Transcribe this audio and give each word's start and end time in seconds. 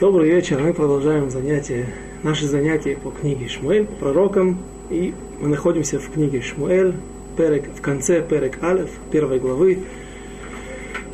Добрый 0.00 0.28
вечер. 0.28 0.60
Мы 0.60 0.74
продолжаем 0.74 1.30
занятия, 1.30 1.86
наши 2.24 2.46
занятия 2.46 2.96
по 2.96 3.12
книге 3.12 3.46
Шмуэль, 3.46 3.86
пророкам. 3.86 4.58
И 4.88 5.14
мы 5.40 5.46
находимся 5.46 6.00
в 6.00 6.10
книге 6.10 6.40
Шмуэль, 6.40 6.96
перек, 7.36 7.66
в 7.76 7.80
конце 7.80 8.20
Перек 8.20 8.60
Алев, 8.64 8.90
первой 9.12 9.38
главы. 9.38 9.84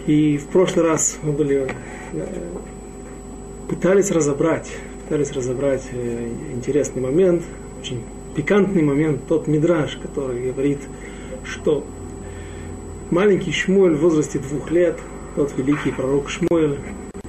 И 0.07 0.39
в 0.39 0.47
прошлый 0.47 0.87
раз 0.87 1.19
мы 1.23 1.33
были, 1.33 1.69
э, 2.15 2.27
пытались 3.69 4.11
разобрать, 4.11 4.73
пытались 5.05 5.33
разобрать 5.33 5.87
э, 5.93 6.29
интересный 6.55 7.03
момент, 7.03 7.43
очень 7.83 8.03
пикантный 8.35 8.83
момент, 8.83 9.21
тот 9.29 9.49
мидраж, 9.49 9.99
который 10.01 10.51
говорит, 10.51 10.79
что 11.45 11.85
маленький 13.11 13.53
Шмуэль 13.53 13.97
в 13.97 14.01
возрасте 14.01 14.39
двух 14.39 14.71
лет, 14.71 14.99
тот 15.35 15.53
великий 15.59 15.91
пророк 15.91 16.31
Шмуэль, 16.31 16.79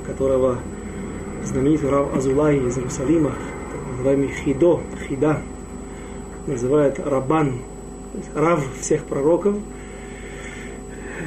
которого 0.05 0.59
знаменитый 1.47 1.89
Рав 1.89 2.15
Азулай 2.15 2.57
из 2.57 2.77
Иерусалима, 2.77 3.33
называемый 3.91 4.29
Хидо, 4.29 4.81
Хида, 5.07 5.41
называет 6.45 6.99
Рабан, 6.99 7.59
то 8.11 8.17
есть 8.17 8.29
Рав 8.35 8.65
всех 8.79 9.05
пророков, 9.05 9.55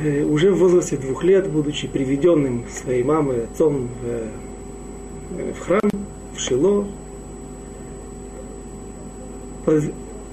э, 0.05 0.23
уже 0.23 0.53
в 0.53 0.59
возрасте 0.59 0.97
двух 0.97 1.25
лет, 1.25 1.51
будучи 1.51 1.89
приведенным 1.89 2.65
своей 2.69 3.03
мамой, 3.03 3.45
отцом 3.45 3.89
в, 4.03 4.07
э, 4.07 5.53
в 5.53 5.61
храм, 5.61 5.91
в 6.35 6.41
Шило, 6.41 6.87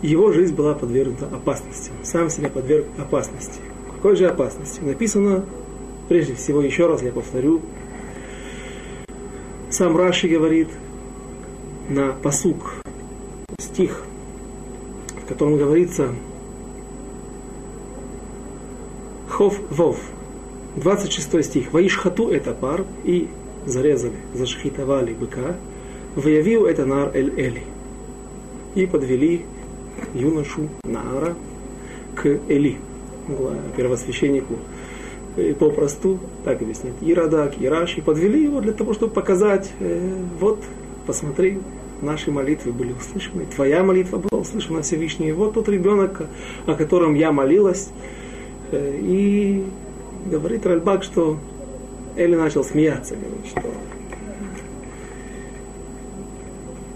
его 0.02 0.32
жизнь 0.32 0.56
была 0.56 0.74
подвергнута 0.74 1.26
опасности. 1.26 1.92
Сам 2.04 2.30
себя 2.30 2.50
подверг 2.50 2.86
опасности. 2.98 3.60
Какой 3.96 4.16
же 4.16 4.28
опасности? 4.28 4.80
Написано, 4.82 5.46
прежде 6.08 6.36
всего, 6.36 6.62
еще 6.62 6.88
раз 6.88 7.02
я 7.02 7.12
повторю, 7.12 7.62
сам 9.70 9.98
Раши 9.98 10.28
говорит 10.28 10.70
на 11.90 12.14
посук, 12.14 12.76
стих, 13.60 14.04
в 15.24 15.28
котором 15.28 15.58
говорится 15.58 16.14
Хов 19.30 19.60
Вов, 19.70 20.00
26 20.78 21.46
стих. 21.46 21.74
Ваишхату 21.74 22.30
это 22.30 22.54
пар 22.54 22.86
и 23.04 23.28
зарезали, 23.66 24.16
зашхитовали 24.34 25.14
быка, 25.14 25.56
выявил 26.16 26.66
это 26.66 26.86
нар 26.86 27.12
эль 27.16 27.34
эли. 27.38 27.64
И 28.76 28.86
подвели 28.86 29.46
юношу 30.14 30.70
Наара 30.84 31.36
к 32.16 32.26
Эли, 32.48 32.78
первосвященнику 33.76 34.58
и 35.38 35.54
попросту, 35.54 36.20
так 36.44 36.62
объяснит, 36.62 36.94
и 37.02 37.14
Радак, 37.14 37.60
и 37.60 37.68
Раши, 37.68 38.02
подвели 38.02 38.44
его 38.44 38.60
для 38.60 38.74
того, 38.74 38.94
чтобы 38.94 39.14
показать, 39.14 39.72
э, 39.80 40.14
вот, 40.40 40.64
посмотри, 41.06 41.60
наши 42.02 42.32
молитвы 42.32 42.72
были 42.72 42.94
услышаны, 42.94 43.46
твоя 43.46 43.84
молитва 43.84 44.18
была 44.18 44.42
услышана 44.42 44.82
Всевышний, 44.82 45.32
вот 45.32 45.54
тот 45.54 45.70
ребенок, 45.70 46.24
о 46.66 46.74
котором 46.76 47.14
я 47.14 47.32
молилась, 47.32 47.90
э, 48.72 48.98
и 49.00 49.64
говорит 50.26 50.66
Ральбак, 50.66 51.04
что 51.04 51.38
Эли 52.16 52.36
начал 52.36 52.64
смеяться, 52.64 53.16
говорит, 53.16 53.46
что 53.48 53.62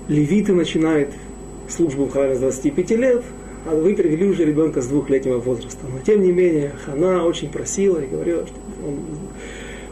левиты 0.07 0.53
начинают 0.53 1.11
службу 1.69 2.05
в 2.05 2.11
храме 2.11 2.35
с 2.35 2.39
25 2.39 2.91
лет, 2.91 3.23
вы 3.65 3.95
привели 3.95 4.27
уже 4.27 4.43
ребенка 4.45 4.81
с 4.81 4.87
двухлетнего 4.87 5.37
возраста. 5.37 5.85
Но 5.91 5.99
тем 5.99 6.23
не 6.23 6.31
менее, 6.31 6.73
она 6.87 7.23
очень 7.25 7.49
просила 7.49 7.99
и 7.99 8.07
говорила, 8.07 8.45
что 8.47 8.55
он 8.85 8.99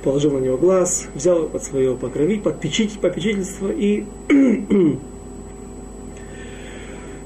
положил 0.04 0.32
на 0.32 0.40
него 0.40 0.58
глаз, 0.58 1.08
взял 1.14 1.48
под 1.48 1.64
свое 1.64 1.96
покровить, 1.96 2.42
под 2.44 2.56
попечительство, 2.56 3.70
и 3.72 4.06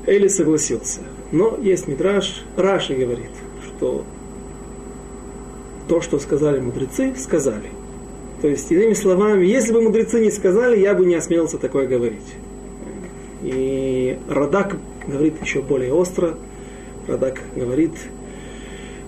Эли 0.05 0.27
согласился. 0.27 0.99
Но 1.31 1.57
есть 1.61 1.87
Мидраш, 1.87 2.43
Раши 2.57 2.95
говорит, 2.95 3.31
что 3.65 4.05
то, 5.87 6.01
что 6.01 6.19
сказали 6.19 6.59
мудрецы, 6.59 7.13
сказали. 7.17 7.69
То 8.41 8.47
есть, 8.47 8.71
иными 8.71 8.93
словами, 8.93 9.45
если 9.45 9.71
бы 9.71 9.81
мудрецы 9.81 10.19
не 10.19 10.29
сказали, 10.31 10.77
я 10.79 10.93
бы 10.93 11.05
не 11.05 11.15
осмелился 11.15 11.57
такое 11.57 11.87
говорить. 11.87 12.35
И 13.41 14.17
Радак 14.27 14.77
говорит 15.07 15.41
еще 15.41 15.61
более 15.61 15.93
остро. 15.93 16.37
Радак 17.07 17.41
говорит, 17.55 17.91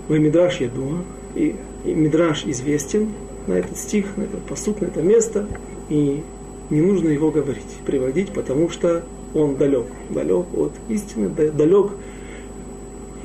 вы 0.08 0.20
Мидраш, 0.20 0.60
я 0.60 0.68
думаю, 0.68 1.04
и, 1.34 1.56
и 1.86 1.94
Мидраш 1.94 2.46
известен 2.46 3.14
на 3.48 3.54
этот 3.54 3.78
стих, 3.78 4.18
на 4.18 4.24
этот 4.24 4.42
посуд, 4.44 4.82
на 4.82 4.86
это 4.86 5.02
место, 5.02 5.48
и 5.90 6.24
не 6.70 6.82
нужно 6.82 7.10
его 7.10 7.32
говорить, 7.32 7.64
приводить, 7.86 8.32
потому 8.32 8.70
что 8.70 9.04
он 9.34 9.56
далек, 9.56 9.86
далек 10.10 10.46
от 10.56 10.74
истины, 10.90 11.30
далек, 11.30 11.92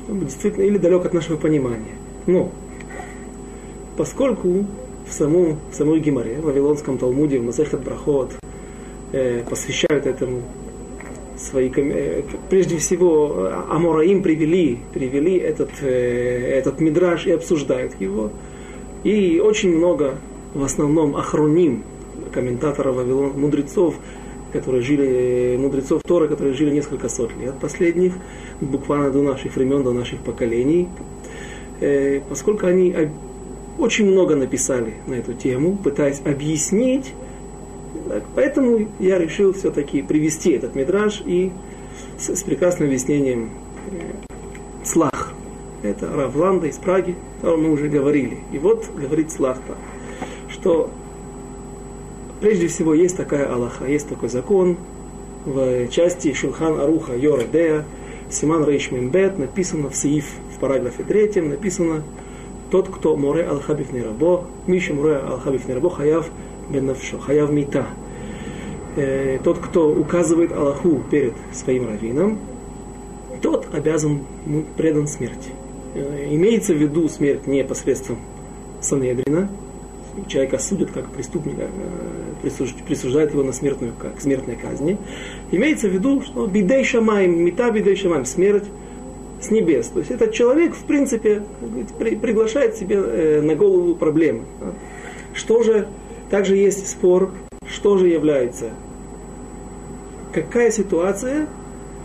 действительно, 0.07 0.63
или 0.63 0.77
далек 0.77 1.05
от 1.05 1.13
нашего 1.13 1.37
понимания. 1.37 1.95
Но, 2.27 2.51
поскольку 3.97 4.65
в, 5.07 5.13
самом, 5.13 5.59
в 5.71 5.75
самой 5.75 5.99
Гимаре, 5.99 6.35
в 6.35 6.45
Вавилонском 6.45 6.97
Талмуде, 6.97 7.39
в 7.39 7.43
Масехат 7.43 7.83
Брахот, 7.83 8.33
э, 9.11 9.43
посвящают 9.49 10.05
этому 10.05 10.43
свои, 11.41 11.71
э, 11.75 12.23
прежде 12.49 12.77
всего, 12.77 13.49
Амураим 13.69 14.21
привели, 14.21 14.79
привели 14.93 15.37
этот, 15.37 15.71
э, 15.81 16.57
этот 16.57 16.79
мидраж 16.79 17.27
и 17.27 17.31
обсуждают 17.31 17.99
его. 17.99 18.31
И 19.03 19.41
очень 19.43 19.75
много, 19.75 20.15
в 20.53 20.63
основном, 20.63 21.15
охроним, 21.15 21.83
комментаторов 22.31 22.95
Вавилон, 22.95 23.39
мудрецов, 23.39 23.95
которые 24.53 24.83
жили, 24.83 25.57
мудрецов 25.57 26.01
Тора, 26.03 26.27
которые 26.27 26.53
жили 26.53 26.71
несколько 26.71 27.09
сот 27.09 27.31
лет 27.39 27.55
последних, 27.59 28.13
буквально 28.59 29.09
до 29.11 29.21
наших 29.21 29.55
времен, 29.55 29.83
до 29.83 29.93
наших 29.93 30.19
поколений, 30.19 30.87
э, 31.79 32.21
поскольку 32.29 32.67
они 32.67 32.95
очень 33.77 34.05
много 34.05 34.35
написали 34.35 34.95
на 35.07 35.15
эту 35.15 35.33
тему, 35.33 35.77
пытаясь 35.83 36.21
объяснить 36.23 37.13
так, 38.11 38.23
поэтому 38.35 38.89
я 38.99 39.17
решил 39.17 39.53
все-таки 39.53 40.01
привести 40.01 40.51
этот 40.51 40.75
мидраж 40.75 41.23
и 41.25 41.53
с, 42.19 42.35
с 42.35 42.43
прекрасным 42.43 42.89
объяснением 42.89 43.51
э, 43.89 44.11
слах. 44.83 45.31
Это 45.81 46.11
Равланда 46.13 46.67
из 46.67 46.75
Праги, 46.75 47.15
о 47.41 47.55
мы 47.55 47.71
уже 47.71 47.87
говорили. 47.87 48.39
И 48.51 48.57
вот 48.57 48.85
говорит 48.93 49.31
Слахта, 49.31 49.77
что 50.49 50.89
прежде 52.41 52.67
всего 52.67 52.93
есть 52.93 53.15
такая 53.15 53.49
Аллаха, 53.49 53.85
есть 53.85 54.09
такой 54.09 54.27
закон 54.27 54.75
в 55.45 55.87
части 55.87 56.33
Шулхан 56.33 56.81
Аруха 56.81 57.15
Йоредея, 57.15 57.85
Симан 58.29 58.65
Рейш 58.65 58.91
Мимбет, 58.91 59.39
написано 59.39 59.89
в 59.89 59.95
Сииф, 59.95 60.25
в 60.53 60.59
параграфе 60.59 61.03
третьем, 61.03 61.47
написано 61.47 62.03
тот, 62.71 62.89
кто 62.89 63.15
море 63.15 63.45
алхабиф 63.45 63.87
рабо, 63.93 64.47
Миша 64.67 64.93
море 64.93 65.15
алхабиф 65.15 65.69
рабо, 65.69 65.89
хаяв 65.89 66.29
бенавшо, 66.69 67.19
хаяв 67.19 67.49
мита. 67.51 67.85
Э, 68.95 69.39
тот, 69.41 69.59
кто 69.59 69.89
указывает 69.89 70.51
Аллаху 70.51 71.01
перед 71.09 71.33
своим 71.53 71.87
раввином, 71.87 72.39
тот 73.41 73.67
обязан 73.73 74.19
предан 74.75 75.07
смерти. 75.07 75.51
Э, 75.95 76.27
имеется 76.31 76.73
в 76.73 76.77
виду 76.77 77.07
смерть 77.07 77.47
не 77.47 77.63
посредством 77.63 78.17
Санедрина, 78.81 79.49
человека 80.27 80.59
судят 80.59 80.91
как 80.91 81.09
преступника, 81.09 81.69
э, 82.43 82.49
присуждают 82.85 83.31
его 83.31 83.43
на 83.43 83.53
смертную, 83.53 83.93
как 83.97 84.19
смертной 84.19 84.57
казни. 84.57 84.97
Имеется 85.51 85.87
в 85.87 85.91
виду, 85.91 86.21
что 86.21 86.45
бидей 86.47 86.83
шамаем, 86.83 87.45
мета 87.45 87.71
бидей 87.71 87.95
шамаем, 87.95 88.25
смерть 88.25 88.65
с 89.39 89.51
небес. 89.51 89.87
То 89.87 89.99
есть 89.99 90.11
этот 90.11 90.33
человек, 90.33 90.75
в 90.75 90.83
принципе, 90.83 91.43
приглашает 91.97 92.75
себе 92.75 93.41
на 93.41 93.55
голову 93.55 93.95
проблемы. 93.95 94.43
Что 95.33 95.63
же 95.63 95.87
также 96.29 96.57
есть 96.57 96.87
спор, 96.89 97.31
что 97.71 97.97
же 97.97 98.07
является, 98.07 98.71
какая 100.33 100.71
ситуация 100.71 101.47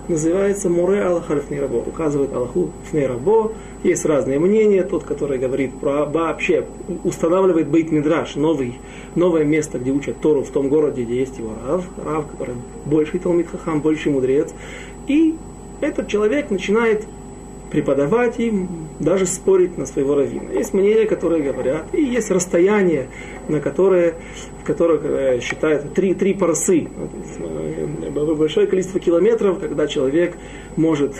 называется 0.08 0.68
Муре 0.68 1.02
Аллахар 1.02 1.40
Фнейрабо, 1.40 1.76
указывает 1.76 2.32
Аллаху 2.32 2.70
Фнейрабо. 2.90 3.52
Есть 3.82 4.04
разные 4.04 4.38
мнения. 4.38 4.82
Тот, 4.82 5.04
который 5.04 5.38
говорит 5.38 5.78
про 5.78 6.04
вообще, 6.04 6.66
устанавливает 7.04 7.68
Бейт 7.68 7.90
Мидраш, 7.90 8.36
новый, 8.36 8.78
новое 9.14 9.44
место, 9.44 9.78
где 9.78 9.90
учат 9.90 10.20
Тору 10.20 10.42
в 10.42 10.50
том 10.50 10.68
городе, 10.68 11.02
где 11.02 11.16
есть 11.16 11.38
его 11.38 11.52
Рав, 11.66 11.84
Рав, 12.04 12.26
который 12.30 12.54
больший 12.84 13.20
Талмит 13.20 13.48
Хахам, 13.48 13.80
больший 13.80 14.12
мудрец. 14.12 14.52
И 15.06 15.36
этот 15.80 16.08
человек 16.08 16.50
начинает 16.50 17.04
преподавать 17.70 18.38
и 18.38 18.66
даже 19.00 19.26
спорить 19.26 19.76
на 19.76 19.86
своего 19.86 20.14
раввина. 20.14 20.50
Есть 20.52 20.72
мнения, 20.72 21.04
которые 21.04 21.42
говорят, 21.42 21.86
и 21.92 22.02
есть 22.02 22.30
расстояние, 22.30 23.08
на 23.48 23.60
которое, 23.60 24.14
в 24.62 24.64
которых 24.64 25.04
э, 25.04 25.40
считают 25.40 25.94
три, 25.94 26.14
три 26.14 26.34
парсы, 26.34 26.88
э, 26.88 28.10
большое 28.10 28.66
количество 28.66 29.00
километров, 29.00 29.58
когда 29.60 29.86
человек 29.86 30.36
может 30.76 31.14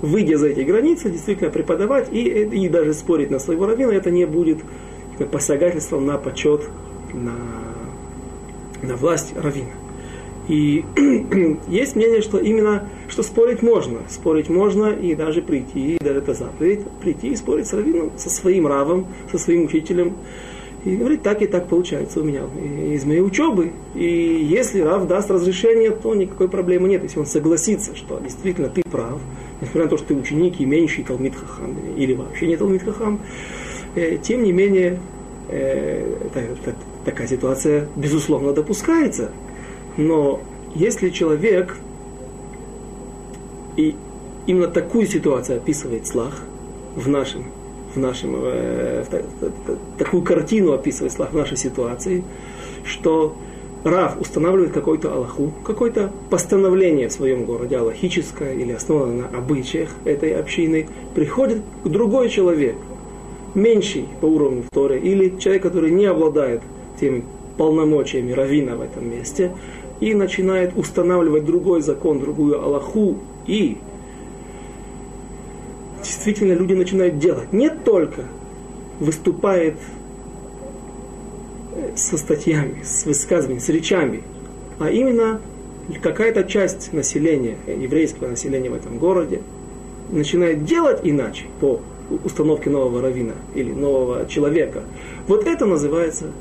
выйдя 0.00 0.38
за 0.38 0.48
эти 0.48 0.60
границы, 0.60 1.10
действительно 1.10 1.50
преподавать 1.50 2.12
и, 2.12 2.22
и 2.22 2.68
даже 2.68 2.94
спорить 2.94 3.30
на 3.30 3.40
своего 3.40 3.66
раввина, 3.66 3.90
это 3.90 4.12
не 4.12 4.26
будет 4.26 4.58
посягательством 5.32 6.06
на 6.06 6.18
почет, 6.18 6.68
на 7.12 7.34
на 8.82 8.96
власть 8.96 9.34
равина. 9.36 9.70
И 10.48 10.84
есть 11.68 11.94
мнение, 11.94 12.22
что 12.22 12.38
именно, 12.38 12.88
что 13.08 13.22
спорить 13.22 13.62
можно. 13.62 13.98
Спорить 14.08 14.48
можно 14.48 14.86
и 14.86 15.14
даже 15.14 15.42
прийти, 15.42 15.96
и 15.96 15.98
даже 15.98 16.20
это 16.20 16.34
заповедь, 16.34 16.80
прийти 17.02 17.28
и 17.28 17.36
спорить 17.36 17.66
с 17.66 17.72
раввином, 17.74 18.12
со 18.16 18.30
своим 18.30 18.66
равом, 18.66 19.06
со 19.30 19.38
своим 19.38 19.64
учителем. 19.64 20.16
И 20.88 20.96
говорит, 20.96 21.22
так 21.22 21.42
и 21.42 21.46
так 21.46 21.68
получается 21.68 22.20
у 22.20 22.24
меня 22.24 22.44
из 22.94 23.04
моей 23.04 23.20
учебы. 23.20 23.72
И 23.94 24.46
если 24.50 24.80
Рав 24.80 25.06
даст 25.06 25.30
разрешение, 25.30 25.90
то 25.90 26.14
никакой 26.14 26.48
проблемы 26.48 26.88
нет. 26.88 27.02
Если 27.02 27.18
он 27.18 27.26
согласится, 27.26 27.94
что 27.94 28.18
действительно 28.20 28.70
ты 28.70 28.82
прав, 28.90 29.20
несмотря 29.60 29.84
на 29.84 29.90
то, 29.90 29.98
что 29.98 30.06
ты 30.08 30.14
ученик 30.14 30.60
и 30.60 30.64
меньший 30.64 31.04
Талмит 31.04 31.34
Хахам, 31.36 31.76
или 31.94 32.14
вообще 32.14 32.46
не 32.46 32.56
Талмит 32.56 32.84
Хахам, 32.84 33.20
э, 33.96 34.16
тем 34.16 34.42
не 34.42 34.52
менее, 34.52 34.98
э, 35.50 36.16
такая 37.04 37.28
ситуация, 37.28 37.86
безусловно, 37.94 38.54
допускается. 38.54 39.30
Но 39.98 40.40
если 40.74 41.10
человек 41.10 41.76
и 43.76 43.94
именно 44.46 44.68
такую 44.68 45.06
ситуацию 45.06 45.58
описывает 45.58 46.06
Слах 46.06 46.44
в 46.96 47.10
нашем, 47.10 47.44
в 47.98 48.00
нашем 48.00 48.34
э, 48.36 49.04
в, 49.10 49.98
такую 49.98 50.22
картину 50.22 50.72
описывает 50.72 51.12
Слах 51.12 51.32
в 51.32 51.36
нашей 51.36 51.56
ситуации, 51.56 52.24
что 52.84 53.36
Рав 53.84 54.20
устанавливает 54.20 54.72
какой-то 54.72 55.12
Аллаху, 55.12 55.52
какое-то 55.64 56.10
постановление 56.30 57.08
в 57.08 57.12
своем 57.12 57.44
городе, 57.44 57.76
аллахическое 57.76 58.54
или 58.54 58.72
основанное 58.72 59.28
на 59.28 59.38
обычаях 59.38 59.90
этой 60.04 60.34
общины, 60.34 60.88
приходит 61.14 61.62
другой 61.84 62.28
человек, 62.28 62.76
меньший 63.54 64.06
по 64.20 64.26
уровню 64.26 64.64
Торы, 64.72 64.98
или 64.98 65.38
человек, 65.38 65.62
который 65.62 65.90
не 65.90 66.06
обладает 66.06 66.62
теми 67.00 67.24
полномочиями 67.56 68.32
равина 68.32 68.76
в 68.76 68.80
этом 68.80 69.08
месте, 69.08 69.52
и 70.00 70.14
начинает 70.14 70.76
устанавливать 70.76 71.44
другой 71.44 71.80
закон, 71.80 72.20
другую 72.20 72.62
Аллаху, 72.62 73.16
и 73.46 73.78
действительно 76.18 76.52
люди 76.54 76.74
начинают 76.74 77.18
делать. 77.18 77.52
Не 77.52 77.70
только 77.70 78.24
выступает 78.98 79.76
со 81.94 82.18
статьями, 82.18 82.82
с 82.82 83.06
высказываниями, 83.06 83.60
с 83.60 83.68
речами, 83.68 84.24
а 84.80 84.90
именно 84.90 85.40
какая-то 86.02 86.42
часть 86.42 86.92
населения, 86.92 87.56
еврейского 87.68 88.26
населения 88.26 88.68
в 88.68 88.74
этом 88.74 88.98
городе, 88.98 89.42
начинает 90.10 90.64
делать 90.64 91.00
иначе 91.04 91.44
по 91.60 91.80
установке 92.24 92.68
нового 92.68 93.00
равина 93.00 93.34
или 93.54 93.70
нового 93.70 94.26
человека. 94.26 94.82
Вот 95.28 95.46
это 95.46 95.66
называется 95.66 96.32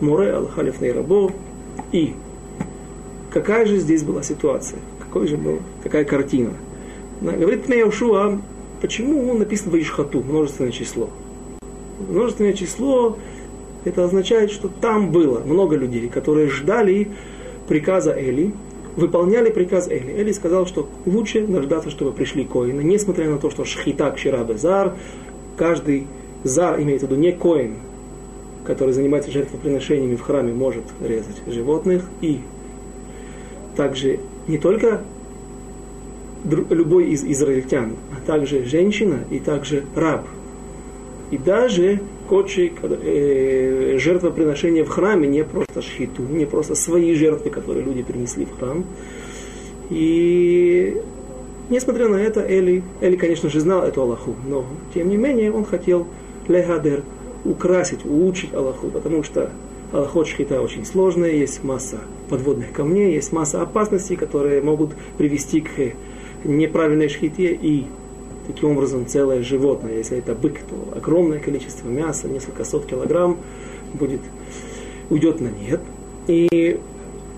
Муре 0.00 0.32
Алхалиф 0.32 0.80
Нейрабо. 0.80 1.30
И 1.92 2.14
какая 3.30 3.66
же 3.66 3.76
здесь 3.76 4.02
была 4.02 4.22
ситуация? 4.22 4.78
Какой 4.98 5.26
же 5.26 5.36
был, 5.36 5.58
какая 5.82 6.04
картина? 6.04 6.52
Говорит 7.20 7.64
Пнеяушуа, 7.64 8.40
почему 8.80 9.34
написано 9.34 9.72
Ваишхату, 9.72 10.22
множественное 10.22 10.72
число? 10.72 11.10
Множественное 12.08 12.52
число 12.54 13.18
это 13.84 14.04
означает, 14.04 14.50
что 14.50 14.68
там 14.68 15.10
было 15.10 15.40
много 15.40 15.76
людей, 15.76 16.08
которые 16.08 16.48
ждали 16.48 17.10
приказа 17.68 18.12
Эли, 18.12 18.52
выполняли 18.96 19.50
приказ 19.50 19.88
Эли. 19.88 20.12
Эли 20.12 20.32
сказал, 20.32 20.66
что 20.66 20.88
лучше 21.06 21.46
дождаться, 21.46 21.90
чтобы 21.90 22.12
пришли 22.12 22.44
коины, 22.44 22.82
несмотря 22.82 23.30
на 23.30 23.38
то, 23.38 23.50
что 23.50 23.64
шхита 23.64 24.10
кширабе 24.10 24.58
зар, 24.58 24.94
каждый 25.56 26.06
зар 26.44 26.80
имеется 26.80 27.06
в 27.06 27.10
виду 27.10 27.20
не 27.20 27.32
коин, 27.32 27.76
который 28.64 28.92
занимается 28.92 29.30
жертвоприношениями 29.30 30.16
в 30.16 30.22
храме, 30.22 30.52
может 30.52 30.84
резать 31.00 31.42
животных, 31.46 32.04
и 32.20 32.40
также 33.76 34.20
не 34.46 34.58
только 34.58 35.00
любой 36.44 37.10
из 37.10 37.24
израильтян, 37.24 37.96
а 38.12 38.26
также 38.26 38.64
женщина 38.64 39.20
и 39.30 39.38
также 39.38 39.84
раб. 39.94 40.26
И 41.30 41.38
даже 41.38 42.00
кочи, 42.28 42.72
э, 42.82 43.96
жертвоприношения 43.98 44.84
в 44.84 44.88
храме, 44.88 45.28
не 45.28 45.44
просто 45.44 45.82
шхиту, 45.82 46.22
не 46.22 46.44
просто 46.46 46.74
свои 46.74 47.14
жертвы, 47.14 47.50
которые 47.50 47.84
люди 47.84 48.02
принесли 48.02 48.46
в 48.46 48.58
храм. 48.58 48.84
И 49.90 50.96
несмотря 51.68 52.08
на 52.08 52.16
это, 52.16 52.40
Эли, 52.40 52.82
Эли, 53.00 53.16
конечно 53.16 53.48
же, 53.50 53.60
знал 53.60 53.82
эту 53.82 54.02
Аллаху, 54.02 54.36
но 54.48 54.64
тем 54.94 55.08
не 55.08 55.16
менее 55.16 55.52
он 55.52 55.64
хотел 55.64 56.06
легадер 56.48 57.02
украсить, 57.44 58.04
улучшить 58.04 58.54
Аллаху, 58.54 58.88
потому 58.88 59.22
что 59.22 59.50
Аллахот 59.92 60.28
шхита 60.28 60.60
очень 60.60 60.84
сложная, 60.84 61.32
есть 61.32 61.64
масса 61.64 61.98
подводных 62.28 62.72
камней, 62.72 63.14
есть 63.14 63.32
масса 63.32 63.60
опасностей, 63.60 64.16
которые 64.16 64.62
могут 64.62 64.90
привести 65.18 65.60
к 65.60 65.68
неправильной 66.44 67.08
шхите 67.08 67.52
и 67.52 67.86
таким 68.46 68.70
образом 68.70 69.06
целое 69.06 69.42
животное. 69.42 69.96
Если 69.96 70.18
это 70.18 70.34
бык, 70.34 70.58
то 70.60 70.96
огромное 70.96 71.38
количество 71.38 71.88
мяса, 71.88 72.28
несколько 72.28 72.64
сот 72.64 72.86
килограмм 72.86 73.38
будет, 73.94 74.20
уйдет 75.08 75.40
на 75.40 75.48
нет. 75.48 75.80
И 76.26 76.80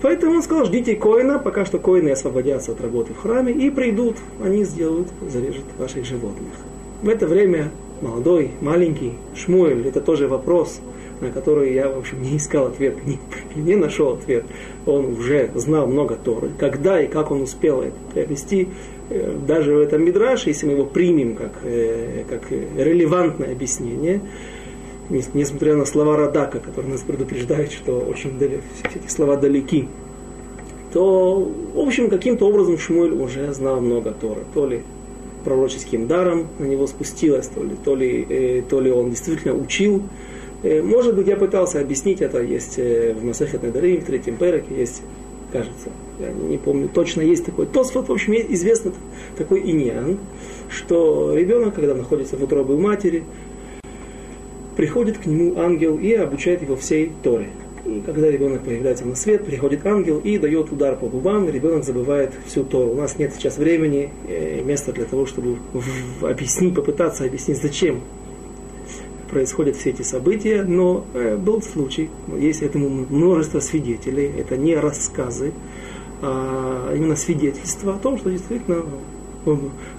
поэтому 0.01 0.35
он 0.35 0.43
сказал, 0.43 0.65
ждите 0.65 0.95
коина, 0.95 1.39
пока 1.39 1.65
что 1.65 1.79
коины 1.79 2.09
освободятся 2.09 2.71
от 2.71 2.81
работы 2.81 3.13
в 3.13 3.17
храме 3.21 3.51
и 3.51 3.69
придут, 3.69 4.17
они 4.41 4.63
сделают, 4.63 5.07
зарежут 5.29 5.65
ваших 5.77 6.05
животных. 6.05 6.53
В 7.01 7.09
это 7.09 7.27
время 7.27 7.71
молодой, 8.01 8.51
маленький 8.61 9.13
Шмуэль, 9.35 9.87
это 9.87 10.01
тоже 10.01 10.27
вопрос, 10.27 10.79
на 11.23 11.31
который 11.31 11.73
я, 11.73 11.89
в 11.89 11.97
общем, 11.97 12.21
не 12.21 12.37
искал 12.37 12.67
ответ, 12.67 12.95
не, 13.05 13.19
не 13.55 13.75
нашел 13.75 14.13
ответ. 14.13 14.45
Он 14.85 15.05
уже 15.13 15.49
знал 15.55 15.87
много 15.87 16.15
Торы. 16.15 16.51
Когда 16.59 17.01
и 17.01 17.07
как 17.07 17.31
он 17.31 17.41
успел 17.41 17.81
это 17.81 17.95
приобрести, 18.13 18.67
Э, 19.09 19.37
даже 19.45 19.75
в 19.75 19.79
этом 19.79 20.03
Мидраше, 20.03 20.49
если 20.49 20.65
мы 20.65 20.73
его 20.73 20.85
примем 20.85 21.35
как, 21.35 21.51
э, 21.63 22.23
как 22.29 22.49
релевантное 22.51 23.51
объяснение, 23.51 24.21
несмотря 25.09 25.75
на 25.75 25.85
слова 25.85 26.15
Радака, 26.17 26.59
которые 26.59 26.93
нас 26.93 27.01
предупреждают, 27.01 27.71
что 27.71 27.99
очень 27.99 28.37
дали, 28.39 28.61
все 28.73 28.99
эти 28.99 29.11
слова 29.11 29.35
далеки, 29.35 29.87
то, 30.93 31.51
в 31.73 31.79
общем, 31.79 32.09
каким-то 32.09 32.47
образом 32.47 32.77
Шмуэль 32.77 33.13
уже 33.13 33.51
знал 33.53 33.81
много 33.81 34.11
Торы. 34.11 34.41
То 34.53 34.67
ли 34.67 34.81
пророческим 35.43 36.07
даром 36.07 36.47
на 36.57 36.65
него 36.65 36.87
спустилось, 36.87 37.47
то 37.47 37.61
ли, 37.61 37.75
то 37.83 37.95
ли, 37.95 38.25
э, 38.29 38.63
то 38.67 38.79
ли 38.79 38.89
он 38.89 39.09
действительно 39.09 39.53
учил. 39.53 40.01
Может 40.63 41.15
быть, 41.15 41.27
я 41.27 41.35
пытался 41.35 41.81
объяснить 41.81 42.21
это, 42.21 42.41
есть 42.41 42.77
в 42.77 43.23
Масахет 43.23 43.63
Надарим, 43.63 44.01
в 44.01 44.05
третьем 44.05 44.37
переке, 44.37 44.73
есть 44.75 45.01
кажется, 45.53 45.89
я 46.19 46.31
не 46.31 46.57
помню, 46.57 46.89
точно 46.89 47.21
есть 47.21 47.45
такой 47.45 47.67
Тосфот, 47.67 48.09
в 48.09 48.11
общем, 48.11 48.33
известно 48.33 48.91
такой 49.37 49.61
иньян, 49.61 50.17
что 50.67 51.35
ребенок, 51.37 51.75
когда 51.75 51.93
находится 51.93 52.37
в 52.37 52.43
утробе 52.43 52.73
у 52.73 52.79
матери, 52.79 53.23
приходит 54.75 55.19
к 55.19 55.25
нему 55.27 55.59
ангел 55.59 55.97
и 55.97 56.11
обучает 56.13 56.63
его 56.63 56.75
всей 56.75 57.11
Торе. 57.21 57.49
И 57.85 58.01
когда 58.05 58.31
ребенок 58.31 58.63
появляется 58.63 59.05
на 59.05 59.15
свет, 59.15 59.45
приходит 59.45 59.85
ангел 59.85 60.19
и 60.19 60.37
дает 60.37 60.71
удар 60.71 60.95
по 60.95 61.07
губам, 61.07 61.49
ребенок 61.49 61.83
забывает 61.83 62.31
всю 62.45 62.63
Тору. 62.63 62.91
У 62.91 62.95
нас 62.95 63.19
нет 63.19 63.33
сейчас 63.35 63.57
времени, 63.57 64.09
э, 64.27 64.61
места 64.63 64.93
для 64.93 65.05
того, 65.05 65.25
чтобы 65.25 65.57
объяснить, 66.21 66.73
попытаться 66.73 67.25
объяснить, 67.25 67.61
зачем 67.61 68.01
происходят 69.33 69.75
все 69.75 69.89
эти 69.89 70.03
события, 70.03 70.63
но 70.63 71.05
э, 71.15 71.35
был 71.35 71.61
случай, 71.63 72.11
есть 72.37 72.61
этому 72.61 72.87
множество 72.89 73.59
свидетелей, 73.59 74.31
это 74.37 74.57
не 74.57 74.75
рассказы, 74.75 75.53
а 76.21 76.93
именно 76.95 77.15
свидетельства 77.15 77.95
о 77.95 77.97
том, 77.97 78.19
что 78.19 78.29
действительно 78.29 78.83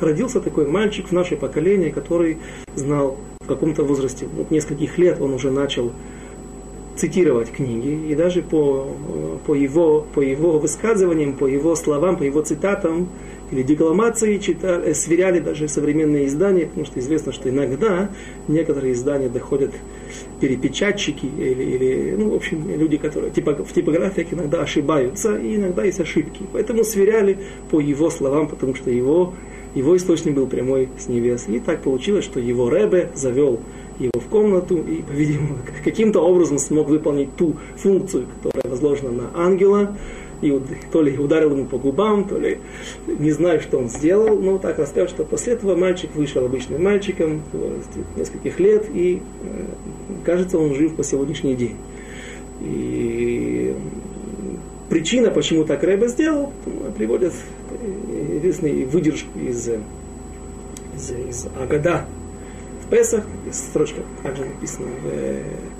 родился 0.00 0.40
такой 0.40 0.68
мальчик 0.68 1.08
в 1.08 1.12
наше 1.12 1.36
поколение, 1.36 1.90
который 1.90 2.38
знал 2.76 3.16
в 3.40 3.46
каком-то 3.48 3.82
возрасте, 3.82 4.26
вот 4.36 4.52
нескольких 4.52 4.98
лет 4.98 5.20
он 5.20 5.34
уже 5.34 5.50
начал 5.50 5.90
цитировать 6.96 7.50
книги, 7.50 8.08
и 8.08 8.14
даже 8.14 8.40
по, 8.40 8.86
по, 9.46 9.54
его, 9.54 10.06
по 10.14 10.20
его 10.20 10.60
высказываниям, 10.60 11.32
по 11.32 11.46
его 11.46 11.74
словам, 11.74 12.16
по 12.16 12.22
его 12.22 12.40
цитатам, 12.42 13.08
или 13.54 13.62
декламации 13.62 14.38
читали, 14.38 14.90
э, 14.90 14.94
сверяли 14.94 15.38
даже 15.38 15.68
современные 15.68 16.26
издания, 16.26 16.66
потому 16.66 16.86
что 16.86 16.98
известно, 16.98 17.32
что 17.32 17.48
иногда 17.48 18.10
некоторые 18.48 18.94
издания 18.94 19.28
доходят 19.28 19.72
перепечатчики 20.40 21.26
или, 21.26 21.62
или 21.62 22.16
ну, 22.18 22.30
в 22.30 22.34
общем, 22.34 22.68
люди, 22.68 22.96
которые 22.96 23.30
типа, 23.30 23.54
в 23.54 23.72
типографиях 23.72 24.32
иногда 24.32 24.62
ошибаются, 24.62 25.36
и 25.36 25.54
иногда 25.54 25.84
есть 25.84 26.00
ошибки. 26.00 26.42
Поэтому 26.52 26.82
сверяли 26.82 27.38
по 27.70 27.78
его 27.78 28.10
словам, 28.10 28.48
потому 28.48 28.74
что 28.74 28.90
его, 28.90 29.34
его 29.76 29.96
источник 29.96 30.34
был 30.34 30.48
прямой 30.48 30.88
с 30.98 31.06
небес. 31.06 31.44
И 31.48 31.60
так 31.60 31.82
получилось, 31.82 32.24
что 32.24 32.40
его 32.40 32.68
Ребе 32.68 33.10
завел 33.14 33.60
его 34.00 34.12
в 34.14 34.28
комнату 34.28 34.76
и, 34.78 35.02
по-видимому, 35.02 35.58
каким-то 35.84 36.20
образом 36.20 36.58
смог 36.58 36.88
выполнить 36.88 37.36
ту 37.36 37.54
функцию, 37.76 38.26
которая 38.34 38.68
возложена 38.68 39.12
на 39.12 39.30
ангела, 39.34 39.96
и 40.42 40.58
то 40.92 41.02
ли 41.02 41.16
ударил 41.18 41.50
ему 41.52 41.66
по 41.66 41.78
губам, 41.78 42.26
то 42.28 42.38
ли 42.38 42.58
не 43.06 43.30
знаю, 43.30 43.60
что 43.60 43.78
он 43.78 43.88
сделал, 43.88 44.38
но 44.38 44.58
так 44.58 44.78
рассказывают, 44.78 45.10
что 45.10 45.24
после 45.24 45.54
этого 45.54 45.76
мальчик 45.76 46.14
вышел 46.14 46.44
обычным 46.44 46.82
мальчиком, 46.82 47.42
нескольких 48.16 48.60
лет, 48.60 48.86
и 48.92 49.22
кажется, 50.24 50.58
он 50.58 50.74
жив 50.74 50.94
по 50.94 51.04
сегодняшний 51.04 51.54
день. 51.54 51.76
И 52.60 53.74
причина, 54.88 55.30
почему 55.30 55.64
так 55.64 55.82
Рэбе 55.82 56.08
сделал, 56.08 56.52
приводят 56.96 57.32
известную 58.38 58.88
выдержку 58.88 59.38
из, 59.38 59.68
из, 59.68 61.10
из 61.10 61.46
Агада 61.58 62.06
в 62.84 62.90
Песах, 62.90 63.24
строчка 63.50 64.02
также 64.22 64.44
написана 64.44 64.88
в, 65.02 65.73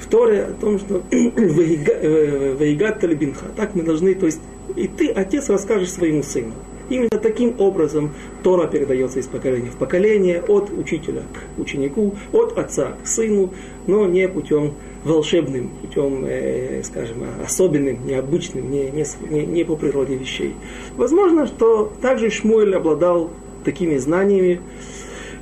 в 0.00 0.06
Торе 0.06 0.44
о 0.44 0.52
том, 0.52 0.78
что 0.78 1.02
«Ваигат 1.10 3.00
талибинха». 3.00 3.46
Так 3.56 3.74
мы 3.74 3.82
должны, 3.82 4.14
то 4.14 4.26
есть 4.26 4.40
и 4.76 4.86
ты, 4.86 5.08
отец, 5.08 5.48
расскажешь 5.48 5.90
своему 5.90 6.22
сыну. 6.22 6.52
Именно 6.90 7.18
таким 7.20 7.54
образом 7.60 8.12
Тора 8.42 8.66
передается 8.66 9.18
из 9.18 9.26
поколения 9.26 9.70
в 9.70 9.76
поколение, 9.76 10.42
от 10.46 10.70
учителя 10.70 11.22
к 11.34 11.60
ученику, 11.60 12.14
от 12.32 12.56
отца 12.56 12.96
к 13.02 13.06
сыну, 13.06 13.50
но 13.86 14.06
не 14.06 14.26
путем 14.26 14.72
волшебным, 15.04 15.68
путем, 15.82 16.24
э, 16.26 16.82
скажем, 16.84 17.24
особенным, 17.44 18.06
необычным, 18.06 18.70
не, 18.70 18.90
не, 18.90 19.46
не 19.46 19.64
по 19.64 19.76
природе 19.76 20.16
вещей. 20.16 20.54
Возможно, 20.96 21.46
что 21.46 21.92
также 22.00 22.30
Шмуэль 22.30 22.74
обладал 22.74 23.30
такими 23.64 23.96
знаниями, 23.98 24.60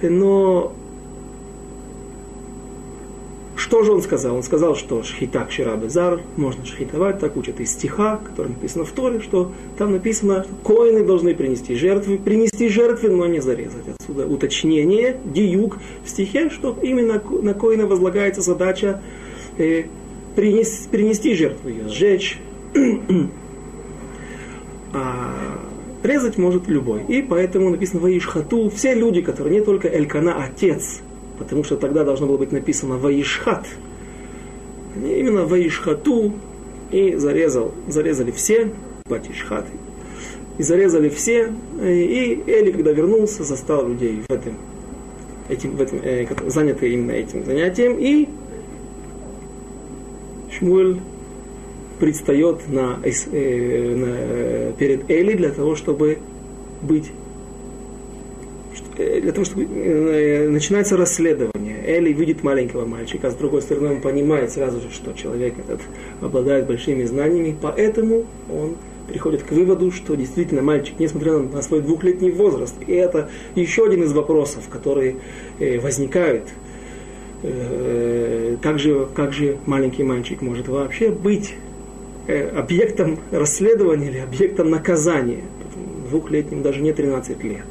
но 0.02 0.72
что 3.66 3.82
же 3.82 3.90
он 3.90 4.00
сказал? 4.00 4.36
Он 4.36 4.44
сказал, 4.44 4.76
что 4.76 5.02
шхита 5.02 5.44
кшира 5.44 5.74
безар, 5.74 6.20
можно 6.36 6.64
шхитовать, 6.64 7.18
так 7.18 7.36
учат 7.36 7.58
из 7.58 7.72
стиха, 7.72 8.18
который 8.18 8.50
написано 8.50 8.84
в 8.84 8.92
Торе, 8.92 9.20
что 9.20 9.50
там 9.76 9.90
написано, 9.90 10.44
что 10.44 10.54
коины 10.62 11.04
должны 11.04 11.34
принести 11.34 11.74
жертвы, 11.74 12.16
принести 12.16 12.68
жертвы, 12.68 13.10
но 13.10 13.26
не 13.26 13.40
зарезать. 13.40 13.82
Отсюда 13.98 14.24
уточнение, 14.24 15.16
диюк 15.24 15.78
в 16.04 16.08
стихе, 16.08 16.48
что 16.48 16.78
именно 16.80 17.20
на 17.42 17.54
коина 17.54 17.88
возлагается 17.88 18.40
задача 18.40 19.02
э, 19.58 19.86
принести, 20.36 20.88
принести 20.88 21.34
жертву, 21.34 21.68
ее 21.68 21.88
сжечь. 21.88 22.38
а 24.92 25.58
резать 26.04 26.38
может 26.38 26.68
любой. 26.68 27.02
И 27.08 27.20
поэтому 27.20 27.70
написано 27.70 28.00
Ваишхату, 28.00 28.70
все 28.70 28.94
люди, 28.94 29.22
которые 29.22 29.58
не 29.58 29.64
только 29.64 29.88
Элькана, 29.88 30.44
отец, 30.44 31.00
потому 31.38 31.64
что 31.64 31.76
тогда 31.76 32.04
должно 32.04 32.26
было 32.26 32.36
быть 32.36 32.52
написано 32.52 32.96
Ваишхат. 32.96 33.66
Именно 34.96 35.44
Ваишхату 35.44 36.32
и 36.90 37.14
зарезал, 37.16 37.72
зарезали 37.88 38.30
все, 38.30 38.72
Батишхат, 39.08 39.66
и 40.58 40.62
зарезали 40.62 41.08
все, 41.08 41.52
и 41.82 42.42
Эли, 42.46 42.70
когда 42.70 42.92
вернулся, 42.92 43.44
застал 43.44 43.88
людей 43.88 44.22
в 44.26 44.32
этом, 44.32 44.54
этим, 45.48 45.76
в 45.76 45.80
этом 45.80 46.00
э, 46.02 46.26
занятые 46.46 46.94
именно 46.94 47.12
этим 47.12 47.44
занятием, 47.44 47.96
и 47.98 48.28
Шмуэль 50.50 51.00
предстает 51.98 52.68
на, 52.68 52.98
э, 53.02 53.94
на, 53.94 54.72
перед 54.72 55.10
Эли 55.10 55.34
для 55.34 55.50
того, 55.50 55.74
чтобы 55.74 56.18
быть 56.80 57.10
Э, 57.10 57.25
для 58.96 59.32
того, 59.32 59.44
чтобы 59.44 59.64
э, 59.64 60.48
начинается 60.48 60.96
расследование. 60.96 61.76
Эли 61.86 62.12
видит 62.12 62.42
маленького 62.42 62.86
мальчика, 62.86 63.28
а 63.28 63.30
с 63.30 63.34
другой 63.34 63.62
стороны 63.62 63.94
он 63.94 64.00
понимает 64.00 64.50
сразу 64.50 64.80
же, 64.80 64.90
что 64.90 65.12
человек 65.12 65.54
этот 65.58 65.80
обладает 66.20 66.66
большими 66.66 67.04
знаниями, 67.04 67.56
поэтому 67.60 68.24
он 68.50 68.76
приходит 69.08 69.42
к 69.42 69.52
выводу, 69.52 69.92
что 69.92 70.16
действительно 70.16 70.62
мальчик, 70.62 70.98
несмотря 70.98 71.38
на 71.38 71.62
свой 71.62 71.80
двухлетний 71.80 72.30
возраст, 72.30 72.74
и 72.86 72.92
это 72.92 73.30
еще 73.54 73.86
один 73.86 74.02
из 74.02 74.12
вопросов, 74.12 74.68
которые 74.68 75.16
э, 75.58 75.78
возникают, 75.78 76.44
как 78.62 78.78
же, 78.78 79.06
как 79.14 79.32
же 79.32 79.58
маленький 79.66 80.02
мальчик 80.02 80.40
может 80.40 80.66
вообще 80.66 81.10
быть 81.10 81.54
объектом 82.26 83.18
расследования 83.30 84.08
или 84.08 84.18
объектом 84.18 84.70
наказания, 84.70 85.44
двухлетним 86.08 86.62
даже 86.62 86.80
не 86.80 86.92
13 86.92 87.44
лет. 87.44 87.66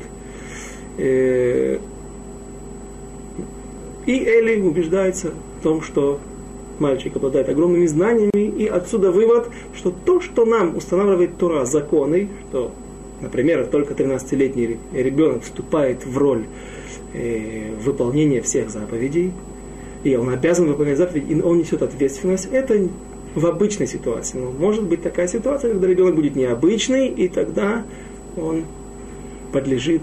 Э, 0.98 1.78
и 4.06 4.12
Эли 4.12 4.62
убеждается 4.62 5.32
в 5.60 5.64
том, 5.64 5.82
что 5.82 6.20
мальчик 6.80 7.16
обладает 7.16 7.50
огромными 7.50 7.86
знаниями, 7.88 8.48
и 8.48 8.68
отсюда 8.68 9.12
вывод, 9.12 9.50
что 9.76 9.92
то, 9.92 10.22
что 10.22 10.46
нам 10.46 10.76
устанавливает 10.76 11.38
Тура 11.38 11.66
законы, 11.66 12.30
что, 12.50 12.72
например, 13.22 13.66
только 13.66 13.94
13-летний 13.94 14.78
ребенок 14.94 15.44
вступает 15.44 16.06
в 16.06 16.18
роль 16.18 16.46
э, 17.14 17.72
выполнения 17.84 18.42
всех 18.42 18.70
заповедей, 18.70 19.34
и 20.04 20.16
он 20.16 20.30
обязан 20.30 20.68
выполнять 20.68 20.98
заповеди, 20.98 21.34
и 21.34 21.42
он 21.42 21.58
несет 21.58 21.82
ответственность, 21.82 22.48
это 22.52 22.88
в 23.34 23.46
обычной 23.46 23.88
ситуации. 23.88 24.38
Но 24.38 24.52
может 24.52 24.84
быть 24.84 25.02
такая 25.02 25.28
ситуация, 25.28 25.72
когда 25.72 25.88
ребенок 25.88 26.16
будет 26.16 26.36
необычный, 26.36 27.08
и 27.08 27.28
тогда 27.28 27.84
он 28.38 28.66
подлежит 29.52 30.02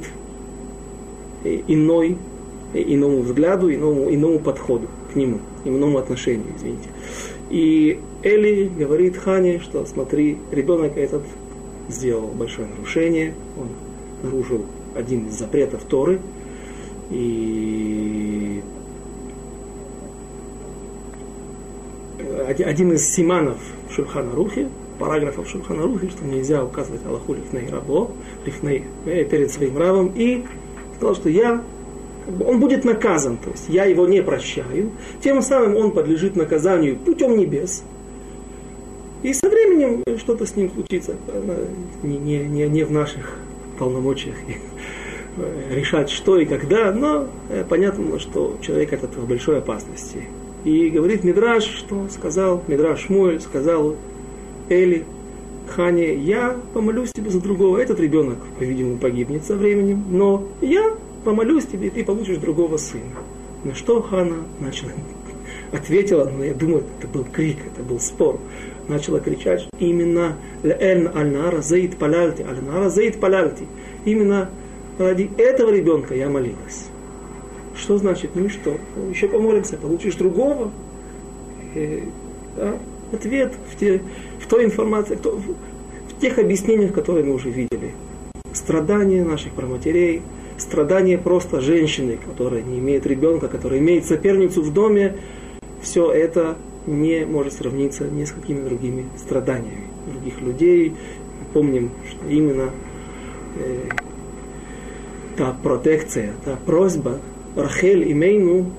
иной, 1.44 2.16
иному 2.74 3.22
взгляду, 3.22 3.72
иному, 3.72 4.12
иному 4.12 4.38
подходу 4.38 4.88
к 5.12 5.16
нему, 5.16 5.40
иному 5.64 5.98
отношению, 5.98 6.46
извините. 6.56 6.88
И 7.50 8.00
Эли 8.22 8.68
говорит 8.68 9.16
Хане, 9.16 9.60
что 9.60 9.84
смотри, 9.84 10.38
ребенок 10.50 10.96
этот 10.96 11.22
сделал 11.88 12.28
большое 12.28 12.68
нарушение, 12.68 13.34
он 13.58 13.68
нарушил 14.22 14.64
один 14.94 15.26
из 15.26 15.34
запретов 15.34 15.82
Торы, 15.84 16.20
и 17.10 18.62
один 22.48 22.92
из 22.92 23.08
симанов 23.08 23.58
Шульхана 23.90 24.34
Рухи, 24.34 24.68
параграфов 24.98 25.48
Шульхана 25.48 25.82
Рухи, 25.82 26.08
что 26.08 26.24
нельзя 26.24 26.64
указывать 26.64 27.04
Аллаху 27.06 27.34
лифней 27.34 27.68
рабо, 27.68 28.10
лифней, 28.44 28.84
э, 29.04 29.24
перед 29.24 29.50
своим 29.50 29.76
рабом, 29.76 30.12
и 30.14 30.44
сказал, 31.02 31.16
что 31.16 31.28
я, 31.28 31.62
как 32.24 32.34
бы, 32.34 32.46
он 32.46 32.60
будет 32.60 32.84
наказан, 32.84 33.36
то 33.36 33.50
есть 33.50 33.68
я 33.68 33.84
его 33.86 34.06
не 34.06 34.22
прощаю, 34.22 34.92
тем 35.20 35.42
самым 35.42 35.76
он 35.76 35.90
подлежит 35.90 36.36
наказанию 36.36 36.96
путем 36.96 37.36
небес. 37.36 37.82
И 39.24 39.32
со 39.32 39.48
временем 39.48 40.02
что-то 40.18 40.46
с 40.46 40.54
ним 40.54 40.70
случится, 40.70 41.16
не, 42.02 42.18
не, 42.18 42.38
не, 42.38 42.68
не 42.68 42.84
в 42.84 42.92
наших 42.92 43.36
полномочиях 43.78 44.36
решать, 45.70 46.10
что 46.10 46.38
и 46.38 46.44
когда, 46.44 46.92
но 46.92 47.26
э, 47.48 47.64
понятно, 47.68 48.18
что 48.20 48.56
человек 48.60 48.92
этот 48.92 49.16
в 49.16 49.26
большой 49.26 49.58
опасности. 49.58 50.24
И 50.64 50.88
говорит 50.90 51.24
Мидраш, 51.24 51.64
что 51.64 52.06
сказал, 52.10 52.62
Мидраш 52.68 53.06
Шмуэль 53.06 53.40
сказал 53.40 53.96
Эли, 54.68 55.04
Хане, 55.72 56.14
я 56.14 56.56
помолюсь 56.74 57.12
тебе 57.12 57.30
за 57.30 57.40
другого. 57.40 57.78
Этот 57.78 57.98
ребенок, 57.98 58.38
по-видимому, 58.58 58.98
погибнет 58.98 59.44
со 59.44 59.56
временем, 59.56 60.04
но 60.10 60.46
я 60.60 60.92
помолюсь 61.24 61.66
тебе, 61.66 61.86
и 61.86 61.90
ты 61.90 62.04
получишь 62.04 62.36
другого 62.38 62.76
сына. 62.76 63.04
На 63.64 63.74
что 63.74 64.02
Хана 64.02 64.36
начала 64.60 64.92
ответила, 65.72 66.30
но 66.36 66.44
я 66.44 66.52
думаю, 66.52 66.84
это 66.98 67.08
был 67.08 67.24
крик, 67.24 67.58
это 67.66 67.82
был 67.82 68.00
спор. 68.00 68.38
Начала 68.88 69.20
кричать 69.20 69.66
именно 69.78 70.36
аль-нара 70.64 71.62
заид 71.62 71.96
паляльти, 71.96 72.42
аль-нара 72.42 72.90
заид 72.90 73.18
паляльти. 73.18 73.66
Именно 74.04 74.50
ради 74.98 75.30
этого 75.38 75.70
ребенка 75.70 76.14
я 76.14 76.28
молилась. 76.28 76.88
Что 77.74 77.96
значит? 77.96 78.32
Ну 78.34 78.44
и 78.44 78.48
что? 78.48 78.76
Еще 79.08 79.28
помолимся, 79.28 79.78
получишь 79.78 80.16
другого. 80.16 80.70
И, 81.74 81.78
э, 81.78 82.02
да, 82.56 82.74
ответ 83.16 83.54
в 83.70 83.78
те 83.78 84.02
той 84.52 84.66
информации, 84.66 85.16
в 85.16 86.20
тех 86.20 86.38
объяснениях, 86.38 86.92
которые 86.92 87.24
мы 87.24 87.32
уже 87.32 87.48
видели. 87.48 87.94
Страдания 88.52 89.24
наших 89.24 89.52
проматерей, 89.52 90.20
страдания 90.58 91.16
просто 91.16 91.62
женщины, 91.62 92.18
которая 92.22 92.60
не 92.60 92.78
имеет 92.78 93.06
ребенка, 93.06 93.48
которая 93.48 93.80
имеет 93.80 94.04
соперницу 94.04 94.60
в 94.60 94.70
доме, 94.70 95.16
все 95.80 96.12
это 96.12 96.58
не 96.86 97.24
может 97.24 97.54
сравниться 97.54 98.04
ни 98.04 98.26
с 98.26 98.32
какими 98.32 98.60
другими 98.60 99.06
страданиями 99.16 99.86
других 100.06 100.38
людей. 100.42 100.96
Помним, 101.54 101.90
что 102.10 102.28
именно 102.28 102.72
э, 103.58 103.88
та 105.38 105.56
протекция, 105.62 106.34
та 106.44 106.58
просьба 106.66 107.20
Рахель 107.56 108.06
и 108.06 108.12
Мейну 108.12 108.70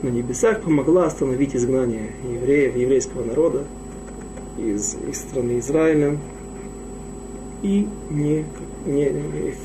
на 0.00 0.08
небесах 0.08 0.62
помогла 0.62 1.04
остановить 1.04 1.54
изгнание 1.54 2.12
евреев, 2.32 2.76
еврейского 2.76 3.26
народа 3.26 3.64
из, 4.60 4.96
из 5.08 5.18
страны 5.18 5.58
Израиля. 5.58 6.18
И 7.62 7.86
не, 8.10 8.44
не, 8.86 9.12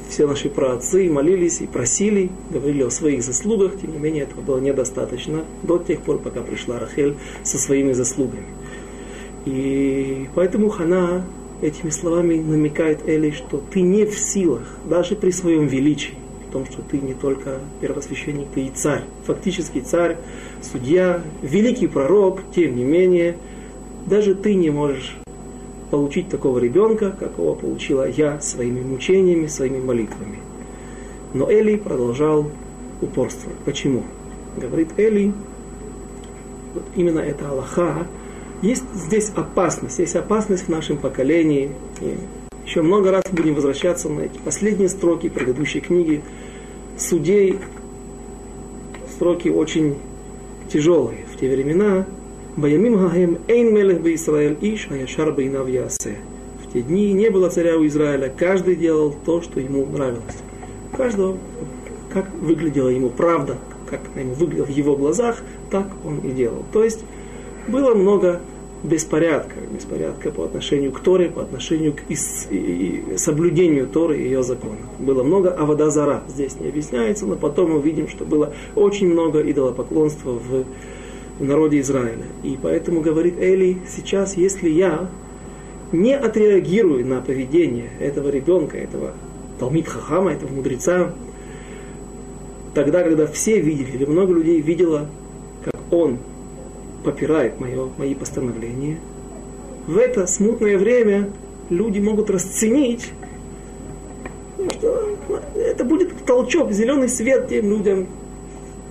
все 0.09 0.27
наши 0.27 0.49
праотцы 0.49 1.09
молились 1.09 1.61
и 1.61 1.67
просили, 1.67 2.29
говорили 2.49 2.83
о 2.83 2.89
своих 2.89 3.23
заслугах, 3.23 3.79
тем 3.79 3.93
не 3.93 3.99
менее 3.99 4.23
этого 4.23 4.41
было 4.41 4.59
недостаточно 4.59 5.45
до 5.63 5.77
тех 5.77 6.01
пор, 6.01 6.19
пока 6.19 6.41
пришла 6.41 6.77
Рахель 6.77 7.15
со 7.43 7.57
своими 7.57 7.93
заслугами. 7.93 8.47
И 9.45 10.27
поэтому 10.35 10.69
Хана 10.69 11.25
этими 11.61 11.89
словами 11.89 12.35
намекает 12.35 13.07
Эли, 13.07 13.31
что 13.31 13.63
ты 13.71 13.81
не 13.81 14.05
в 14.05 14.19
силах, 14.19 14.63
даже 14.89 15.15
при 15.15 15.31
своем 15.31 15.67
величии, 15.67 16.15
в 16.49 16.51
том, 16.51 16.65
что 16.65 16.81
ты 16.81 16.97
не 16.97 17.13
только 17.13 17.59
первосвященник, 17.79 18.47
ты 18.53 18.65
и 18.65 18.71
царь, 18.71 19.03
фактически 19.25 19.79
царь, 19.79 20.17
судья, 20.61 21.21
великий 21.41 21.87
пророк, 21.87 22.41
тем 22.53 22.75
не 22.75 22.83
менее– 22.83 23.37
даже 24.05 24.35
ты 24.35 24.55
не 24.55 24.69
можешь 24.69 25.17
получить 25.91 26.29
такого 26.29 26.59
ребенка, 26.59 27.15
какого 27.17 27.55
получила 27.55 28.07
я 28.07 28.39
своими 28.41 28.81
мучениями, 28.81 29.47
своими 29.47 29.79
молитвами. 29.79 30.39
Но 31.33 31.49
Эли 31.49 31.75
продолжал 31.75 32.49
упорствовать. 33.01 33.57
Почему? 33.59 34.03
Говорит 34.57 34.89
Эли, 34.97 35.33
вот 36.73 36.83
именно 36.95 37.19
это 37.19 37.49
Аллаха, 37.49 38.07
есть 38.61 38.83
здесь 38.93 39.31
опасность, 39.35 39.99
есть 39.99 40.15
опасность 40.15 40.63
в 40.63 40.69
нашем 40.69 40.97
поколении. 40.97 41.71
И 42.01 42.17
еще 42.65 42.81
много 42.81 43.11
раз 43.11 43.23
будем 43.31 43.53
возвращаться 43.55 44.09
на 44.09 44.21
эти 44.21 44.37
последние 44.39 44.89
строки 44.89 45.29
предыдущей 45.29 45.81
книги. 45.81 46.23
Судей 46.97 47.59
строки 49.13 49.49
очень 49.49 49.95
тяжелые. 50.71 51.25
В 51.33 51.39
те 51.39 51.49
времена 51.49 52.05
Баямим 52.57 52.97
Хахем 52.97 53.39
Эйн 53.49 53.73
Мелех 53.73 53.99
бы 53.99 54.15
Исраэль 54.15 54.57
Иш 54.61 54.87
Аяшар 54.89 55.33
Бейнав 55.33 55.67
Ясе. 55.67 56.19
В 56.63 56.71
те 56.71 56.81
дни 56.81 57.11
не 57.11 57.29
было 57.29 57.49
царя 57.49 57.77
у 57.77 57.85
Израиля, 57.85 58.33
каждый 58.35 58.77
делал 58.77 59.13
то, 59.25 59.41
что 59.41 59.59
ему 59.59 59.85
нравилось. 59.85 60.37
У 60.93 60.95
каждого, 60.95 61.37
как 62.13 62.33
выглядела 62.39 62.87
ему 62.87 63.09
правда, 63.09 63.57
как 63.89 63.99
ему 64.15 64.35
выглядело 64.35 64.67
в 64.67 64.69
его 64.69 64.95
глазах, 64.95 65.43
так 65.69 65.87
он 66.05 66.19
и 66.19 66.31
делал. 66.31 66.63
То 66.71 66.81
есть 66.81 67.03
было 67.67 67.93
много 67.93 68.39
беспорядка, 68.83 69.55
беспорядка 69.73 70.31
по 70.31 70.45
отношению 70.45 70.93
к 70.93 71.01
Торе, 71.01 71.27
по 71.27 71.41
отношению 71.41 71.91
к 71.91 72.09
ис, 72.09 72.47
и, 72.49 73.15
соблюдению 73.17 73.87
Торы 73.87 74.17
и 74.17 74.23
ее 74.23 74.43
закона. 74.43 74.77
Было 74.97 75.23
много 75.23 75.51
аводазара, 75.51 76.23
здесь 76.29 76.57
не 76.59 76.69
объясняется, 76.69 77.25
но 77.25 77.35
потом 77.35 77.71
мы 77.71 77.81
видим, 77.81 78.07
что 78.07 78.23
было 78.23 78.53
очень 78.75 79.09
много 79.11 79.41
идолопоклонства 79.41 80.31
в, 80.31 80.63
в 81.39 81.43
народе 81.43 81.79
Израиля. 81.81 82.25
И 82.43 82.57
поэтому 82.61 83.01
говорит 83.01 83.35
Эли, 83.39 83.77
сейчас, 83.87 84.37
если 84.37 84.69
я 84.69 85.09
не 85.91 86.15
отреагирую 86.15 87.05
на 87.05 87.21
поведение 87.21 87.89
этого 87.99 88.29
ребенка, 88.29 88.77
этого 88.77 89.13
Талмит 89.59 89.87
Хахама, 89.87 90.31
этого 90.31 90.51
мудреца, 90.51 91.13
тогда, 92.73 93.03
когда 93.03 93.27
все 93.27 93.61
видели, 93.61 93.91
или 93.91 94.05
много 94.05 94.33
людей 94.33 94.61
видело, 94.61 95.07
как 95.63 95.75
он 95.91 96.17
попирает 97.03 97.59
мое, 97.59 97.89
мои 97.97 98.15
постановления, 98.15 98.97
в 99.87 99.97
это 99.97 100.25
смутное 100.27 100.77
время 100.77 101.29
люди 101.69 101.99
могут 101.99 102.29
расценить, 102.29 103.11
что 104.71 105.15
это 105.55 105.83
будет 105.83 106.25
толчок, 106.25 106.71
зеленый 106.71 107.09
свет 107.09 107.47
тем 107.49 107.69
людям, 107.69 108.07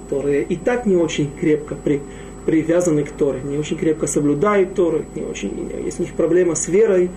которые 0.05 0.45
и 0.45 0.57
так 0.57 0.87
не 0.87 0.97
очень 0.97 1.31
крепко 1.39 1.75
при, 1.75 2.01
привязаны 2.47 3.05
к 3.05 3.11
Торе, 3.11 3.41
не 3.43 3.59
очень 3.59 3.77
крепко 3.77 4.07
соблюдают 4.07 4.75
Тору, 4.75 5.03
не 5.15 5.23
очень, 5.23 5.71
есть 5.85 6.01
у 6.01 6.03
них 6.03 6.13
проблема 6.13 6.55
с 6.55 6.69
верой. 6.69 7.11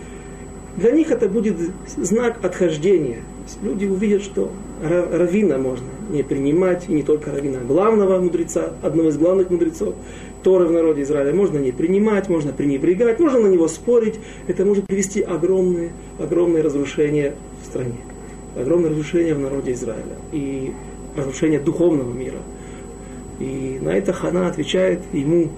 Для 0.77 0.91
них 0.91 1.09
это 1.09 1.27
будет 1.27 1.55
знак 1.97 2.37
отхождения. 2.43 3.23
Люди 3.63 3.85
увидят, 3.85 4.21
что 4.21 4.51
равина 4.81 5.57
можно 5.57 5.87
не 6.11 6.23
принимать, 6.23 6.85
и 6.87 6.93
не 6.93 7.03
только 7.03 7.31
равина, 7.31 7.59
главного 7.67 8.19
мудреца, 8.19 8.73
одного 8.83 9.09
из 9.09 9.17
главных 9.17 9.49
мудрецов. 9.49 9.95
Торы 10.43 10.65
в 10.65 10.71
народе 10.71 11.01
Израиля 11.01 11.33
можно 11.33 11.57
не 11.57 11.71
принимать, 11.71 12.29
можно 12.29 12.53
пренебрегать, 12.53 13.19
можно 13.19 13.39
на 13.39 13.47
него 13.47 13.67
спорить. 13.67 14.19
Это 14.47 14.65
может 14.65 14.85
привести 14.85 15.21
огромные, 15.21 15.91
огромные 16.19 16.61
разрушения 16.61 17.33
в 17.63 17.65
стране. 17.65 17.97
Огромное 18.55 18.91
разрушение 18.91 19.33
в 19.33 19.39
народе 19.39 19.73
Израиля. 19.73 20.15
И 20.31 20.71
разрушение 21.15 21.59
духовного 21.59 22.13
мира. 22.13 22.37
И 23.39 23.79
на 23.81 23.89
это 23.89 24.13
Хана 24.13 24.47
отвечает 24.47 25.01
ему, 25.13 25.49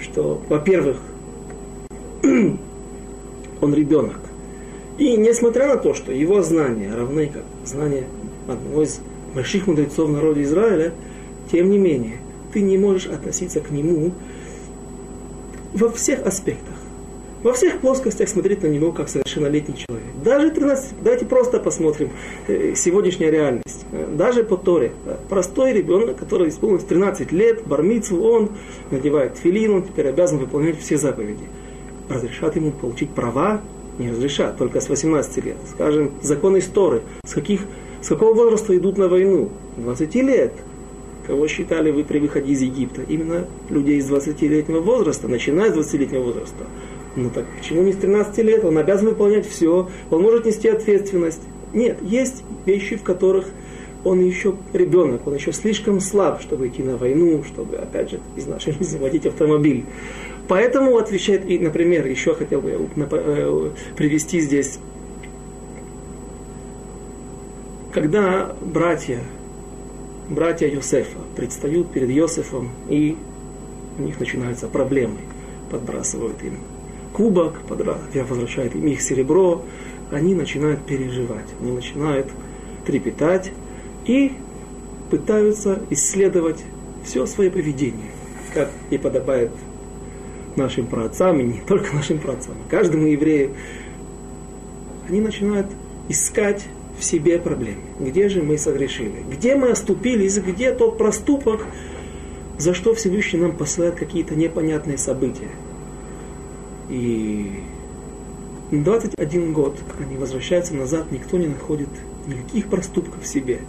что, 0.00 0.42
во-первых, 0.48 0.98
он 2.22 3.74
ребенок. 3.74 4.18
И 4.98 5.16
несмотря 5.16 5.68
на 5.68 5.76
то, 5.76 5.94
что 5.94 6.12
его 6.12 6.42
знания 6.42 6.94
равны 6.94 7.28
как 7.28 7.44
знания 7.64 8.04
одного 8.48 8.82
из 8.82 9.00
больших 9.34 9.66
мудрецов 9.66 10.08
в 10.08 10.12
народе 10.12 10.42
Израиля, 10.42 10.92
тем 11.50 11.70
не 11.70 11.78
менее, 11.78 12.18
ты 12.52 12.60
не 12.60 12.76
можешь 12.76 13.06
относиться 13.06 13.60
к 13.60 13.70
нему 13.70 14.12
во 15.72 15.88
всех 15.90 16.26
аспектах. 16.26 16.74
Во 17.42 17.54
всех 17.54 17.80
плоскостях 17.80 18.28
смотреть 18.28 18.62
на 18.62 18.66
него 18.66 18.92
как 18.92 19.08
совершеннолетний 19.08 19.74
человек. 19.74 20.06
Даже 20.22 20.50
13, 20.50 21.02
давайте 21.02 21.24
просто 21.24 21.58
посмотрим 21.58 22.10
э, 22.48 22.74
сегодняшняя 22.76 23.30
реальность. 23.30 23.86
Даже 24.14 24.44
по 24.44 24.58
Торе. 24.58 24.92
Простой 25.30 25.72
ребенок, 25.72 26.18
который 26.18 26.50
исполнилось 26.50 26.84
13 26.84 27.32
лет, 27.32 27.66
бармицу, 27.66 28.20
он 28.22 28.50
надевает 28.90 29.38
филин, 29.38 29.72
он 29.72 29.82
теперь 29.84 30.08
обязан 30.08 30.38
выполнять 30.38 30.78
все 30.78 30.98
заповеди. 30.98 31.44
Разрешат 32.10 32.56
ему 32.56 32.72
получить 32.72 33.10
права? 33.10 33.62
Не 33.98 34.10
разрешат, 34.10 34.58
только 34.58 34.80
с 34.80 34.90
18 34.90 35.44
лет. 35.44 35.56
Скажем, 35.70 36.12
законы 36.20 36.58
истории. 36.58 37.00
С, 37.24 37.32
каких, 37.32 37.62
с 38.02 38.08
какого 38.08 38.34
возраста 38.34 38.76
идут 38.76 38.98
на 38.98 39.08
войну? 39.08 39.48
20 39.78 40.14
лет. 40.16 40.52
Кого 41.26 41.48
считали 41.48 41.90
вы 41.90 42.04
при 42.04 42.18
выходе 42.18 42.52
из 42.52 42.60
Египта? 42.60 43.02
Именно 43.08 43.46
людей 43.70 43.98
из 43.98 44.10
20-летнего 44.10 44.80
возраста, 44.80 45.26
начиная 45.28 45.72
с 45.72 45.76
20-летнего 45.76 46.22
возраста. 46.22 46.66
Ну 47.16 47.30
так 47.30 47.44
почему 47.58 47.82
не 47.82 47.92
с 47.92 47.96
13 47.96 48.38
лет? 48.38 48.64
Он 48.64 48.78
обязан 48.78 49.08
выполнять 49.08 49.46
все, 49.46 49.88
он 50.10 50.22
может 50.22 50.46
нести 50.46 50.68
ответственность. 50.68 51.42
Нет, 51.72 51.98
есть 52.02 52.44
вещи, 52.66 52.96
в 52.96 53.02
которых 53.02 53.46
он 54.04 54.20
еще 54.20 54.54
ребенок, 54.72 55.26
он 55.26 55.34
еще 55.34 55.52
слишком 55.52 56.00
слаб, 56.00 56.40
чтобы 56.40 56.68
идти 56.68 56.82
на 56.82 56.96
войну, 56.96 57.44
чтобы, 57.44 57.76
опять 57.76 58.10
же, 58.10 58.20
из 58.36 58.46
нашей 58.46 58.72
жизни 58.72 58.98
водить 58.98 59.26
автомобиль. 59.26 59.84
Поэтому 60.48 60.96
отвечает, 60.96 61.48
и, 61.48 61.58
например, 61.58 62.06
еще 62.06 62.34
хотел 62.34 62.60
бы 62.60 62.88
э, 62.96 63.70
привести 63.96 64.40
здесь, 64.40 64.78
когда 67.92 68.54
братья 68.60 69.20
братья 70.28 70.68
Йосефа 70.68 71.18
предстают 71.36 71.90
перед 71.92 72.08
Йосефом, 72.08 72.70
и 72.88 73.16
у 73.98 74.02
них 74.02 74.18
начинаются 74.18 74.68
проблемы. 74.68 75.18
Подбрасывают 75.70 76.42
им 76.42 76.54
кубок, 77.20 77.60
возвращают 77.68 78.74
им 78.74 78.86
их 78.86 79.02
серебро, 79.02 79.62
они 80.10 80.34
начинают 80.34 80.86
переживать, 80.86 81.44
они 81.60 81.72
начинают 81.72 82.28
трепетать 82.86 83.52
и 84.06 84.32
пытаются 85.10 85.80
исследовать 85.90 86.64
все 87.04 87.26
свое 87.26 87.50
поведение, 87.50 88.10
как 88.54 88.70
и 88.88 88.96
подобает 88.96 89.50
нашим 90.56 90.86
праотцам, 90.86 91.40
и 91.40 91.42
не 91.42 91.60
только 91.60 91.94
нашим 91.94 92.20
праотцам, 92.20 92.54
каждому 92.70 93.06
еврею. 93.06 93.50
Они 95.06 95.20
начинают 95.20 95.66
искать 96.08 96.64
в 96.98 97.04
себе 97.04 97.38
проблемы. 97.38 97.82
Где 97.98 98.30
же 98.30 98.42
мы 98.42 98.56
согрешили? 98.56 99.24
Где 99.30 99.56
мы 99.56 99.68
оступились? 99.68 100.38
Где 100.38 100.72
тот 100.72 100.96
проступок, 100.96 101.66
за 102.56 102.72
что 102.72 102.94
Всевышний 102.94 103.40
нам 103.40 103.52
посылает 103.52 103.96
какие-то 103.96 104.34
непонятные 104.34 104.96
события? 104.96 105.50
И 106.90 107.62
21 108.72 109.52
год 109.52 109.78
они 109.98 110.16
возвращаются 110.16 110.74
назад, 110.74 111.10
никто 111.10 111.38
не 111.38 111.46
находит 111.46 111.88
никаких 112.26 112.66
проступков 112.66 113.22
в 113.22 113.26
себе. 113.26 113.60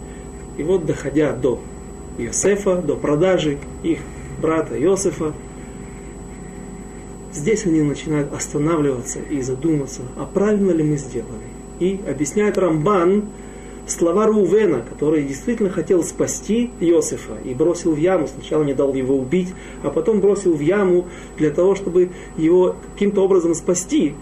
И 0.58 0.62
вот, 0.62 0.84
доходя 0.86 1.32
до 1.32 1.60
Иосифа, 2.18 2.76
до 2.76 2.96
продажи 2.96 3.58
их 3.82 4.00
брата 4.40 4.80
Иосифа, 4.80 5.32
здесь 7.32 7.64
они 7.64 7.80
начинают 7.80 8.32
останавливаться 8.32 9.20
и 9.20 9.40
задуматься, 9.40 10.02
а 10.16 10.26
правильно 10.26 10.72
ли 10.72 10.82
мы 10.82 10.96
сделали. 10.96 11.46
И 11.80 12.00
объясняет 12.06 12.58
Рамбан 12.58 13.24
слова 13.86 14.26
Рувена, 14.26 14.82
который 14.88 15.24
действительно 15.24 15.70
хотел 15.70 16.02
спасти 16.04 16.70
Иосифа 16.80 17.34
и 17.44 17.54
бросил 17.54 17.92
в 17.92 17.98
яму. 17.98 18.26
Сначала 18.26 18.64
не 18.64 18.74
дал 18.74 18.94
его 18.94 19.16
убить, 19.16 19.48
а 19.82 19.90
потом 19.90 20.20
бросил 20.20 20.54
в 20.54 20.60
яму 20.60 21.06
для 21.36 21.50
того, 21.50 21.74
чтобы 21.74 22.10
его 22.36 22.76
каким-то 22.94 23.22
образом 23.22 23.54
спасти. 23.54 24.14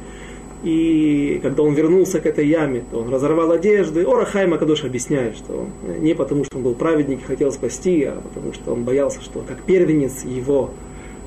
И 0.62 1.40
когда 1.42 1.62
он 1.62 1.72
вернулся 1.72 2.20
к 2.20 2.26
этой 2.26 2.46
яме, 2.46 2.84
то 2.90 2.98
он 2.98 3.08
разорвал 3.08 3.50
одежды. 3.50 4.06
Ора 4.06 4.26
Хайма 4.26 4.58
Кадош 4.58 4.84
объясняет, 4.84 5.36
что 5.36 5.66
не 6.00 6.14
потому, 6.14 6.44
что 6.44 6.58
он 6.58 6.64
был 6.64 6.74
праведник 6.74 7.20
и 7.20 7.24
хотел 7.24 7.50
спасти, 7.50 8.04
а 8.04 8.20
потому, 8.20 8.52
что 8.52 8.72
он 8.72 8.84
боялся, 8.84 9.22
что 9.22 9.42
как 9.46 9.62
первенец 9.62 10.24
его 10.24 10.70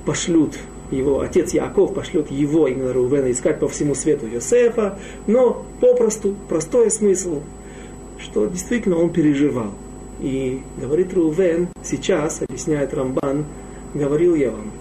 пошлют 0.05 0.53
его 0.91 1.21
отец 1.21 1.53
Яков 1.53 1.93
пошлет 1.93 2.29
его, 2.29 2.67
именно 2.67 2.93
Рувена, 2.93 3.31
искать 3.31 3.59
по 3.59 3.67
всему 3.67 3.95
свету 3.95 4.27
Йосефа, 4.27 4.99
но 5.27 5.65
попросту, 5.79 6.35
простой 6.47 6.91
смысл, 6.91 7.41
что 8.23 8.47
действительно 8.47 8.97
он 8.97 9.11
переживал. 9.11 9.71
И 10.19 10.61
говорит 10.79 11.13
Рувен, 11.13 11.67
сейчас, 11.83 12.41
объясняет 12.41 12.93
Рамбан, 12.93 13.45
говорил 13.93 14.35
я 14.35 14.51
вам, 14.51 14.71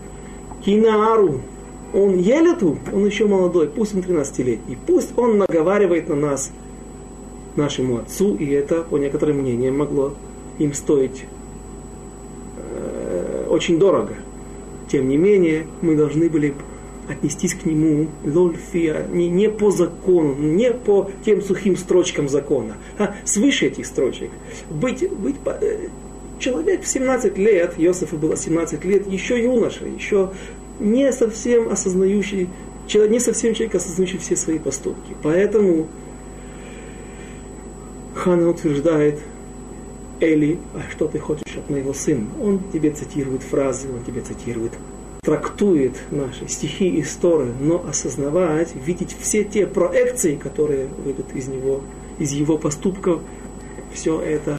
Кинаару, 0.64 1.40
он 1.92 2.16
елету, 2.16 2.78
он 2.92 3.04
еще 3.04 3.26
молодой, 3.26 3.68
пусть 3.68 3.94
он 3.94 4.00
13-летний, 4.00 4.78
пусть 4.86 5.18
он 5.18 5.38
наговаривает 5.38 6.08
на 6.08 6.14
нас, 6.14 6.52
нашему 7.56 7.98
отцу, 7.98 8.36
и 8.36 8.46
это, 8.48 8.82
по 8.82 8.96
некоторым 8.96 9.38
мнениям, 9.38 9.76
могло 9.76 10.14
им 10.58 10.72
стоить 10.72 11.24
э, 12.56 13.46
очень 13.50 13.78
дорого. 13.78 14.14
Тем 14.90 15.08
не 15.08 15.16
менее, 15.16 15.66
мы 15.80 15.96
должны 15.96 16.30
были 16.30 16.54
отнестись 17.12 17.54
к 17.54 17.64
нему 17.64 18.08
лольфия, 18.24 19.06
не, 19.10 19.28
не 19.28 19.48
по 19.48 19.70
закону, 19.70 20.34
не 20.34 20.72
по 20.72 21.10
тем 21.24 21.42
сухим 21.42 21.76
строчкам 21.76 22.28
закона, 22.28 22.76
а 22.98 23.14
свыше 23.24 23.66
этих 23.66 23.86
строчек. 23.86 24.30
Быть, 24.70 25.08
быть 25.10 25.36
э, 25.44 25.88
человек 26.38 26.82
в 26.82 26.88
17 26.88 27.38
лет, 27.38 27.74
Иосифу 27.78 28.16
было 28.16 28.36
17 28.36 28.84
лет, 28.84 29.06
еще 29.06 29.42
юноша, 29.42 29.86
еще 29.86 30.30
не 30.80 31.12
совсем 31.12 31.68
осознающий, 31.68 32.48
не 32.92 33.20
совсем 33.20 33.54
человек, 33.54 33.74
осознающий 33.74 34.18
все 34.18 34.36
свои 34.36 34.58
поступки. 34.58 35.14
Поэтому 35.22 35.88
Хана 38.14 38.48
утверждает, 38.50 39.20
Эли, 40.20 40.58
а 40.74 40.90
что 40.90 41.08
ты 41.08 41.18
хочешь 41.18 41.56
от 41.56 41.68
моего 41.68 41.92
сына? 41.92 42.26
Он 42.40 42.60
тебе 42.72 42.90
цитирует 42.90 43.42
фразы, 43.42 43.88
он 43.88 44.04
тебе 44.04 44.20
цитирует, 44.20 44.72
трактует 45.24 45.92
наши 46.10 46.48
стихи 46.48 46.88
и 46.88 47.04
сторы, 47.04 47.52
но 47.60 47.84
осознавать, 47.88 48.74
видеть 48.74 49.14
все 49.20 49.44
те 49.44 49.68
проекции, 49.68 50.34
которые 50.34 50.88
выйдут 50.88 51.32
из 51.32 51.46
него, 51.46 51.82
из 52.18 52.32
его 52.32 52.58
поступков, 52.58 53.20
все 53.94 54.20
это 54.20 54.58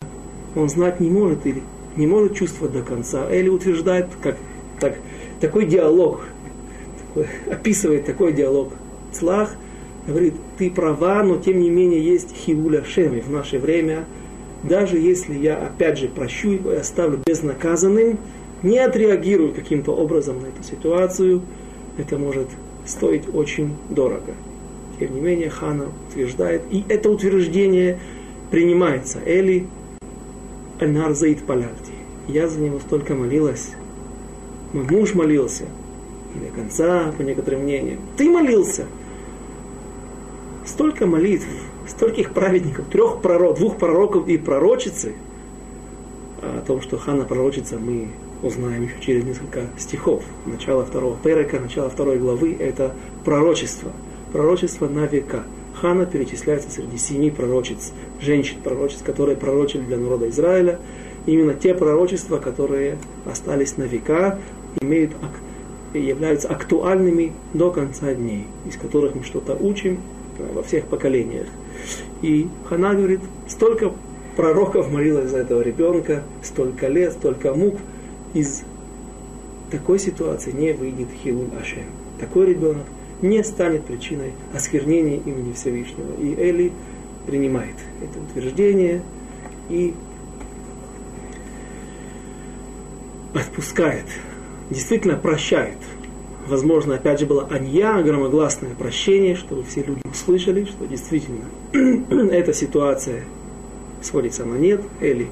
он 0.56 0.70
знать 0.70 1.02
не 1.02 1.10
может 1.10 1.46
или 1.46 1.64
не 1.98 2.08
может 2.08 2.36
чувствовать 2.36 2.72
до 2.72 2.82
конца. 2.82 3.28
Эли 3.30 3.50
утверждает, 3.50 4.08
как 4.22 4.38
так, 4.80 5.00
такой 5.42 5.66
диалог, 5.66 6.22
такой, 7.10 7.28
описывает 7.52 8.06
такой 8.06 8.32
диалог. 8.32 8.72
Цлах 9.12 9.58
говорит, 10.08 10.36
ты 10.58 10.72
права, 10.72 11.24
но 11.24 11.36
тем 11.36 11.60
не 11.60 11.70
менее 11.70 12.02
есть 12.02 12.34
хиуля 12.34 12.86
шеми 12.86 13.20
в 13.20 13.30
наше 13.30 13.60
время. 13.60 14.06
Даже 14.64 14.98
если 14.98 15.34
я 15.34 15.58
опять 15.58 16.00
же 16.00 16.08
прощу 16.08 16.52
его 16.52 16.72
и 16.72 16.78
оставлю 16.78 17.20
безнаказанным, 17.26 18.18
не 18.64 18.80
отреагирую 18.80 19.54
каким-то 19.54 19.96
образом 19.96 20.42
на 20.42 20.48
эту 20.48 20.64
ситуацию, 20.64 21.42
это 21.98 22.18
может 22.18 22.48
стоить 22.86 23.24
очень 23.34 23.76
дорого. 23.90 24.34
Тем 25.00 25.16
не 25.16 25.22
менее, 25.22 25.50
Хана 25.50 25.88
утверждает, 26.10 26.64
и 26.72 26.84
это 26.88 27.10
утверждение 27.10 28.00
принимается. 28.52 29.20
Эли 29.26 29.68
Нарзаид 30.80 31.44
Палярти. 31.46 31.94
Я 32.28 32.48
за 32.48 32.60
него 32.60 32.80
столько 32.80 33.16
молилась. 33.16 33.72
Мой 34.72 34.86
муж 34.90 35.14
молился. 35.14 35.66
И 36.36 36.40
до 36.40 36.56
конца, 36.56 37.12
по 37.18 37.22
некоторым 37.22 37.64
мнениям. 37.64 38.00
Ты 38.18 38.30
молился. 38.30 38.86
Столько 40.66 41.06
молитв, 41.06 41.46
стольких 41.88 42.32
праведников, 42.32 42.86
трех 42.88 43.22
пророков, 43.22 43.60
двух 43.60 43.78
пророков 43.78 44.28
и 44.28 44.38
пророчицы. 44.38 45.14
А 46.42 46.60
о 46.60 46.66
том, 46.66 46.82
что 46.82 46.98
Хана 46.98 47.26
пророчица, 47.26 47.78
мы 47.78 48.08
узнаем 48.44 48.84
еще 48.84 48.96
через 49.00 49.24
несколько 49.24 49.62
стихов. 49.78 50.24
Начало 50.46 50.86
второго 50.86 51.18
перека, 51.18 51.60
начало 51.60 51.90
второй 51.90 52.20
главы– 52.20 52.56
это 52.60 52.94
пророчество. 53.24 53.92
Пророчество 54.32 54.88
на 54.88 55.06
века. 55.06 55.44
Хана 55.74 56.06
перечисляется 56.06 56.70
среди 56.70 56.98
семи 56.98 57.32
пророчиц, 57.32 57.94
женщин-пророчиц, 58.22 59.00
которые 59.04 59.38
пророчили 59.38 59.82
для 59.82 59.98
народа 59.98 60.30
Израиля. 60.30 60.80
Именно 61.26 61.54
те 61.54 61.74
пророчества, 61.74 62.38
которые 62.38 62.98
остались 63.26 63.78
на 63.78 63.84
века, 63.84 64.40
имеют, 64.82 65.12
являются 65.94 66.50
актуальными 66.50 67.34
до 67.54 67.72
конца 67.72 68.14
дней, 68.14 68.48
из 68.68 68.76
которых 68.76 69.16
мы 69.16 69.24
что-то 69.24 69.56
учим 69.56 70.00
во 70.54 70.64
всех 70.64 70.86
поколениях. 70.86 71.48
И 72.22 72.48
Хана 72.68 72.94
говорит, 72.94 73.22
столько 73.48 73.92
пророков 74.36 74.92
молилось 74.92 75.30
за 75.30 75.38
этого 75.38 75.62
ребенка, 75.62 76.24
столько 76.42 76.88
лет, 76.88 77.14
столько 77.14 77.54
мук, 77.54 77.76
из 78.34 78.64
такой 79.72 80.00
ситуации 80.00 80.52
не 80.52 80.74
выйдет 80.74 81.08
Хилун 81.24 81.52
Ашем. 81.60 81.86
Такой 82.20 82.48
ребенок 82.48 82.86
не 83.22 83.44
станет 83.44 83.86
причиной 83.86 84.34
осквернения 84.54 85.18
имени 85.18 85.54
Всевышнего. 85.54 86.14
И 86.20 86.36
Эли 86.36 86.72
принимает 87.26 87.76
это 88.02 88.20
утверждение 88.20 89.02
и 89.70 89.94
отпускает, 93.34 94.06
действительно 94.70 95.16
прощает. 95.16 95.78
Возможно, 96.48 96.96
опять 96.96 97.22
же, 97.22 97.26
было 97.26 97.48
анья, 97.50 98.02
громогласное 98.04 98.76
прощение, 98.76 99.36
чтобы 99.36 99.64
все 99.64 99.82
люди 99.82 100.02
услышали, 100.06 100.66
что 100.66 100.86
действительно 100.86 101.46
эта 102.32 102.54
ситуация 102.54 103.24
сводится 104.02 104.44
на 104.44 104.56
нет. 104.56 104.82
Эли 105.00 105.30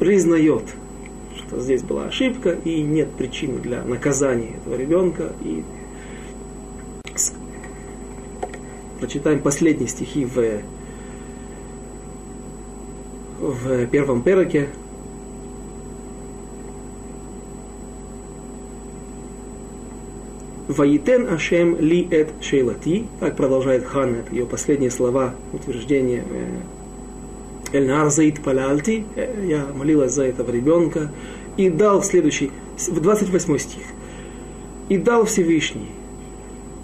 признает, 0.00 0.64
что 1.48 1.60
здесь 1.60 1.82
была 1.82 2.04
ошибка 2.04 2.50
и 2.50 2.82
нет 2.82 3.10
причины 3.12 3.58
для 3.58 3.82
наказания 3.82 4.56
этого 4.56 4.76
ребенка. 4.76 5.32
И 5.42 5.64
прочитаем 9.00 9.40
последние 9.40 9.88
стихи 9.88 10.26
в, 10.26 10.60
в 13.40 13.86
первом 13.86 14.22
пероке. 14.22 14.68
Ваитен 20.68 21.32
Ашем 21.32 21.80
ли 21.80 22.06
эт 22.10 22.28
шейлати, 22.42 23.06
так 23.20 23.36
продолжает 23.36 23.86
Хан, 23.86 24.16
это 24.16 24.34
ее 24.34 24.44
последние 24.44 24.90
слова, 24.90 25.34
утверждение 25.54 26.22
Эльнар 27.72 28.10
Заид 28.10 28.42
Палялти, 28.42 29.04
я 29.46 29.66
молилась 29.74 30.12
за 30.12 30.24
этого 30.24 30.50
ребенка, 30.50 31.10
и 31.58 31.68
дал 31.68 32.02
следующий, 32.02 32.50
в 32.78 33.00
28 33.00 33.58
стих, 33.58 33.82
и 34.88 34.96
дал 34.96 35.26
Всевышний 35.26 35.90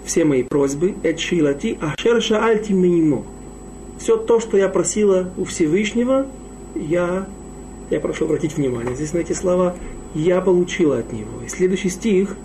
все 0.05 0.23
мои 0.23 0.43
просьбы, 0.43 0.93
эчилати 1.01 1.79
ашер 1.81 2.21
шаальти 2.21 2.73
мимо. 2.73 3.23
Все 3.97 4.17
то, 4.17 4.39
что 4.39 4.57
я 4.57 4.69
просила 4.69 5.31
у 5.37 5.45
Всевышнего, 5.45 6.27
я, 6.75 7.27
я 7.89 7.99
прошу 7.99 8.25
обратить 8.25 8.57
внимание 8.57 8.95
здесь 8.95 9.13
на 9.13 9.19
эти 9.19 9.33
слова, 9.33 9.75
я 10.13 10.41
получила 10.41 10.99
от 10.99 11.11
него. 11.11 11.41
И 11.43 11.49
следующий 11.49 11.89
стих, 11.89 12.35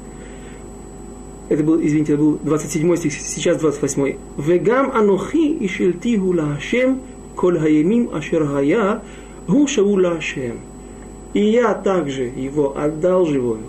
это 1.50 1.64
был, 1.64 1.84
извините, 1.84 2.14
это 2.14 2.22
был 2.22 2.38
27 2.42 2.96
стих, 2.96 3.12
сейчас 3.12 3.58
28. 3.58 4.16
Вегам 4.38 4.92
анохи 4.92 5.52
и 5.52 5.68
шельтиху 5.68 6.32
лашем 6.32 7.00
коль 7.34 7.58
хаемим 7.58 8.10
ашер 8.14 8.46
хая 8.46 9.02
гу 9.48 9.66
шаву 9.66 10.00
лашем. 10.00 10.69
И 11.32 11.40
я 11.40 11.74
также 11.74 12.24
его 12.24 12.76
одалживаю 12.76 13.60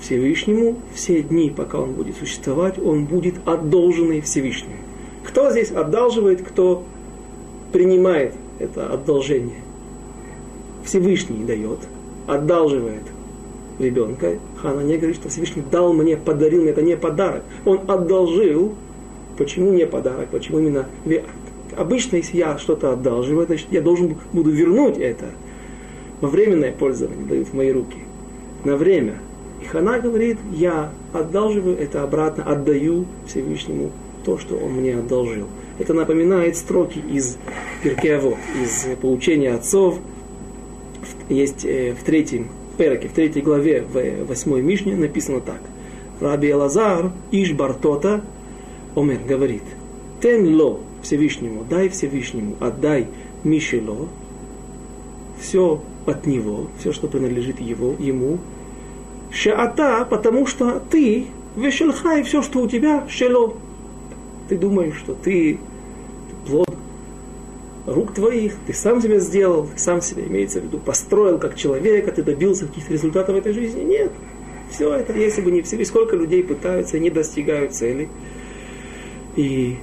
Всевышнему 0.00 0.76
все 0.94 1.22
дни, 1.22 1.50
пока 1.50 1.78
он 1.78 1.92
будет 1.92 2.16
существовать, 2.16 2.78
он 2.78 3.06
будет 3.06 3.36
одолженный 3.44 4.20
Всевышнему. 4.20 4.76
Кто 5.24 5.50
здесь 5.50 5.70
одалживает, 5.70 6.42
кто 6.42 6.84
принимает 7.72 8.34
это 8.58 8.86
одолжение? 8.86 9.60
Всевышний 10.84 11.44
дает, 11.44 11.78
одалживает 12.26 13.02
ребенка. 13.78 14.38
Хана 14.56 14.80
не 14.80 14.96
говорит, 14.96 15.16
что 15.16 15.28
Всевышний 15.28 15.62
дал 15.70 15.92
мне, 15.92 16.16
подарил 16.16 16.62
мне, 16.62 16.70
это 16.70 16.82
не 16.82 16.96
подарок. 16.96 17.42
Он 17.64 17.80
одолжил. 17.88 18.74
Почему 19.38 19.72
не 19.72 19.86
подарок? 19.86 20.28
Почему 20.30 20.58
именно... 20.58 20.86
Обычно, 21.76 22.16
если 22.16 22.36
я 22.36 22.58
что-то 22.58 22.92
одалживаю, 22.92 23.46
значит, 23.46 23.68
я 23.70 23.80
должен 23.80 24.16
буду 24.32 24.50
вернуть 24.50 24.98
это. 24.98 25.26
Во 26.22 26.28
временное 26.28 26.70
пользование 26.70 27.26
дают 27.26 27.48
в 27.48 27.54
мои 27.54 27.72
руки. 27.72 27.98
На 28.64 28.76
время. 28.76 29.18
И 29.60 29.64
Хана 29.64 29.98
говорит, 29.98 30.38
я 30.52 30.92
одалживаю 31.12 31.76
это 31.76 32.04
обратно, 32.04 32.44
отдаю 32.44 33.06
Всевышнему 33.26 33.90
то, 34.24 34.38
что 34.38 34.56
он 34.56 34.74
мне 34.74 34.96
одолжил. 34.96 35.48
Это 35.80 35.94
напоминает 35.94 36.56
строки 36.56 37.00
из 37.00 37.38
Перкево, 37.82 38.36
из 38.62 38.86
поучения 39.00 39.52
отцов. 39.52 39.98
Есть 41.28 41.64
э, 41.64 41.96
в 42.00 42.04
третьем 42.04 42.50
перке, 42.78 43.08
в 43.08 43.12
третьей 43.12 43.42
главе, 43.42 43.82
в 43.82 44.26
восьмой 44.26 44.62
Мишне 44.62 44.94
написано 44.94 45.40
так. 45.40 45.60
Раби 46.20 46.54
Лазар 46.54 47.10
Иш 47.32 47.52
Бартота, 47.52 48.22
Омер 48.94 49.18
говорит, 49.26 49.64
Тен 50.20 50.54
ло 50.54 50.78
Всевышнему, 51.02 51.64
дай 51.68 51.88
Всевышнему, 51.88 52.54
отдай 52.60 53.08
Мишело, 53.42 54.08
все 55.40 55.82
от 56.06 56.26
него, 56.26 56.68
все, 56.78 56.92
что 56.92 57.08
принадлежит 57.08 57.60
его, 57.60 57.94
ему, 57.98 58.38
Шаата, 59.32 60.06
потому 60.08 60.46
что 60.46 60.80
ты, 60.90 61.26
вешелхай, 61.56 62.22
все, 62.22 62.42
что 62.42 62.60
у 62.60 62.68
тебя, 62.68 63.06
шело. 63.08 63.56
Ты 64.48 64.58
думаешь, 64.58 64.96
что 64.96 65.14
ты 65.14 65.58
плод 66.46 66.68
рук 67.86 68.14
твоих, 68.14 68.54
ты 68.66 68.74
сам 68.74 69.00
себя 69.00 69.18
сделал, 69.18 69.66
ты 69.66 69.78
сам 69.78 70.02
себя, 70.02 70.24
имеется 70.24 70.60
в 70.60 70.64
виду, 70.64 70.78
построил 70.78 71.38
как 71.38 71.56
человек, 71.56 72.06
а 72.08 72.12
ты 72.12 72.22
добился 72.22 72.66
каких-то 72.66 72.92
результатов 72.92 73.34
в 73.34 73.38
этой 73.38 73.54
жизни. 73.54 73.82
Нет. 73.82 74.12
Все 74.70 74.92
это, 74.94 75.12
если 75.14 75.40
бы 75.40 75.50
не 75.50 75.62
все, 75.62 75.82
сколько 75.84 76.14
людей 76.14 76.44
пытаются, 76.44 76.98
не 76.98 77.10
достигают 77.10 77.74
цели. 77.74 78.08
И 79.36 79.78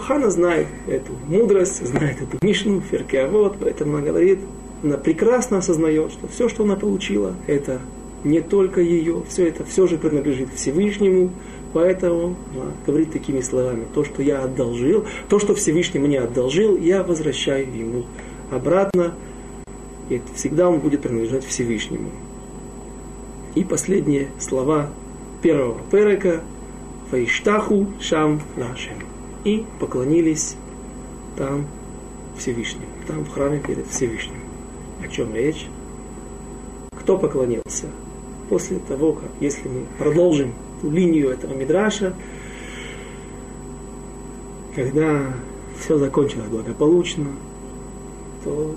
Хана 0.00 0.30
знает 0.30 0.66
эту 0.86 1.12
мудрость, 1.26 1.84
знает 1.86 2.20
эту 2.20 2.44
Мишну, 2.44 2.80
Феркеавод, 2.80 3.56
поэтому 3.60 3.96
она 3.96 4.06
говорит, 4.06 4.40
она 4.82 4.96
прекрасно 4.96 5.58
осознает, 5.58 6.12
что 6.12 6.28
все, 6.28 6.48
что 6.48 6.64
она 6.64 6.76
получила, 6.76 7.34
это 7.46 7.80
не 8.24 8.40
только 8.40 8.80
ее, 8.80 9.22
все 9.28 9.48
это 9.48 9.64
все 9.64 9.86
же 9.86 9.98
принадлежит 9.98 10.52
Всевышнему, 10.54 11.30
поэтому 11.72 12.36
она 12.54 12.72
говорит 12.86 13.12
такими 13.12 13.40
словами, 13.40 13.84
то, 13.94 14.04
что 14.04 14.22
я 14.22 14.42
одолжил, 14.42 15.04
то, 15.28 15.38
что 15.38 15.54
Всевышний 15.54 16.00
мне 16.00 16.20
одолжил, 16.20 16.76
я 16.76 17.02
возвращаю 17.02 17.66
ему 17.66 18.04
обратно, 18.50 19.14
и 20.08 20.20
всегда 20.34 20.68
он 20.68 20.80
будет 20.80 21.02
принадлежать 21.02 21.44
Всевышнему. 21.44 22.10
И 23.54 23.64
последние 23.64 24.28
слова 24.38 24.90
первого 25.42 25.78
перека 25.90 26.42
Вайштаху 27.10 27.86
Шам 28.00 28.40
Нашем. 28.56 29.07
И 29.44 29.64
поклонились 29.78 30.56
там 31.36 31.66
Всевышнему, 32.36 32.86
там 33.06 33.24
в 33.24 33.30
храме 33.30 33.60
перед 33.60 33.86
Всевышним. 33.86 34.40
О 35.02 35.08
чем 35.08 35.34
речь? 35.34 35.66
Кто 36.92 37.18
поклонился? 37.18 37.86
После 38.48 38.78
того, 38.78 39.12
как, 39.12 39.30
если 39.40 39.68
мы 39.68 39.86
продолжим 39.98 40.54
линию 40.82 41.30
этого 41.30 41.54
Мидраша, 41.54 42.14
когда 44.74 45.34
все 45.78 45.98
закончилось 45.98 46.48
благополучно, 46.48 47.26
то 48.44 48.74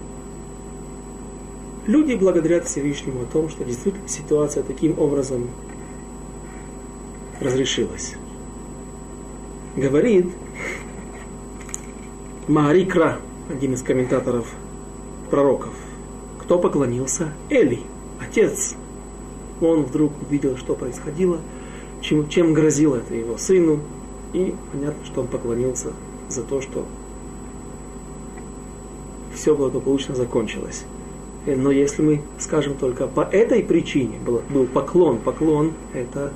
люди 1.88 2.16
благодарят 2.16 2.66
Всевышнему 2.66 3.24
о 3.24 3.26
том, 3.26 3.50
что 3.50 3.64
действительно 3.64 4.08
ситуация 4.08 4.64
таким 4.64 4.98
образом 5.00 5.48
разрешилась. 7.40 8.16
Говорит 9.76 10.28
Маарикра, 12.52 13.18
один 13.50 13.76
из 13.76 13.82
комментаторов 13.82 14.46
пророков, 15.30 15.74
кто 16.38 16.60
поклонился? 16.60 17.30
Эли, 17.50 17.80
отец. 18.20 18.76
Он 19.62 19.84
вдруг 19.84 20.12
увидел, 20.22 20.58
что 20.58 20.76
происходило, 20.76 21.38
чем, 22.02 22.28
чем 22.28 22.54
грозило 22.54 22.98
это 22.98 23.14
его 23.14 23.38
сыну, 23.38 23.80
и 24.34 24.54
понятно, 24.74 25.06
что 25.06 25.22
он 25.22 25.28
поклонился 25.28 25.94
за 26.28 26.44
то, 26.44 26.60
что 26.60 26.86
все 29.34 29.56
благополучно 29.56 30.14
закончилось. 30.14 30.84
Э, 31.46 31.56
но 31.56 31.72
если 31.72 32.02
мы 32.02 32.22
скажем 32.38 32.74
только 32.74 33.08
по 33.08 33.22
этой 33.22 33.64
причине, 33.64 34.20
был, 34.26 34.42
был 34.50 34.66
поклон, 34.66 35.20
поклон 35.20 35.72
это 35.94 36.34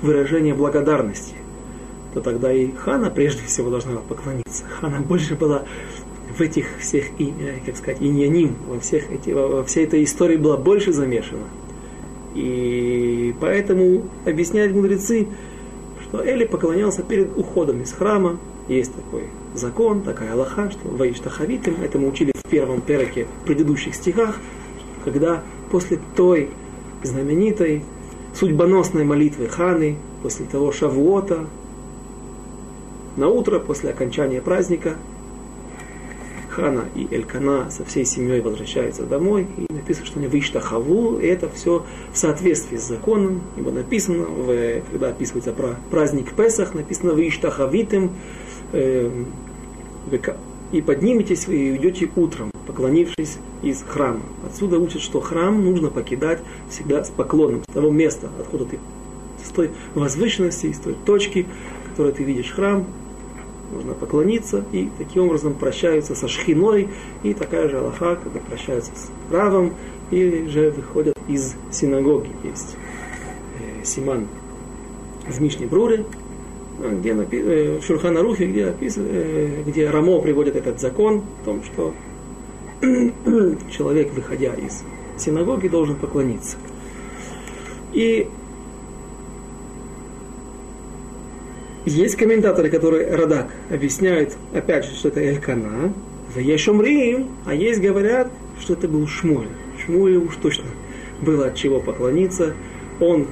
выражение 0.00 0.54
благодарности, 0.54 1.34
то 2.14 2.20
тогда 2.20 2.52
и 2.52 2.72
Хана 2.72 3.10
прежде 3.10 3.42
всего 3.44 3.70
должна 3.70 3.92
была 3.92 4.02
поклониться. 4.02 4.64
Хана 4.80 5.00
больше 5.00 5.34
была 5.36 5.64
в 6.36 6.40
этих 6.40 6.66
всех, 6.80 7.06
э, 7.18 7.60
как 7.64 7.76
сказать, 7.76 8.00
иньяним, 8.00 8.56
во, 8.66 8.80
всех 8.80 9.10
эти, 9.10 9.30
во 9.30 9.64
всей 9.64 9.84
этой 9.84 10.04
истории 10.04 10.36
была 10.36 10.56
больше 10.56 10.92
замешана. 10.92 11.44
И 12.34 13.34
поэтому 13.40 14.04
объясняют 14.24 14.74
мудрецы, 14.74 15.28
что 16.04 16.24
Эли 16.24 16.44
поклонялся 16.44 17.02
перед 17.02 17.36
уходом 17.36 17.82
из 17.82 17.92
храма. 17.92 18.38
Есть 18.68 18.94
такой 18.94 19.24
закон, 19.54 20.02
такая 20.02 20.32
Аллаха, 20.32 20.70
что 20.70 20.88
Ваиштахавитим, 20.88 21.76
это 21.82 21.98
мы 21.98 22.08
учили 22.08 22.32
в 22.32 22.48
первом 22.48 22.80
переке, 22.80 23.26
в 23.42 23.46
предыдущих 23.46 23.94
стихах, 23.94 24.36
когда 25.04 25.42
после 25.70 25.98
той 26.14 26.50
знаменитой 27.02 27.82
судьбоносной 28.34 29.04
молитвы 29.04 29.48
Ханы, 29.48 29.96
после 30.22 30.46
того 30.46 30.70
Шавуота, 30.70 31.46
на 33.20 33.28
утро 33.28 33.58
после 33.58 33.90
окончания 33.90 34.40
праздника, 34.40 34.96
Хана 36.48 36.86
и 36.96 37.06
Элькана 37.14 37.70
со 37.70 37.84
всей 37.84 38.04
семьей 38.04 38.40
возвращаются 38.40 39.04
домой, 39.04 39.46
и 39.56 39.72
написано, 39.72 40.06
что 40.06 40.18
они 40.18 40.26
выштахаву, 40.26 41.18
и 41.18 41.26
это 41.26 41.48
все 41.50 41.84
в 42.12 42.18
соответствии 42.18 42.78
с 42.78 42.88
законом, 42.88 43.42
ибо 43.56 43.70
написано, 43.70 44.24
в, 44.24 44.80
когда 44.90 45.10
описывается 45.10 45.52
про 45.52 45.76
праздник 45.90 46.32
Песах, 46.32 46.74
написано 46.74 47.12
выштахавитым, 47.12 48.12
э, 48.72 49.10
и 50.72 50.80
подниметесь 50.80 51.46
вы 51.46 51.56
и 51.56 51.72
уйдете 51.72 52.10
утром, 52.16 52.50
поклонившись 52.66 53.36
из 53.62 53.84
храма. 53.86 54.22
Отсюда 54.46 54.78
учат, 54.78 55.02
что 55.02 55.20
храм 55.20 55.62
нужно 55.62 55.90
покидать 55.90 56.40
всегда 56.70 57.04
с 57.04 57.10
поклоном, 57.10 57.62
с 57.68 57.72
того 57.72 57.90
места, 57.90 58.30
откуда 58.40 58.64
ты, 58.64 58.78
с 59.44 59.50
той 59.50 59.70
возвышенности, 59.94 60.72
с 60.72 60.78
той 60.78 60.96
точки, 61.04 61.46
которой 61.90 62.12
ты 62.12 62.24
видишь 62.24 62.50
храм, 62.50 62.86
нужно 63.72 63.94
поклониться, 63.94 64.64
и 64.72 64.88
таким 64.98 65.24
образом 65.24 65.54
прощаются 65.54 66.14
со 66.14 66.28
шхиной, 66.28 66.88
и 67.22 67.34
такая 67.34 67.68
же 67.68 67.78
Аллаха, 67.78 68.16
когда 68.16 68.40
прощаются 68.40 68.92
с 68.94 69.10
Равом, 69.32 69.74
или 70.10 70.46
же 70.48 70.70
выходят 70.70 71.16
из 71.28 71.54
синагоги. 71.70 72.30
Есть 72.42 72.76
э, 73.60 73.84
Симан 73.84 74.26
в 75.28 75.40
Мишне 75.40 75.66
Бруре, 75.66 76.04
где 76.80 77.12
напи- 77.12 77.42
э, 77.42 77.78
в 77.78 77.84
Шурханарухе, 77.84 78.46
где, 78.46 78.66
опис- 78.66 78.98
э, 78.98 79.62
где 79.66 79.88
Рамо 79.88 80.20
приводит 80.20 80.56
этот 80.56 80.80
закон 80.80 81.22
о 81.42 81.44
том, 81.44 81.62
что 81.62 81.94
человек, 83.70 84.12
выходя 84.14 84.54
из 84.54 84.82
синагоги, 85.16 85.68
должен 85.68 85.96
поклониться. 85.96 86.56
И 87.92 88.28
есть 91.86 92.16
комментаторы, 92.16 92.68
которые 92.68 93.14
Радак 93.14 93.52
объясняют, 93.70 94.36
опять 94.52 94.84
же, 94.84 94.94
что 94.94 95.08
это 95.08 95.20
Элькана, 95.20 95.92
есть 96.36 96.64
Шумрим, 96.64 97.28
а 97.46 97.54
есть 97.54 97.80
говорят, 97.80 98.30
что 98.60 98.74
это 98.74 98.86
был 98.86 99.06
Шмуль. 99.06 99.48
Шмуль 99.84 100.16
уж 100.16 100.36
точно 100.36 100.66
было 101.22 101.46
от 101.46 101.56
чего 101.56 101.80
поклониться. 101.80 102.54
Он, 103.00 103.26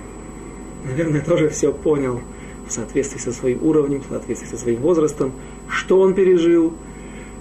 наверное, 0.84 1.20
тоже 1.20 1.48
все 1.50 1.72
понял 1.72 2.20
в 2.66 2.72
соответствии 2.72 3.18
со 3.18 3.32
своим 3.32 3.62
уровнем, 3.64 4.00
в 4.00 4.10
соответствии 4.10 4.48
со 4.48 4.56
своим 4.56 4.80
возрастом, 4.80 5.32
что 5.68 6.00
он 6.00 6.14
пережил, 6.14 6.74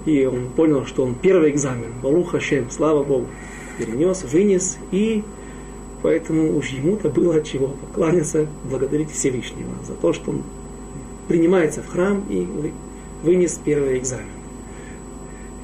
и 0.06 0.24
он 0.26 0.48
понял, 0.54 0.86
что 0.86 1.04
он 1.04 1.14
первый 1.14 1.50
экзамен, 1.50 1.92
Балуха 2.02 2.40
Шем, 2.40 2.70
слава 2.70 3.02
Богу, 3.02 3.26
перенес, 3.78 4.24
вынес, 4.24 4.78
и 4.90 5.22
поэтому 6.02 6.56
уж 6.56 6.68
ему-то 6.68 7.08
было 7.10 7.36
от 7.36 7.44
чего 7.44 7.68
покланяться, 7.68 8.46
благодарить 8.64 9.10
Всевышнего 9.10 9.70
за 9.86 9.94
то, 9.94 10.12
что 10.12 10.30
он 10.30 10.42
принимается 11.28 11.82
в 11.82 11.88
храм 11.88 12.24
и 12.28 12.46
вынес 13.22 13.60
первый 13.64 13.98
экзамен. 13.98 14.26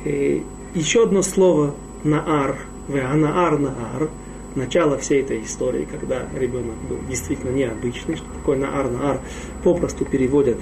И 0.04 0.44
еще 0.74 1.04
одно 1.04 1.22
слово 1.22 1.74
«наар», 2.04 2.58
«веанаар 2.88 3.58
наар», 3.58 4.10
начало 4.54 4.98
всей 4.98 5.22
этой 5.22 5.42
истории, 5.42 5.86
когда 5.90 6.28
ребенок 6.38 6.76
был 6.88 6.98
действительно 7.08 7.50
необычный, 7.50 8.16
что 8.16 8.26
такое 8.38 8.56
наар, 8.56 8.90
наар, 8.90 9.20
попросту 9.62 10.04
переводят, 10.04 10.58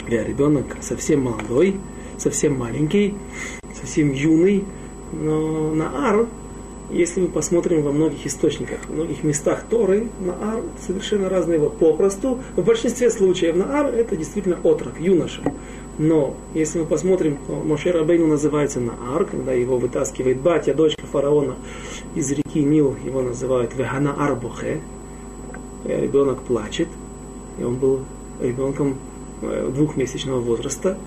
когда 0.00 0.24
ребенок 0.24 0.76
совсем 0.80 1.22
молодой, 1.22 1.76
совсем 2.18 2.58
маленький, 2.58 3.14
совсем 3.80 4.12
юный, 4.12 4.64
но 5.12 5.72
наар, 5.74 6.26
если 6.92 7.20
мы 7.20 7.28
посмотрим 7.28 7.82
во 7.82 7.92
многих 7.92 8.26
источниках, 8.26 8.80
в 8.88 8.92
многих 8.92 9.22
местах 9.22 9.64
Торы, 9.68 10.08
Наар 10.20 10.62
совершенно 10.86 11.28
разные 11.28 11.56
его 11.56 11.70
попросту. 11.70 12.38
В 12.56 12.64
большинстве 12.64 13.10
случаев 13.10 13.56
Наар 13.56 13.86
это 13.86 14.16
действительно 14.16 14.58
отрок, 14.62 15.00
юноша. 15.00 15.42
Но 15.98 16.34
если 16.54 16.80
мы 16.80 16.86
посмотрим, 16.86 17.38
то 17.46 17.54
Моше 17.54 17.90
Рабейну 17.90 18.26
называется 18.26 18.80
Наар, 18.80 19.24
когда 19.24 19.52
его 19.52 19.78
вытаскивает 19.78 20.40
батя, 20.40 20.74
дочка 20.74 21.06
фараона 21.06 21.56
из 22.14 22.30
реки 22.32 22.62
Нил, 22.62 22.96
его 23.04 23.22
называют 23.22 23.74
Вехана 23.74 24.14
Арбухе. 24.14 24.80
Ребенок 25.84 26.42
плачет, 26.42 26.88
и 27.58 27.64
он 27.64 27.76
был 27.76 28.00
ребенком 28.40 28.96
э, 29.42 29.70
двухмесячного 29.74 30.40
возраста. 30.40 30.98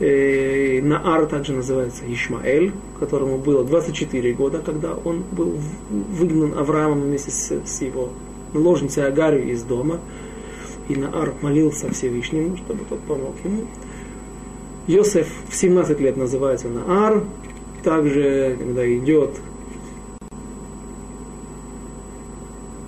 Э, 0.00 0.80
Наар 0.82 1.26
также 1.26 1.52
называется 1.52 2.04
Ишмаэль, 2.06 2.72
которому 2.98 3.38
было 3.38 3.64
24 3.64 4.32
года, 4.32 4.62
когда 4.64 4.94
он 4.94 5.22
был 5.32 5.54
выгнан 5.90 6.58
Авраамом 6.58 7.02
вместе 7.02 7.30
с, 7.30 7.52
с 7.64 7.82
его 7.82 8.10
наложницей 8.52 9.06
Агарью 9.06 9.50
из 9.50 9.62
дома. 9.62 10.00
И 10.88 10.96
Наар 10.96 11.34
молился 11.40 11.90
Всевышнему, 11.90 12.56
чтобы 12.56 12.84
тот 12.88 13.00
помог 13.00 13.34
ему. 13.44 13.66
Йосеф 14.86 15.28
в 15.48 15.54
17 15.54 16.00
лет 16.00 16.16
называется 16.16 16.68
Наар. 16.68 17.22
Также, 17.84 18.56
когда 18.58 18.96
идет 18.96 19.40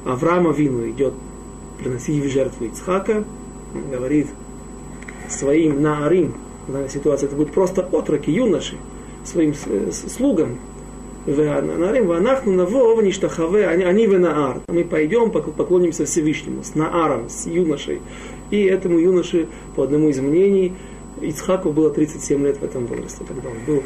Авраама 0.04 0.52
Вину, 0.52 0.88
идет 0.90 1.14
приносить 1.78 2.22
в 2.24 2.28
жертву 2.28 2.66
Ицхака, 2.66 3.24
говорит 3.90 4.28
своим 5.28 5.80
Наарим, 5.80 6.34
данной 6.68 6.88
ситуации 6.88 7.26
это 7.26 7.34
будут 7.34 7.52
просто 7.52 7.82
отроки, 7.82 8.30
юноши, 8.30 8.76
своим 9.24 9.54
слугам. 9.54 10.58
Они 11.24 11.34
в 14.06 14.18
наар. 14.18 14.60
Мы 14.68 14.84
пойдем, 14.84 15.30
поклонимся 15.30 16.04
Всевышнему, 16.04 16.62
с 16.64 16.74
нааром, 16.74 17.28
с 17.28 17.46
юношей. 17.46 18.00
И 18.50 18.64
этому 18.64 18.98
юноше, 18.98 19.46
по 19.76 19.84
одному 19.84 20.08
из 20.08 20.18
мнений, 20.18 20.72
Ицхаку 21.20 21.70
было 21.72 21.90
37 21.90 22.44
лет 22.44 22.58
в 22.58 22.64
этом 22.64 22.86
возрасте, 22.86 23.24
когда 23.26 23.48
он 23.48 23.56
был 23.66 23.82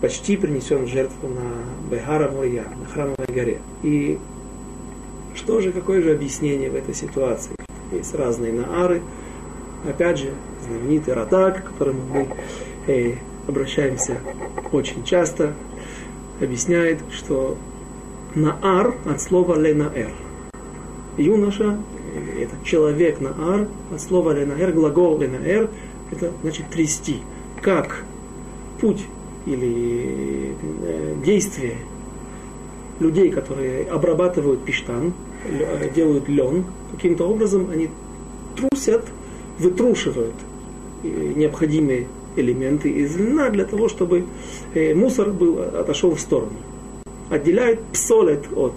почти 0.00 0.36
принесен 0.36 0.84
в 0.84 0.88
жертву 0.88 1.28
на 1.28 1.90
Бехара 1.90 2.30
Мурия, 2.30 2.64
на 2.80 2.86
храмовой 2.86 3.26
горе. 3.28 3.60
И 3.82 4.18
Что 5.34 5.60
же, 5.60 5.72
какое 5.72 6.00
же 6.00 6.12
объяснение 6.12 6.70
в 6.70 6.76
этой 6.76 6.94
ситуации? 6.94 7.56
Есть 7.92 8.14
разные 8.14 8.52
наары. 8.52 9.02
Опять 9.88 10.18
же, 10.18 10.30
знаменитый 10.66 11.12
Радак, 11.12 11.62
к 11.62 11.68
которому 11.68 12.00
мы 12.10 12.28
э, 12.86 13.16
обращаемся 13.46 14.18
очень 14.72 15.04
часто, 15.04 15.52
объясняет, 16.40 17.00
что 17.12 17.58
наар 18.34 18.94
от 19.04 19.20
слова 19.20 19.58
ленаэр. 19.58 20.10
Юноша, 21.18 21.78
это 22.40 22.54
человек 22.64 23.20
наар, 23.20 23.68
от 23.92 24.00
слова 24.00 24.32
ленаэр, 24.32 24.72
глагол 24.72 25.18
ленаэр, 25.18 25.68
это 26.10 26.32
значит 26.42 26.70
трясти. 26.70 27.18
Как 27.60 28.04
путь 28.80 29.04
или 29.44 30.54
э, 30.82 31.14
действие 31.24 31.76
людей, 33.00 33.30
которые 33.30 33.84
обрабатывают 33.84 34.64
пиштан, 34.64 35.12
э, 35.44 35.90
делают 35.94 36.26
лен, 36.28 36.64
каким-то 36.92 37.28
образом 37.28 37.68
они 37.70 37.90
трусят, 38.56 39.04
вытрушивают 39.58 40.34
э, 41.02 41.32
необходимые 41.36 42.08
элементы 42.36 42.90
из 42.90 43.16
льна 43.16 43.50
для 43.50 43.64
того, 43.64 43.88
чтобы 43.88 44.24
мусор 44.74 45.30
был, 45.30 45.60
отошел 45.60 46.14
в 46.14 46.20
сторону. 46.20 46.56
Отделяют 47.30 47.80
псолет 47.92 48.46
от 48.56 48.72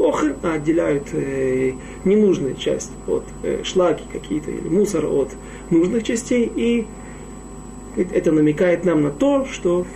охр, 0.00 0.36
а 0.42 0.54
отделяют 0.54 1.08
э, 1.12 1.72
ненужную 2.04 2.54
часть 2.54 2.90
от 3.06 3.24
э, 3.42 3.62
шлаки 3.64 4.04
какие-то 4.12 4.50
или 4.50 4.68
мусор 4.68 5.06
от 5.06 5.30
нужных 5.70 6.02
частей. 6.04 6.50
И 6.54 6.86
это 7.96 8.32
намекает 8.32 8.84
нам 8.84 9.02
на 9.02 9.10
то, 9.10 9.46
что 9.46 9.86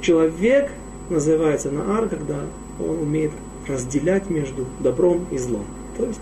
человек 0.00 0.70
называется 1.10 1.70
наар, 1.70 2.08
когда 2.08 2.40
он 2.80 2.98
умеет 3.00 3.32
разделять 3.66 4.30
между 4.30 4.66
добром 4.80 5.26
и 5.30 5.38
злом. 5.38 5.64
То 5.96 6.06
есть 6.06 6.20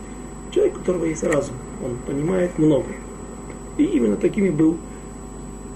человек, 0.50 0.76
у 0.76 0.78
которого 0.78 1.04
есть 1.04 1.22
разум, 1.22 1.56
он 1.84 1.96
понимает 2.06 2.58
многое. 2.58 2.96
И 3.78 3.84
именно 3.84 4.16
такими 4.16 4.50
был 4.50 4.76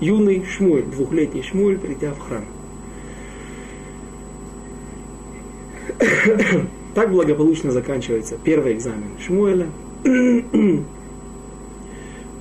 юный 0.00 0.44
Шмуль, 0.44 0.82
двухлетний 0.82 1.42
Шмуль, 1.42 1.78
придя 1.78 2.12
в 2.12 2.18
храм. 2.18 2.44
Так 6.92 7.12
благополучно 7.12 7.70
заканчивается 7.70 8.36
первый 8.42 8.72
экзамен 8.74 9.10
Шмуэля. 9.24 9.68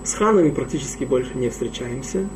С 0.04 0.13
ханами 0.13 0.50
практически 0.50 1.04
больше 1.04 1.38
не 1.38 1.50
встречаемся. 1.50 2.28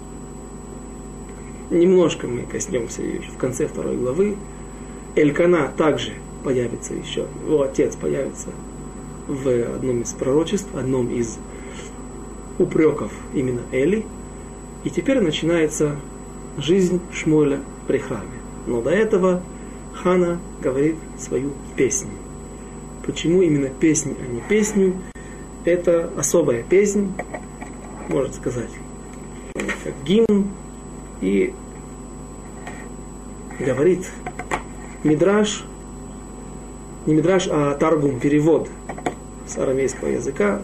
Немножко 1.72 2.28
мы 2.28 2.44
коснемся 2.44 3.02
ее 3.02 3.22
в 3.22 3.38
конце 3.38 3.68
второй 3.68 3.98
главы. 3.98 4.36
Элькана 5.16 5.72
также 5.76 6.12
появится 6.44 6.94
еще, 6.94 7.26
его 7.46 7.64
отец 7.64 7.96
появится 7.96 8.50
в 9.28 9.48
одном 9.76 10.02
из 10.02 10.14
пророчеств, 10.14 10.68
одном 10.76 11.08
из 11.08 11.40
упреков 12.60 13.12
именно 13.34 13.62
Эли. 13.72 14.06
И 14.84 14.90
теперь 14.90 15.20
начинается 15.20 15.96
жизнь 16.58 17.00
Шмуэля 17.12 17.62
при 17.88 17.98
храме. 17.98 18.40
Но 18.68 18.82
до 18.82 18.90
этого 18.90 19.42
Хана 19.94 20.40
говорит 20.62 20.96
свою 21.18 21.52
песню. 21.76 22.12
Почему 23.06 23.42
именно 23.42 23.70
песнь, 23.70 24.16
а 24.20 24.32
не 24.32 24.42
песню? 24.42 24.96
Это 25.66 26.10
особая 26.18 26.64
песнь, 26.64 27.14
можно 28.10 28.34
сказать, 28.34 28.70
как 29.84 29.94
гимн. 30.06 30.50
И 31.22 31.54
говорит 33.60 34.10
Мидраш, 35.04 35.66
не 37.06 37.16
Мидраш, 37.16 37.48
а 37.50 37.76
Таргум, 37.76 38.20
перевод 38.20 38.70
с 39.48 39.58
арамейского 39.58 40.10
языка. 40.10 40.62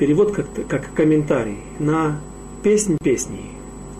Перевод 0.00 0.32
как, 0.32 0.46
как 0.66 0.94
комментарий 0.94 1.58
на 1.78 2.18
песнь 2.62 2.96
песней 3.02 3.50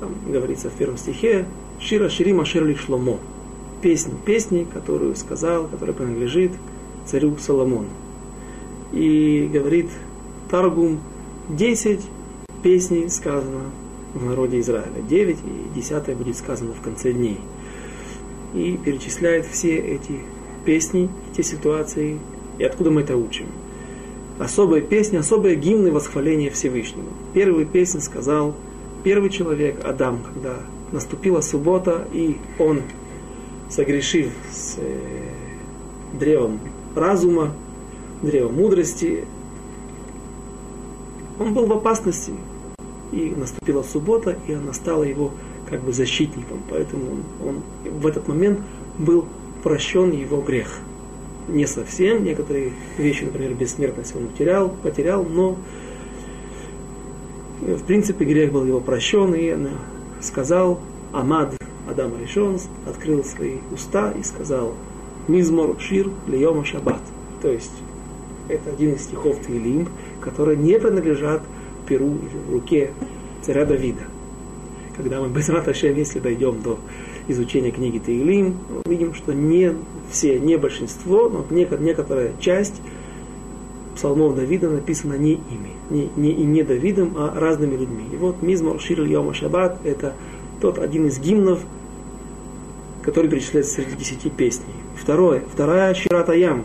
там 0.01 0.15
говорится 0.27 0.71
в 0.71 0.73
первом 0.73 0.97
стихе, 0.97 1.45
Шира 1.79 2.09
Ширим 2.09 2.41
Ашерли 2.41 2.75
Шломо. 2.75 3.19
Песнь 3.83 4.15
песни, 4.25 4.67
которую 4.73 5.15
сказал, 5.15 5.69
которая 5.69 5.95
принадлежит 5.95 6.53
царю 7.05 7.37
Соломону. 7.37 7.91
И 8.93 9.49
говорит 9.53 9.91
Таргум, 10.51 11.01
10 11.51 12.01
песней 12.63 13.11
сказано 13.11 13.65
в 14.15 14.25
народе 14.25 14.61
Израиля. 14.61 15.03
9 15.07 15.39
и 15.39 15.79
10 15.79 16.17
будет 16.17 16.37
сказано 16.37 16.73
в 16.73 16.81
конце 16.81 17.13
дней. 17.13 17.41
И 18.55 18.79
перечисляет 18.83 19.45
все 19.45 19.77
эти 19.77 20.21
песни, 20.65 21.11
эти 21.33 21.43
ситуации, 21.43 22.19
и 22.59 22.65
откуда 22.65 22.91
мы 22.91 23.03
это 23.03 23.17
учим. 23.17 23.47
Особая 24.41 24.81
песня, 24.81 25.19
особые 25.19 25.55
гимны 25.55 25.93
восхваления 25.93 26.51
Всевышнего. 26.51 27.09
Первую 27.35 27.67
песню 27.67 28.01
сказал 28.01 28.55
первый 29.05 29.29
человек, 29.29 29.85
Адам, 29.85 30.23
когда 30.23 30.55
наступила 30.93 31.43
суббота, 31.43 32.09
и 32.11 32.39
он, 32.59 32.81
согрешив 33.69 34.33
с 34.51 34.77
э, 34.79 34.99
древом 36.19 36.59
разума, 36.97 37.53
древом 38.23 38.55
мудрости, 38.55 39.27
он 41.39 41.53
был 41.53 41.67
в 41.67 41.73
опасности. 41.75 42.33
И 43.13 43.35
наступила 43.37 43.83
суббота, 43.83 44.39
и 44.49 44.55
она 44.55 44.73
стала 44.73 45.03
его 45.03 45.33
как 45.69 45.83
бы 45.83 45.93
защитником. 45.93 46.63
Поэтому 46.71 47.03
он, 47.11 47.23
он 47.47 47.63
в 48.01 48.07
этот 48.07 48.27
момент 48.27 48.61
был 48.99 49.27
прощен 49.63 50.13
его 50.13 50.41
грех. 50.41 50.81
Не 51.51 51.67
совсем, 51.67 52.25
некоторые 52.25 52.73
вещи, 52.97 53.25
например, 53.25 53.55
бессмертность 53.55 54.15
он 54.15 54.29
потерял, 54.29 54.71
потерял, 54.83 55.25
но 55.25 55.59
в 57.61 57.83
принципе, 57.85 58.25
грех 58.25 58.53
был 58.53 58.65
его 58.65 58.81
прощен, 58.81 59.35
и 59.35 59.53
он 59.53 59.69
сказал, 60.21 60.81
Амад 61.13 61.55
Адам 61.89 62.13
решен, 62.21 62.59
открыл 62.87 63.25
свои 63.25 63.59
уста 63.73 64.13
и 64.13 64.23
сказал, 64.23 64.75
Мизмор 65.29 65.79
Шир 65.79 66.09
Льома 66.27 66.65
Шаббат. 66.65 67.03
То 67.43 67.51
есть, 67.51 67.73
это 68.49 68.71
один 68.71 68.95
из 68.95 69.03
стихов 69.03 69.39
Твилим, 69.39 69.89
которые 70.21 70.57
не 70.57 70.79
принадлежат 70.79 71.43
перу 71.87 72.09
или 72.09 72.53
руке 72.53 72.91
царя 73.43 73.65
Давида. 73.65 74.03
Когда 74.97 75.21
мы 75.21 75.29
без 75.29 75.49
если 75.49 76.19
дойдем 76.19 76.63
до 76.63 76.79
изучения 77.29 77.71
книги 77.71 77.99
Таилим, 77.99 78.59
увидим, 78.85 79.15
что 79.15 79.33
не 79.33 79.75
все, 80.11 80.39
не 80.39 80.57
большинство, 80.57 81.29
но 81.29 81.45
некоторая 81.51 82.33
часть 82.41 82.81
псалмов 83.95 84.35
Давида 84.35 84.71
написано 84.71 85.15
не 85.15 85.35
ими, 85.35 85.73
не, 85.91 86.11
не, 86.17 86.33
и 86.33 86.45
не 86.45 86.63
Давидом, 86.63 87.15
а 87.17 87.33
разными 87.39 87.77
людьми. 87.77 88.05
И 88.13 88.17
вот 88.17 88.43
Мизмор 88.43 88.81
Шир 88.81 89.03
Йома 89.03 89.35
Шаббат– 89.35 89.79
это 89.85 90.15
тот 90.61 90.79
один 90.79 91.07
из 91.07 91.19
гимнов, 91.19 91.61
который 93.03 93.31
перечисляется 93.31 93.75
среди 93.75 93.97
десяти 93.97 94.31
песней. 94.31 94.75
Второе, 94.97 95.43
вторая 95.53 95.95
Шират 95.95 96.29
Аям. 96.29 96.65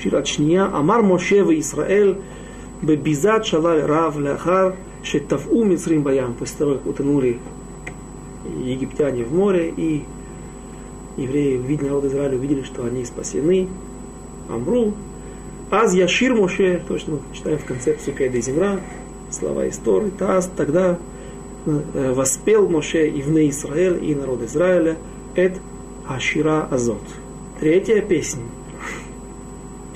Шират 0.00 0.26
Шния. 0.26 0.64
Амар 0.64 1.02
Моше 1.02 1.42
в 1.42 1.50
Исраэль 1.58 2.18
бебизат 2.82 3.46
шалаль 3.46 3.82
рав 3.82 4.18
ляхар 4.18 4.76
шетаву 5.02 5.64
мицрим 5.64 6.02
баям. 6.02 6.34
После 6.34 6.58
того, 6.58 6.74
как 6.74 6.86
утонули 6.86 7.38
египтяне 8.62 9.24
в 9.24 9.32
море, 9.32 9.72
и 9.76 10.04
евреи, 11.16 11.58
увидели 11.58 11.88
народ 11.88 12.04
Израиля, 12.04 12.36
увидели, 12.36 12.62
что 12.62 12.84
они 12.84 13.04
спасены. 13.04 13.68
Амру, 14.48 14.94
Аз 15.70 15.94
Яшир 15.94 16.34
Моше, 16.34 16.82
мы 16.88 17.20
читаем 17.32 17.58
в 17.58 17.64
конце 17.64 17.94
Псукеда 17.94 18.40
Земра, 18.40 18.80
слова 19.30 19.68
истории, 19.68 20.10
Таз, 20.10 20.50
тогда 20.56 20.98
э, 21.66 22.12
воспел 22.12 22.68
Моше 22.68 23.08
и 23.08 23.20
вне 23.20 23.50
Израиль, 23.50 24.04
и 24.04 24.14
народ 24.14 24.42
Израиля, 24.42 24.96
Эд 25.34 25.54
Ашира 26.06 26.68
Азот. 26.70 27.02
Третья 27.58 28.00
песня. 28.00 28.42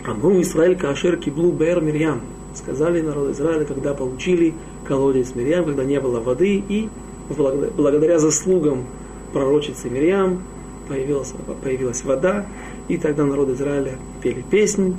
Амру 0.05 0.41
Израиль 0.41 0.77
Кашер 0.77 1.17
Киблу 1.19 1.53
Бер 1.53 1.81
Мирьям. 1.81 2.23
Сказали 2.55 3.01
народ 3.01 3.31
Израиля, 3.31 3.65
когда 3.65 3.95
получили 3.95 4.55
колодец 4.85 5.37
Мирьям, 5.37 5.65
когда 5.67 5.85
не 5.85 6.01
было 6.01 6.19
воды, 6.19 6.65
и 6.69 6.89
благодаря 7.29 8.19
заслугам 8.19 8.87
пророчицы 9.33 9.89
Мирьям 9.89 10.43
появилась, 10.91 11.33
появилась 11.63 12.05
вода, 12.05 12.47
и 12.89 12.97
тогда 12.97 13.25
народ 13.25 13.51
Израиля 13.51 13.93
пели 14.21 14.43
песнь, 14.51 14.97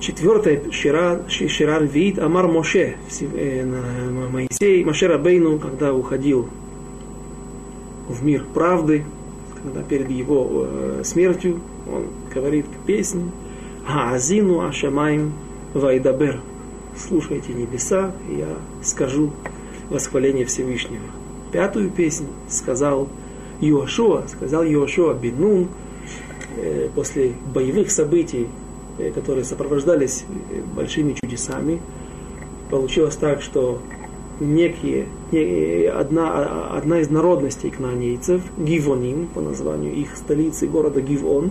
Четвертое, 0.00 0.70
Шира, 0.70 1.24
Шира 1.28 1.80
Вид, 1.80 2.20
Амар 2.20 2.46
Моше, 2.46 2.96
Моисей, 4.30 4.84
Моше 4.84 5.08
Рабейну, 5.08 5.58
когда 5.58 5.92
уходил 5.92 6.48
в 8.08 8.24
мир 8.24 8.44
правды, 8.54 9.04
когда 9.60 9.82
перед 9.82 10.08
его 10.08 10.66
э, 10.68 11.02
смертью, 11.04 11.60
он 11.92 12.06
говорит 12.32 12.66
песнь 12.86 13.32
Хаазину 13.86 14.60
Ашамаем 14.60 15.32
Вайдабер. 15.74 16.42
Слушайте 16.96 17.52
небеса, 17.52 18.12
я 18.30 18.56
скажу 18.82 19.32
восхваление 19.90 20.44
Всевышнего. 20.44 21.02
Пятую 21.50 21.90
песнь 21.90 22.28
сказал 22.48 23.08
Иошуа, 23.60 24.24
сказал 24.28 24.64
Иошуа 24.64 25.14
Бенун, 25.14 25.68
э, 26.56 26.88
после 26.94 27.32
боевых 27.52 27.90
событий, 27.90 28.48
э, 28.98 29.10
которые 29.10 29.44
сопровождались 29.44 30.24
э, 30.28 30.60
большими 30.74 31.14
чудесами, 31.20 31.80
получилось 32.70 33.16
так, 33.16 33.42
что 33.42 33.80
некие, 34.40 35.06
не, 35.32 35.86
одна, 35.86 36.70
одна 36.70 37.00
из 37.00 37.10
народностей 37.10 37.70
кнанейцев, 37.70 38.42
Гивоним, 38.56 39.26
по 39.26 39.40
названию 39.40 39.92
их 39.92 40.16
столицы 40.16 40.68
города 40.68 41.00
Гивон, 41.00 41.50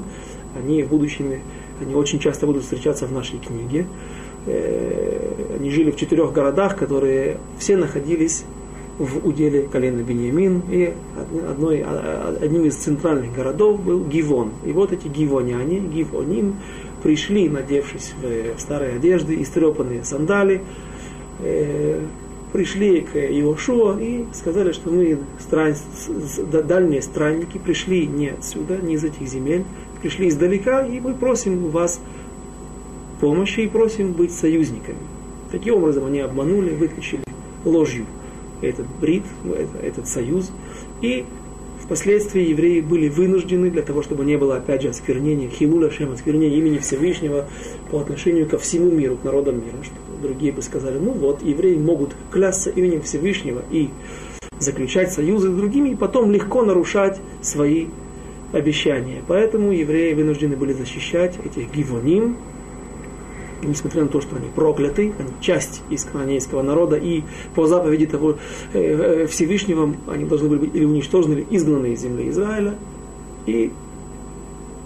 они 0.58 0.84
в 0.84 0.88
будущем, 0.88 1.34
они 1.82 1.96
очень 1.96 2.20
часто 2.20 2.46
будут 2.46 2.64
встречаться 2.64 3.06
в 3.06 3.12
нашей 3.12 3.40
книге. 3.40 3.86
Они 4.46 5.70
жили 5.70 5.92
в 5.92 5.98
четырех 5.98 6.32
городах, 6.32 6.78
которые 6.78 7.38
все 7.60 7.76
находились 7.76 8.46
в 8.98 9.28
уделе 9.28 9.68
колена 9.72 10.02
Бениамин, 10.02 10.64
и 10.72 10.94
одной, 11.50 11.84
а, 11.86 12.36
одним 12.42 12.66
из 12.66 12.76
центральных 12.76 13.34
городов 13.34 13.82
был 13.84 14.04
Гивон. 14.04 14.52
И 14.66 14.72
вот 14.72 14.92
эти 14.92 15.08
гивоняне, 15.08 15.80
гивоним, 15.80 16.56
пришли, 17.04 17.48
надевшись 17.48 18.14
в 18.22 18.60
старые 18.60 18.96
одежды, 18.96 19.40
истрепанные 19.42 20.04
сандали, 20.04 20.64
э, 21.40 22.02
пришли 22.52 23.02
к 23.02 23.16
Иошуа 23.16 24.00
и 24.00 24.26
сказали, 24.34 24.72
что 24.72 24.90
мы 24.90 25.20
стран, 25.40 25.76
дальние 26.66 27.04
странники, 27.04 27.60
пришли 27.60 28.08
не 28.08 28.30
отсюда, 28.30 28.78
не 28.78 28.96
из 28.96 29.04
этих 29.04 29.28
земель, 29.28 29.64
пришли 30.02 30.30
издалека, 30.30 30.86
и 30.86 31.00
мы 31.00 31.14
просим 31.14 31.66
у 31.66 31.70
вас 31.70 32.00
помощи 33.20 33.62
и 33.62 33.68
просим 33.68 34.14
быть 34.14 34.32
союзниками. 34.32 34.98
Таким 35.52 35.76
образом 35.76 36.06
они 36.06 36.20
обманули, 36.20 36.72
вытащили 36.74 37.22
ложью 37.64 38.06
этот 38.62 38.88
брит, 39.00 39.24
этот 39.82 40.08
союз. 40.08 40.52
И 41.02 41.26
впоследствии 41.84 42.50
евреи 42.50 42.82
были 42.82 43.10
вынуждены 43.10 43.70
для 43.70 43.82
того, 43.82 44.02
чтобы 44.02 44.26
не 44.26 44.38
было, 44.38 44.58
опять 44.58 44.82
же, 44.82 44.90
осквернения, 44.90 45.50
хилуля 45.50 45.90
шем, 45.90 46.12
осквернения 46.12 46.58
имени 46.58 46.78
Всевышнего 46.80 47.48
по 47.92 48.00
отношению 48.00 48.48
ко 48.48 48.58
всему 48.58 48.92
миру, 48.92 49.18
к 49.18 49.24
народам 49.24 49.56
мира. 49.56 49.78
Что 49.84 49.96
другие 50.22 50.52
бы 50.52 50.62
сказали, 50.62 50.98
ну 50.98 51.12
вот, 51.12 51.42
евреи 51.44 51.78
могут 51.78 52.16
клясться 52.32 52.70
именем 52.70 53.02
Всевышнего 53.04 53.62
и 53.72 53.90
заключать 54.60 55.14
союзы 55.14 55.50
с 55.50 55.54
другими, 55.54 55.90
и 55.90 55.96
потом 55.96 56.32
легко 56.32 56.64
нарушать 56.64 57.20
свои 57.42 57.88
обещания. 58.54 59.22
Поэтому 59.28 59.72
евреи 59.72 60.14
вынуждены 60.14 60.56
были 60.56 60.74
защищать 60.74 61.38
этих 61.46 61.72
гивоним, 61.72 62.38
несмотря 63.62 64.04
на 64.04 64.10
то, 64.10 64.22
что 64.22 64.36
они 64.36 64.48
прокляты, 64.54 65.14
они 65.18 65.30
часть 65.42 65.82
из 65.90 66.04
кананейского 66.06 66.62
народа, 66.62 66.96
и 66.96 67.24
по 67.56 67.68
заповеди 67.68 68.06
того 68.06 68.38
э, 68.74 69.24
э, 69.24 69.28
Всевышнего 69.28 69.94
они 70.08 70.26
должны 70.26 70.50
были 70.50 70.60
быть 70.60 70.76
или 70.76 70.86
уничтожены, 70.86 71.34
или 71.34 71.46
изгнаны 71.50 71.94
из 71.94 72.02
земли 72.02 72.30
Израиля. 72.30 72.76
И 73.46 73.72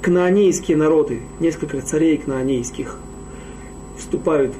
кнаанейские 0.02 0.78
народы, 0.78 1.22
несколько 1.40 1.82
царей 1.82 2.18
кнаанейских 2.18 2.98
вступают, 3.98 4.54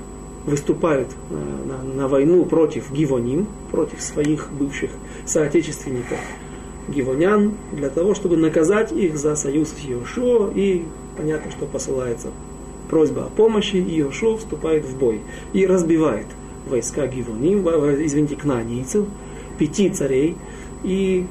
выступают 0.46 1.10
на, 1.30 1.78
на, 1.78 1.84
на 1.84 2.08
войну 2.08 2.46
против 2.46 2.92
Гивоним, 2.92 3.48
против 3.72 4.02
своих 4.02 4.50
бывших 4.52 4.92
соотечественников 5.26 6.18
гивонян, 6.88 7.54
для 7.72 7.90
того, 7.90 8.16
чтобы 8.16 8.38
наказать 8.38 8.92
их 8.92 9.18
за 9.18 9.36
союз 9.36 9.70
с 9.70 9.80
Йошуа, 9.80 10.52
и 10.54 10.84
понятно, 11.16 11.52
что 11.52 11.66
посылается 11.66 12.30
просьба 12.92 13.24
о 13.26 13.30
помощи, 13.30 13.78
и 13.78 14.02
Иошуа 14.02 14.38
вступает 14.38 14.86
в 14.86 15.00
бой 15.00 15.22
и 15.54 15.66
разбивает 15.66 16.28
войска 16.68 17.08
Гивоним, 17.08 17.68
извините, 18.06 18.36
кнанийцев, 18.36 19.06
пяти 19.58 19.90
царей, 19.90 20.38
и 20.84 21.26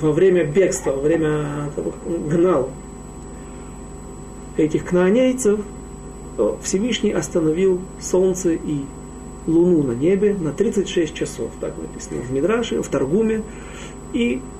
во 0.00 0.12
время 0.12 0.44
бегства, 0.44 0.90
во 0.90 1.00
время 1.00 1.70
того, 1.74 1.92
как 1.92 2.06
он 2.06 2.28
гнал 2.28 2.70
этих 4.56 4.84
кнаанейцев, 4.84 5.60
Всевышний 6.62 7.12
остановил 7.12 7.80
солнце 8.00 8.54
и 8.54 8.82
луну 9.46 9.84
на 9.84 9.92
небе 9.92 10.36
на 10.38 10.52
36 10.52 11.14
часов, 11.14 11.50
так 11.60 11.74
написано 11.78 12.20
в 12.22 12.32
Мидраше, 12.32 12.82
в 12.82 12.88
Таргуме, 12.88 13.42
и 14.12 14.40
Э, 14.40 14.57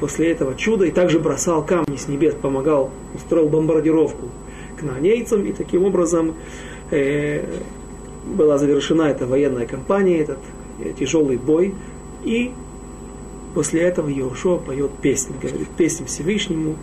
после 0.00 0.30
этого 0.30 0.54
чуда 0.54 0.84
и 0.84 0.90
также 0.90 1.18
бросал 1.18 1.64
камни 1.64 1.96
с 1.96 2.08
небес, 2.08 2.34
помогал, 2.34 2.90
устроил 3.14 3.48
бомбардировку 3.48 4.28
к 4.78 4.82
нанейцам, 4.82 5.46
и 5.46 5.52
таким 5.52 5.84
образом 5.84 6.34
э, 6.90 7.44
была 8.26 8.58
завершена 8.58 9.02
эта 9.02 9.26
военная 9.26 9.66
кампания, 9.66 10.18
этот 10.18 10.38
э, 10.80 10.92
тяжелый 10.98 11.38
бой, 11.38 11.74
и 12.24 12.52
после 13.54 13.82
этого 13.82 14.08
Йошуа 14.08 14.58
поет 14.58 14.90
песню, 15.00 15.36
говорит 15.40 15.68
песню 15.76 16.06
Всевышнему. 16.06 16.76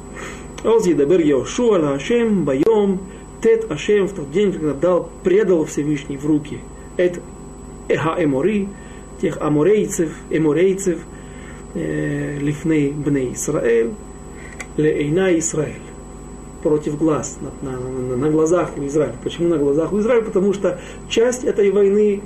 Оз 0.63 0.87
едабер 0.87 1.21
Йошуа 1.21 1.77
ла 1.77 1.93
Ашем 1.93 2.43
боем 2.43 2.99
тет 3.43 3.71
Ашем 3.71 4.07
в 4.07 4.13
тот 4.13 4.31
день, 4.31 4.51
когда 4.51 4.73
дал, 4.73 5.09
предал 5.23 5.65
Всевышний 5.65 6.17
в 6.17 6.25
руки 6.25 6.59
это 6.97 7.19
Эха 7.87 8.15
Эмори, 8.17 8.69
тех 9.21 9.37
аморейцев, 9.41 10.11
эморейцев– 10.29 10.99
лифней 11.75 12.91
бней 12.91 13.33
Исраэль, 13.33 13.93
лейна 14.77 15.37
Исраэль. 15.39 15.81
Против 16.61 16.97
глаз, 16.97 17.39
на, 17.41 17.71
на, 17.71 17.77
на, 17.77 18.15
на 18.15 18.29
глазах 18.29 18.77
у 18.77 18.85
Израиля. 18.85 19.15
Почему 19.21 19.49
на 19.49 19.57
глазах 19.57 19.91
у 19.91 19.99
Израиля? 19.99 20.21
Потому 20.21 20.53
что 20.53 20.79
часть 21.09 21.43
этой 21.43 21.69
войны 21.71 22.21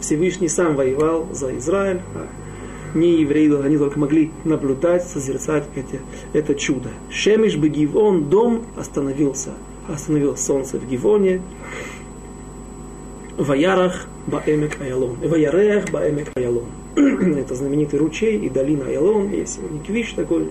Всевышний 0.00 0.48
сам 0.48 0.76
воевал 0.76 1.26
за 1.32 1.56
Израиль, 1.58 2.02
а 2.14 2.26
не 2.94 3.20
евреи, 3.20 3.52
они 3.64 3.78
только 3.78 3.98
могли 3.98 4.30
наблюдать, 4.44 5.04
созерцать 5.06 5.64
эти, 5.74 6.00
это 6.32 6.54
чудо. 6.54 6.88
Шемиш 7.10 7.56
бы 7.56 7.68
Гивон, 7.68 8.30
дом 8.30 8.64
остановился, 8.76 9.50
остановил 9.88 10.36
солнце 10.36 10.78
в 10.78 10.88
Гивоне, 10.88 11.42
Ваярах 13.36 14.06
Баэмек 14.26 14.80
Аялон, 14.80 15.16
Ваярех 15.16 15.90
Баэмек 15.90 16.28
Аялон. 16.36 16.64
это 17.36 17.54
знаменитый 17.54 17.98
ручей 17.98 18.38
и 18.38 18.48
долина 18.48 18.86
Айлон, 18.86 19.30
есть 19.30 19.60
Никвиш 19.70 20.12
такой, 20.14 20.50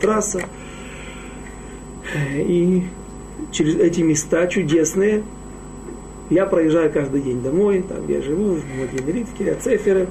трасса. 0.00 0.42
И 2.36 2.82
через 3.52 3.76
эти 3.76 4.00
места 4.00 4.48
чудесные 4.48 5.22
я 6.30 6.46
проезжаю 6.46 6.92
каждый 6.92 7.20
день 7.22 7.42
домой, 7.42 7.84
там 7.88 8.08
я 8.08 8.20
живу, 8.22 8.56
в 8.56 8.64
Мадинрит, 8.78 9.28
в 9.28 9.38
Кириацефере, 9.38 10.08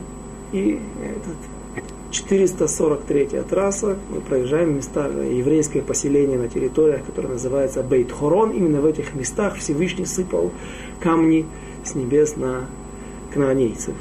и 0.53 0.79
этот 1.03 1.81
443 2.11 3.41
трасса, 3.49 3.97
мы 4.09 4.21
проезжаем 4.21 4.75
места 4.77 5.07
еврейское 5.07 5.81
поселение 5.81 6.37
на 6.37 6.47
территориях, 6.47 7.05
которое 7.05 7.29
называется 7.29 7.83
Бейт-Хорон. 7.83 8.51
Именно 8.51 8.81
в 8.81 8.85
этих 8.85 9.13
местах 9.15 9.57
Всевышний 9.57 10.05
сыпал 10.05 10.51
камни 11.01 11.45
с 11.83 11.95
небес 11.95 12.35
на 12.35 12.67
кнаанейцев 13.33 13.95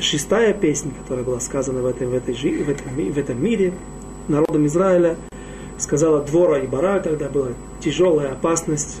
шестая 0.00 0.52
песня, 0.52 0.92
которая 1.02 1.24
была 1.24 1.40
сказана 1.40 1.80
в, 1.80 1.86
этой, 1.86 2.06
в, 2.06 2.14
этой, 2.14 2.34
в, 2.34 2.68
этом, 2.68 3.12
в 3.12 3.18
этом 3.18 3.42
мире 3.42 3.72
народом 4.28 4.66
Израиля, 4.66 5.16
сказала 5.78 6.22
Двора 6.22 6.58
и 6.58 6.66
Бара, 6.66 7.00
когда 7.00 7.28
была 7.28 7.48
тяжелая 7.80 8.32
опасность 8.32 9.00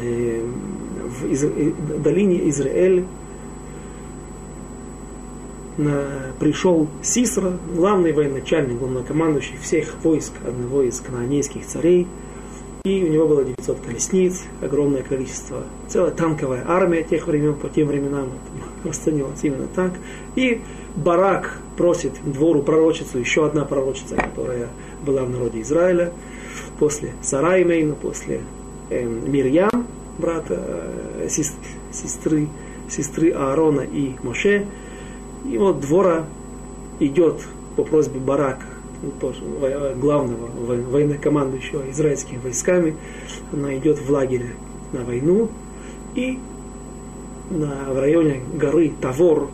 э, 0.00 0.42
в 0.42 1.24
э, 1.24 1.72
долине 1.98 2.48
Израиль. 2.50 3.04
Пришел 6.40 6.88
Сисра, 7.02 7.52
главный 7.74 8.12
военачальник, 8.12 8.78
главнокомандующий 8.78 9.58
всех 9.60 9.94
войск 10.02 10.32
одного 10.46 10.80
из 10.80 11.00
канонейских 11.00 11.66
царей, 11.66 12.06
и 12.86 13.04
у 13.04 13.08
него 13.08 13.28
было 13.28 13.44
900 13.44 13.80
колесниц, 13.80 14.44
огромное 14.62 15.02
количество, 15.02 15.64
целая 15.88 16.12
танковая 16.12 16.64
армия 16.66 17.02
тех 17.02 17.26
времен, 17.26 17.56
по 17.56 17.68
тем 17.68 17.88
временам 17.88 18.30
это 18.86 18.88
расценивалось 18.88 19.40
именно 19.42 19.66
так. 19.74 19.92
И 20.34 20.60
Барак 20.96 21.58
просит 21.76 22.12
двору 22.24 22.62
пророчицу, 22.62 23.18
еще 23.18 23.46
одна 23.46 23.64
пророчица, 23.64 24.16
которая 24.16 24.68
была 25.04 25.24
в 25.24 25.30
народе 25.30 25.60
Израиля, 25.62 26.12
после 26.78 27.12
Сараймейна, 27.22 27.94
после 27.94 28.40
э, 28.90 29.04
Мирьям, 29.04 29.86
брата, 30.18 30.62
э, 31.20 31.28
сестры, 31.92 32.48
сестры 32.88 33.30
Аарона 33.32 33.80
и 33.80 34.14
Моше. 34.22 34.66
И 35.50 35.58
вот 35.58 35.80
двора 35.80 36.24
идет 36.98 37.40
по 37.76 37.84
просьбе 37.84 38.20
Барака 38.20 38.64
ну, 39.02 39.10
тоже 39.20 39.42
главного 39.96 40.48
военнокомандующего 40.90 41.90
израильскими 41.90 42.38
войсками, 42.38 42.96
она 43.52 43.76
идет 43.76 43.98
в 43.98 44.10
лагере 44.10 44.54
на 44.92 45.04
войну, 45.04 45.50
и 46.14 46.38
на, 47.50 47.92
в 47.92 47.98
районе 47.98 48.40
горы 48.54 48.92
Тавор 49.00 49.50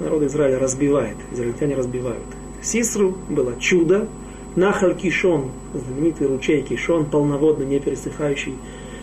народ 0.00 0.22
Израиля 0.22 0.58
разбивает, 0.58 1.16
израильтяне 1.32 1.74
разбивают. 1.74 2.24
Сисру 2.62 3.16
было 3.28 3.54
чудо, 3.58 4.08
Нахаль 4.56 4.94
Кишон, 4.94 5.50
знаменитый 5.74 6.28
ручей 6.28 6.62
Кишон, 6.62 7.06
полноводный, 7.06 7.66
не 7.66 7.80
пересыхающий, 7.80 8.54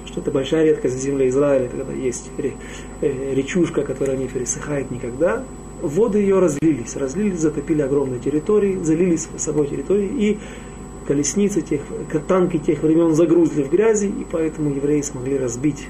что 0.06 0.22
это 0.22 0.32
большая 0.32 0.66
редкость 0.66 0.96
в 0.96 1.00
земле 1.00 1.30
Израиля, 1.30 1.68
когда 1.68 1.92
есть 1.94 2.32
э, 2.38 3.34
речушка, 3.34 3.84
которая 3.84 4.18
не 4.18 4.28
пересыхает 4.28 4.92
никогда. 4.92 5.44
воды 5.82 6.20
ее 6.20 6.40
разлились, 6.40 6.96
разлились, 6.96 7.40
затопили 7.40 7.82
огромные 7.82 8.20
территории, 8.20 8.78
залили 8.82 9.18
с 9.18 9.30
собой 9.38 9.68
территории, 9.68 10.08
и 10.08 10.40
колесницы 11.08 11.62
тех, 11.62 11.82
танки 12.28 12.58
тех 12.58 12.82
времен 12.84 13.14
загрузли 13.14 13.64
в 13.64 13.70
грязи, 13.70 14.08
и 14.08 14.26
поэтому 14.30 14.70
евреи 14.70 15.02
смогли 15.02 15.38
разбить 15.38 15.88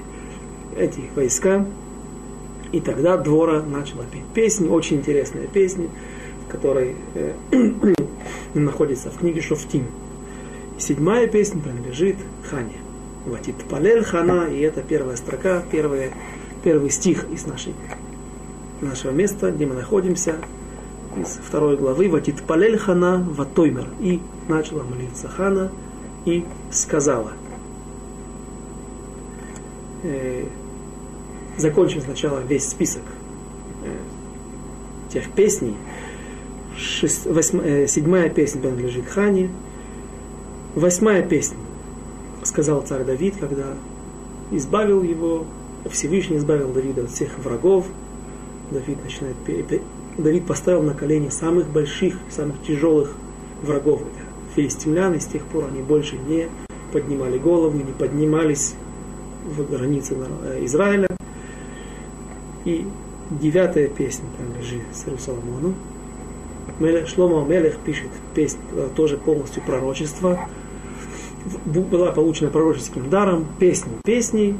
эти 0.76 1.02
войска. 1.14 1.66
И 2.72 2.80
тогда 2.80 3.18
Двора 3.18 3.62
начала 3.62 4.04
петь 4.10 4.24
песни, 4.34 4.66
очень 4.66 4.96
интересная 4.96 5.46
песня, 5.46 5.88
которая 6.48 6.94
э, 7.14 7.34
находится 8.54 9.10
в 9.10 9.18
книге 9.18 9.42
Шофтим. 9.42 9.86
Седьмая 10.78 11.26
песня 11.26 11.60
принадлежит 11.60 12.16
Хане. 12.50 12.76
Ватит 13.26 13.56
Палель 13.70 14.02
Хана, 14.02 14.48
и 14.48 14.58
это 14.60 14.82
первая 14.82 15.16
строка, 15.16 15.62
первый, 15.70 16.10
первый 16.64 16.90
стих 16.90 17.26
из 17.30 17.46
нашей, 17.46 17.74
нашего 18.80 19.12
места, 19.12 19.52
где 19.52 19.66
мы 19.66 19.74
находимся, 19.74 20.36
из 21.16 21.28
второй 21.28 21.76
главы, 21.76 22.08
Ватит 22.08 22.42
Палель 22.42 22.78
Хана 22.78 23.18
Ватоймер. 23.18 23.86
И 24.00 24.20
начала 24.48 24.82
молиться 24.82 25.28
Хана 25.28 25.70
и 26.24 26.44
сказала. 26.70 27.32
Э, 30.02 30.46
закончим 31.56 32.00
сначала 32.00 32.40
весь 32.40 32.68
список 32.68 33.02
э, 33.84 33.94
тех 35.12 35.30
песней. 35.30 35.76
Шесть, 36.76 37.26
восьм, 37.26 37.60
э, 37.60 37.86
седьмая 37.86 38.30
песня 38.30 38.60
принадлежит 38.60 39.06
Хане. 39.06 39.50
Восьмая 40.74 41.22
песня, 41.22 41.58
сказал 42.44 42.82
царь 42.82 43.04
Давид, 43.04 43.36
когда 43.38 43.74
избавил 44.50 45.02
его, 45.02 45.44
Всевышний 45.90 46.38
избавил 46.38 46.72
Давида 46.72 47.04
от 47.04 47.10
всех 47.10 47.38
врагов. 47.38 47.86
Давид 48.70 49.02
начинает 49.04 49.36
Давид 50.16 50.46
поставил 50.46 50.82
на 50.82 50.94
колени 50.94 51.28
самых 51.28 51.68
больших, 51.68 52.16
самых 52.30 52.62
тяжелых 52.62 53.14
врагов. 53.62 54.02
Это 54.02 54.24
филистимлян, 54.54 55.18
с 55.20 55.26
тех 55.26 55.44
пор 55.44 55.66
они 55.66 55.82
больше 55.82 56.16
не 56.16 56.48
поднимали 56.92 57.38
голову, 57.38 57.76
не 57.76 57.92
поднимались 57.92 58.74
в 59.44 59.68
границы 59.70 60.16
э, 60.44 60.64
Израиля. 60.64 61.08
И 62.64 62.86
девятая 63.30 63.88
песня 63.88 64.24
принадлежит 64.36 64.82
царю 64.92 65.18
Соломону. 65.18 65.74
Шлома 67.06 67.46
Мелех 67.46 67.78
пишет 67.78 68.08
песню, 68.34 68.60
тоже 68.94 69.16
полностью 69.16 69.62
пророчество. 69.62 70.48
Была 71.64 72.12
получена 72.12 72.50
пророческим 72.50 73.10
даром, 73.10 73.46
песни 73.58 73.92
песни. 74.04 74.56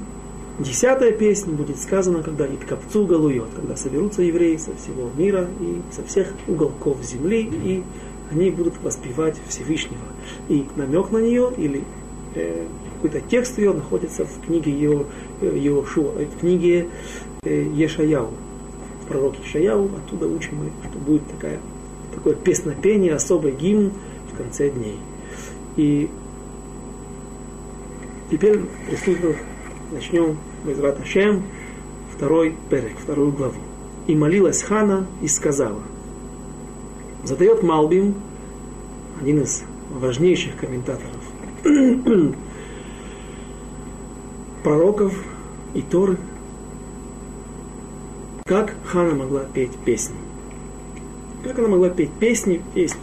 Десятая 0.59 1.13
песня 1.13 1.55
будет 1.55 1.79
сказана, 1.79 2.23
когда 2.23 2.47
Иткапцу 2.47 3.07
галует, 3.07 3.49
когда 3.57 3.75
соберутся 3.77 4.23
евреи 4.23 4.57
со 4.57 4.75
всего 4.77 5.11
мира 5.17 5.49
и 5.61 5.81
со 5.95 6.05
всех 6.05 6.33
уголков 6.47 7.03
земли, 7.03 7.49
и 7.51 7.83
они 8.31 8.51
будут 8.51 8.75
воспевать 8.83 9.37
Всевышнего. 9.49 10.03
И 10.49 10.67
намек 10.77 11.11
на 11.11 11.19
нее 11.19 11.53
или 11.57 11.85
э, 12.35 12.67
какой-то 12.95 13.21
текст 13.29 13.59
ее 13.59 13.73
находится 13.73 14.27
в 14.27 14.47
книге 14.47 14.73
его, 14.73 15.07
его 15.41 15.85
Шуа, 15.85 16.13
в 16.13 16.41
книге 16.41 16.81
э, 16.81 17.32
Ешаяу, 17.45 18.29
в 19.03 19.09
пророке 19.09 19.43
Ешаяу, 19.43 19.91
оттуда 19.97 20.29
учим 20.29 20.59
мы, 20.59 20.71
что 20.89 20.97
будет 21.01 21.27
такая, 21.27 21.59
такое 22.15 22.37
песнопение, 22.37 23.17
особый 23.17 23.51
гимн 23.51 23.91
в 24.33 24.37
конце 24.37 24.71
дней. 24.71 25.01
И 25.77 26.09
теперь 28.31 28.61
приступим, 28.87 29.35
начнем 29.91 30.39
Безрат 30.65 31.01
Ашем, 31.01 31.43
второй 32.15 32.55
перек, 32.71 32.97
вторую 32.97 33.33
главу. 33.33 33.59
И 34.07 34.15
молилась 34.15 34.63
Хана 34.63 35.09
и 35.21 35.27
сказала, 35.27 35.83
задает 37.25 37.65
Малбим, 37.65 38.15
один 39.21 39.43
из 39.43 39.65
важнейших 39.91 40.59
комментаторов 40.59 41.25
пророков 44.63 45.13
и 45.75 45.83
Торы, 45.83 46.19
как 48.45 48.75
Хана 48.85 49.15
могла 49.15 49.45
петь 49.45 49.77
песни. 49.85 50.17
Как 51.45 51.59
она 51.59 51.69
могла 51.69 51.91
петь 51.91 52.13
песни? 52.13 52.63
Есть 52.75 52.97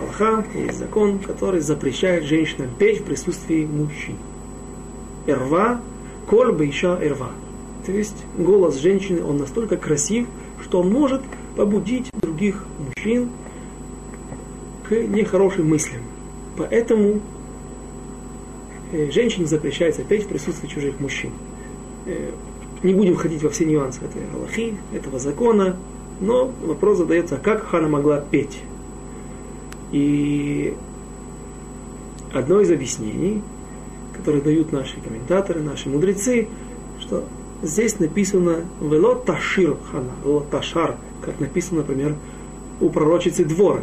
Аллаха, 0.00 0.44
есть 0.54 0.78
закон, 0.78 1.18
который 1.18 1.60
запрещает 1.60 2.24
женщинам 2.24 2.70
петь 2.78 3.00
в 3.00 3.04
присутствии 3.04 3.64
мужчин. 3.64 4.16
Ирва, 5.26 5.80
коль 6.28 6.52
бейша 6.52 6.98
ирва. 7.02 7.30
То 7.86 7.92
есть 7.92 8.24
голос 8.36 8.76
женщины, 8.76 9.22
он 9.22 9.38
настолько 9.38 9.76
красив, 9.76 10.26
что 10.62 10.80
он 10.80 10.90
может 10.90 11.22
побудить 11.56 12.10
других 12.20 12.64
мужчин 12.78 13.30
к 14.88 14.92
нехорошим 14.92 15.68
мыслям. 15.68 16.02
Поэтому 16.56 17.20
Э, 18.94 19.10
женщине 19.10 19.46
запрещается 19.46 20.02
петь 20.04 20.22
в 20.24 20.28
присутствии 20.28 20.68
чужих 20.68 21.00
мужчин. 21.00 21.32
Не 22.84 22.94
будем 22.94 23.14
входить 23.16 23.42
во 23.42 23.50
все 23.50 23.64
нюансы 23.64 24.00
этой 24.04 24.22
Аллахи, 24.32 24.76
этого 24.92 25.18
закона, 25.18 25.76
но 26.20 26.52
вопрос 26.62 26.98
задается, 26.98 27.36
как 27.38 27.66
Хана 27.66 27.88
могла 27.88 28.20
петь. 28.20 28.60
И 29.90 30.74
одно 32.32 32.60
из 32.60 32.70
объяснений, 32.70 33.42
которые 34.14 34.42
дают 34.42 34.70
наши 34.70 35.00
комментаторы, 35.00 35.62
наши 35.62 35.88
мудрецы, 35.88 36.46
что 37.00 37.24
здесь 37.62 37.98
написано 37.98 38.66
«Вело 38.80 39.14
ташир 39.14 39.76
хана», 39.90 40.12
«Вело 40.22 40.46
ташар», 40.50 40.96
как 41.22 41.40
написано, 41.40 41.80
например, 41.80 42.16
у 42.80 42.90
пророчицы 42.90 43.44
Дворы. 43.44 43.82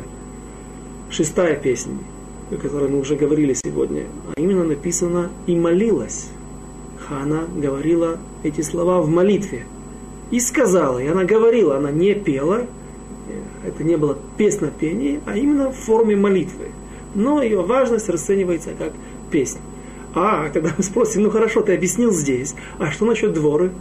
Шестая 1.10 1.56
песня 1.56 1.98
о 2.52 2.58
которой 2.58 2.90
мы 2.90 3.00
уже 3.00 3.16
говорили 3.16 3.54
сегодня, 3.54 4.04
а 4.36 4.40
именно 4.40 4.64
написано 4.64 5.30
«и 5.48 5.56
молилась». 5.56 6.28
Хана 7.12 7.44
говорила 7.54 8.20
эти 8.42 8.62
слова 8.62 9.02
в 9.02 9.10
молитве. 9.10 9.66
И 10.32 10.40
сказала, 10.40 10.98
и 10.98 11.08
она 11.08 11.26
говорила, 11.26 11.76
она 11.76 11.92
не 11.92 12.14
пела, 12.14 12.68
это 13.66 13.84
не 13.84 13.98
было 13.98 14.18
песнопение, 14.38 15.20
а 15.26 15.36
именно 15.36 15.72
в 15.72 15.76
форме 15.76 16.16
молитвы. 16.16 16.70
Но 17.14 17.44
ее 17.44 17.64
важность 17.64 18.08
расценивается 18.08 18.70
как 18.78 18.94
песня. 19.30 19.60
А, 20.16 20.50
тогда 20.54 20.70
мы 20.78 20.84
спросим, 20.86 21.24
ну 21.24 21.32
хорошо, 21.32 21.62
ты 21.62 21.74
объяснил 21.74 22.12
здесь, 22.12 22.56
а 22.80 22.92
что 22.92 23.06
насчет 23.06 23.34
дворы? 23.34 23.72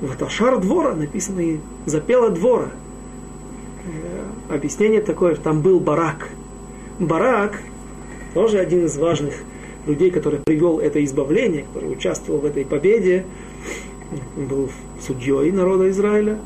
Вот 0.00 0.22
Ашар 0.22 0.58
двора 0.58 0.94
написано 0.94 1.40
и 1.40 1.58
запела 1.84 2.30
двора. 2.30 2.70
Э, 4.48 4.54
объяснение 4.54 5.02
такое, 5.02 5.34
там 5.34 5.60
был 5.60 5.80
барак. 5.80 6.30
Барак 6.98 7.60
тоже 8.32 8.58
один 8.58 8.86
из 8.86 8.96
важных 8.96 9.34
людей, 9.86 10.10
который 10.10 10.40
привел 10.40 10.78
это 10.78 11.02
избавление, 11.04 11.64
который 11.64 11.92
участвовал 11.92 12.40
в 12.40 12.44
этой 12.44 12.64
победе, 12.64 13.24
он 14.36 14.46
был 14.46 14.70
судьей 15.00 15.50
народа 15.52 15.90
Израиля. 15.90 16.38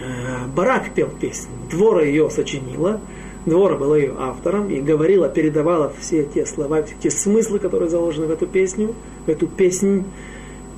Э, 0.00 0.46
Барак 0.54 0.90
пел 0.94 1.08
песню, 1.08 1.50
Двора 1.70 2.02
ее 2.02 2.30
сочинила, 2.30 3.00
Двора 3.46 3.76
была 3.76 3.96
ее 3.96 4.14
автором 4.18 4.70
и 4.70 4.80
говорила, 4.80 5.28
передавала 5.28 5.92
все 6.00 6.24
те 6.24 6.46
слова, 6.46 6.82
все 6.82 6.94
те 7.02 7.10
смыслы, 7.10 7.58
которые 7.58 7.90
заложены 7.90 8.26
в 8.26 8.30
эту 8.30 8.46
песню, 8.46 8.94
в 9.26 9.28
эту 9.28 9.46
песнь, 9.46 10.04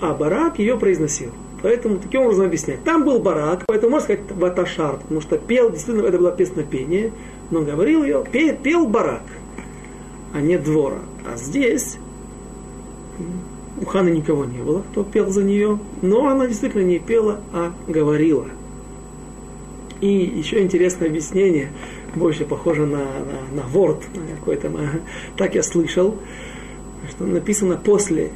а 0.01 0.15
Барак 0.15 0.59
ее 0.59 0.79
произносил. 0.79 1.31
Поэтому 1.63 1.97
таким 1.97 2.23
образом 2.23 2.45
объяснять. 2.45 2.85
Там 2.85 3.05
был 3.05 3.21
барак, 3.21 3.65
поэтому 3.67 3.93
можно 3.93 4.05
сказать 4.05 4.31
ваташар, 4.33 4.99
потому 4.99 5.23
что 5.23 5.39
пел, 5.39 5.71
действительно, 5.71 6.07
это 6.07 6.19
было 6.19 6.31
песнопение, 6.31 7.11
но 7.51 7.63
говорил 7.63 8.05
ее, 8.05 8.23
пел, 8.31 8.55
пел 8.57 8.87
барак 8.87 9.23
а 10.35 10.41
не 10.41 10.59
двора. 10.59 10.99
А 11.25 11.37
здесь 11.37 11.99
у 13.81 13.87
Ханы 13.87 14.11
никого 14.11 14.45
не 14.45 14.59
было, 14.59 14.83
кто 14.91 15.05
пел 15.05 15.31
за 15.31 15.43
нее, 15.43 15.79
но 16.03 16.29
она 16.29 16.47
действительно 16.47 16.83
не 16.83 16.99
пела, 16.99 17.41
а 17.53 17.73
говорила. 17.89 18.47
И 20.01 20.09
еще 20.09 20.61
интересное 20.63 21.09
объяснение, 21.09 21.71
больше 22.15 22.45
похоже 22.45 22.87
на, 22.87 22.99
на, 22.99 23.63
на 23.63 23.63
ворд, 23.69 24.03
на 24.15 24.37
какой-то, 24.37 24.71
так 25.37 25.55
я 25.55 25.63
слышал, 25.63 26.17
что 27.11 27.25
написано 27.25 27.77
после 27.77 28.33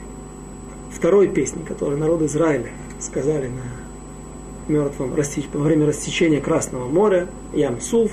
второй 0.90 1.28
песни, 1.28 1.62
которую 1.62 1.98
народ 1.98 2.22
Израиля 2.22 2.70
сказали 2.98 3.48
на 3.48 4.72
мертвом, 4.72 5.12
во 5.12 5.60
время 5.60 5.86
растечения 5.86 6.40
Красного 6.40 6.88
моря, 6.88 7.28
Ямсуф, 7.54 8.12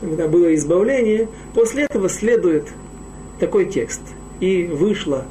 когда 0.00 0.26
было 0.28 0.54
избавление, 0.54 1.28
после 1.54 1.84
этого 1.84 2.08
следует 2.08 2.72
такой 3.38 3.66
текст. 3.66 4.00
И 4.40 4.64
вышла 4.64 5.24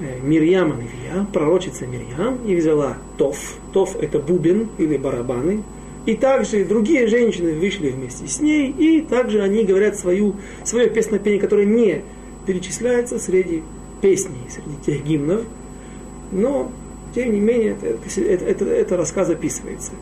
э, 0.00 0.20
Мирьяма 0.22 0.74
Невия, 0.74 1.26
пророчица 1.32 1.86
Мирьям, 1.86 2.38
и 2.46 2.54
взяла 2.54 2.96
тоф. 3.16 3.58
Тоф 3.72 3.96
это 3.96 4.18
бубен 4.18 4.68
или 4.78 4.96
барабаны. 4.96 5.62
И 6.06 6.14
также 6.14 6.64
другие 6.64 7.08
женщины 7.08 7.54
вышли 7.54 7.90
вместе 7.90 8.28
с 8.28 8.40
ней, 8.40 8.70
и 8.70 9.00
также 9.00 9.42
они 9.42 9.64
говорят 9.64 9.98
свою, 9.98 10.36
свое 10.64 10.88
песнопение, 10.88 11.40
которое 11.40 11.66
не 11.66 12.02
перечисляется 12.46 13.18
среди 13.18 13.64
песней, 14.00 14.46
среди 14.48 14.76
тех 14.86 15.04
гимнов. 15.04 15.42
Но, 16.30 16.70
тем 17.12 17.32
не 17.32 17.40
менее, 17.40 17.76
это, 17.82 18.20
это, 18.20 18.44
это, 18.44 18.64
это 18.66 18.96
рассказ 18.96 19.30
описывается. 19.30 19.92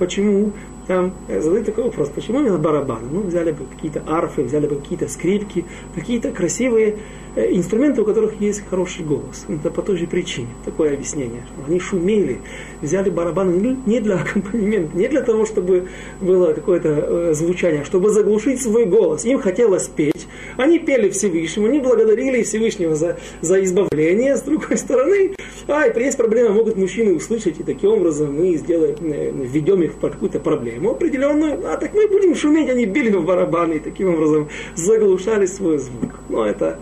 Почему 0.00 0.52
там 0.86 1.14
задают 1.28 1.66
такой 1.66 1.84
вопрос, 1.84 2.10
почему 2.14 2.40
именно 2.40 2.58
барабаны? 2.58 3.06
Ну, 3.10 3.22
взяли 3.22 3.52
бы 3.52 3.64
какие-то 3.64 4.02
арфы, 4.06 4.42
взяли 4.42 4.66
бы 4.66 4.76
какие-то 4.76 5.08
скрипки, 5.08 5.64
какие-то 5.94 6.30
красивые 6.32 6.98
э, 7.36 7.52
инструменты, 7.52 8.02
у 8.02 8.04
которых 8.04 8.40
есть 8.40 8.64
хороший 8.68 9.04
голос. 9.04 9.46
Это 9.48 9.70
по 9.70 9.82
той 9.82 9.96
же 9.96 10.06
причине, 10.06 10.48
такое 10.64 10.94
объяснение. 10.94 11.46
Они 11.66 11.78
шумели, 11.78 12.40
взяли 12.80 13.10
барабаны 13.10 13.76
не 13.86 14.00
для 14.00 14.16
аккомпанемента, 14.20 14.96
не 14.96 15.08
для 15.08 15.22
того, 15.22 15.46
чтобы 15.46 15.88
было 16.20 16.52
какое-то 16.52 16.88
э, 16.88 17.34
звучание, 17.34 17.82
а 17.82 17.84
чтобы 17.84 18.10
заглушить 18.10 18.60
свой 18.60 18.86
голос. 18.86 19.24
Им 19.24 19.40
хотелось 19.40 19.88
петь, 19.88 20.26
они 20.56 20.78
пели 20.78 21.10
Всевышнему, 21.10 21.66
они 21.68 21.80
благодарили 21.80 22.42
Всевышнего 22.42 22.94
за, 22.94 23.18
за 23.40 23.62
избавление. 23.64 24.36
С 24.36 24.42
другой 24.42 24.76
стороны, 24.76 25.34
а, 25.68 25.86
и 25.86 26.02
есть 26.02 26.16
проблема, 26.16 26.54
могут 26.54 26.76
мужчины 26.76 27.14
услышать, 27.14 27.60
и 27.60 27.62
таким 27.62 27.90
образом 27.90 28.34
мы 28.34 28.56
сделаем, 28.56 28.96
введем 29.42 29.82
их 29.82 29.92
в 29.94 30.00
какую-то 30.00 30.40
проблему 30.40 30.90
определенную, 30.90 31.72
а 31.72 31.76
так 31.76 31.94
мы 31.94 32.08
будем 32.08 32.34
шуметь, 32.34 32.68
они 32.68 32.84
били 32.86 33.10
в 33.10 33.24
барабаны 33.24 33.74
и 33.74 33.78
таким 33.78 34.14
образом 34.14 34.48
заглушали 34.74 35.46
свой 35.46 35.78
звук. 35.78 36.10
Но 36.28 36.44
это, 36.44 36.78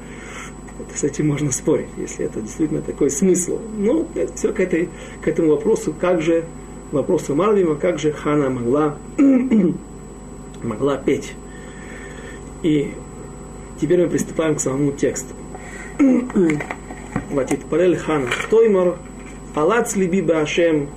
это 0.78 0.98
с 0.98 1.04
этим 1.04 1.28
можно 1.28 1.52
спорить, 1.52 1.88
если 1.98 2.24
это 2.24 2.40
действительно 2.40 2.82
такой 2.82 3.10
смысл. 3.10 3.58
Ну, 3.76 4.06
это 4.14 4.32
все 4.34 4.52
к, 4.52 4.60
этой, 4.60 4.88
к 5.22 5.28
этому 5.28 5.50
вопросу, 5.50 5.94
как 5.98 6.22
же, 6.22 6.44
вопросу 6.92 7.34
Марвима, 7.34 7.76
как 7.76 7.98
же 7.98 8.12
Хана 8.12 8.50
могла, 8.50 8.96
могла 10.62 10.96
петь. 10.96 11.34
И 12.62 12.92
Теперь 13.81 14.03
мы 14.03 14.09
приступаем 14.09 14.57
к 14.57 14.61
самому 14.61 14.93
тексту. 14.93 15.35
Ватит 17.31 17.64
парель 17.64 17.97
хана 17.97 18.28
тоймор, 18.51 18.99
алац 19.55 19.97
либи 19.97 20.20
башем, 20.20 20.89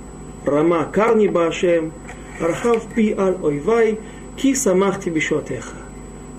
рама 0.44 0.84
карни 0.84 1.28
башем, 1.28 1.92
архав 2.40 2.84
пи 2.94 3.14
Ал 3.16 3.42
ойвай, 3.42 3.98
ки 4.36 4.54
самахти 4.54 5.08
бишотеха. 5.08 5.76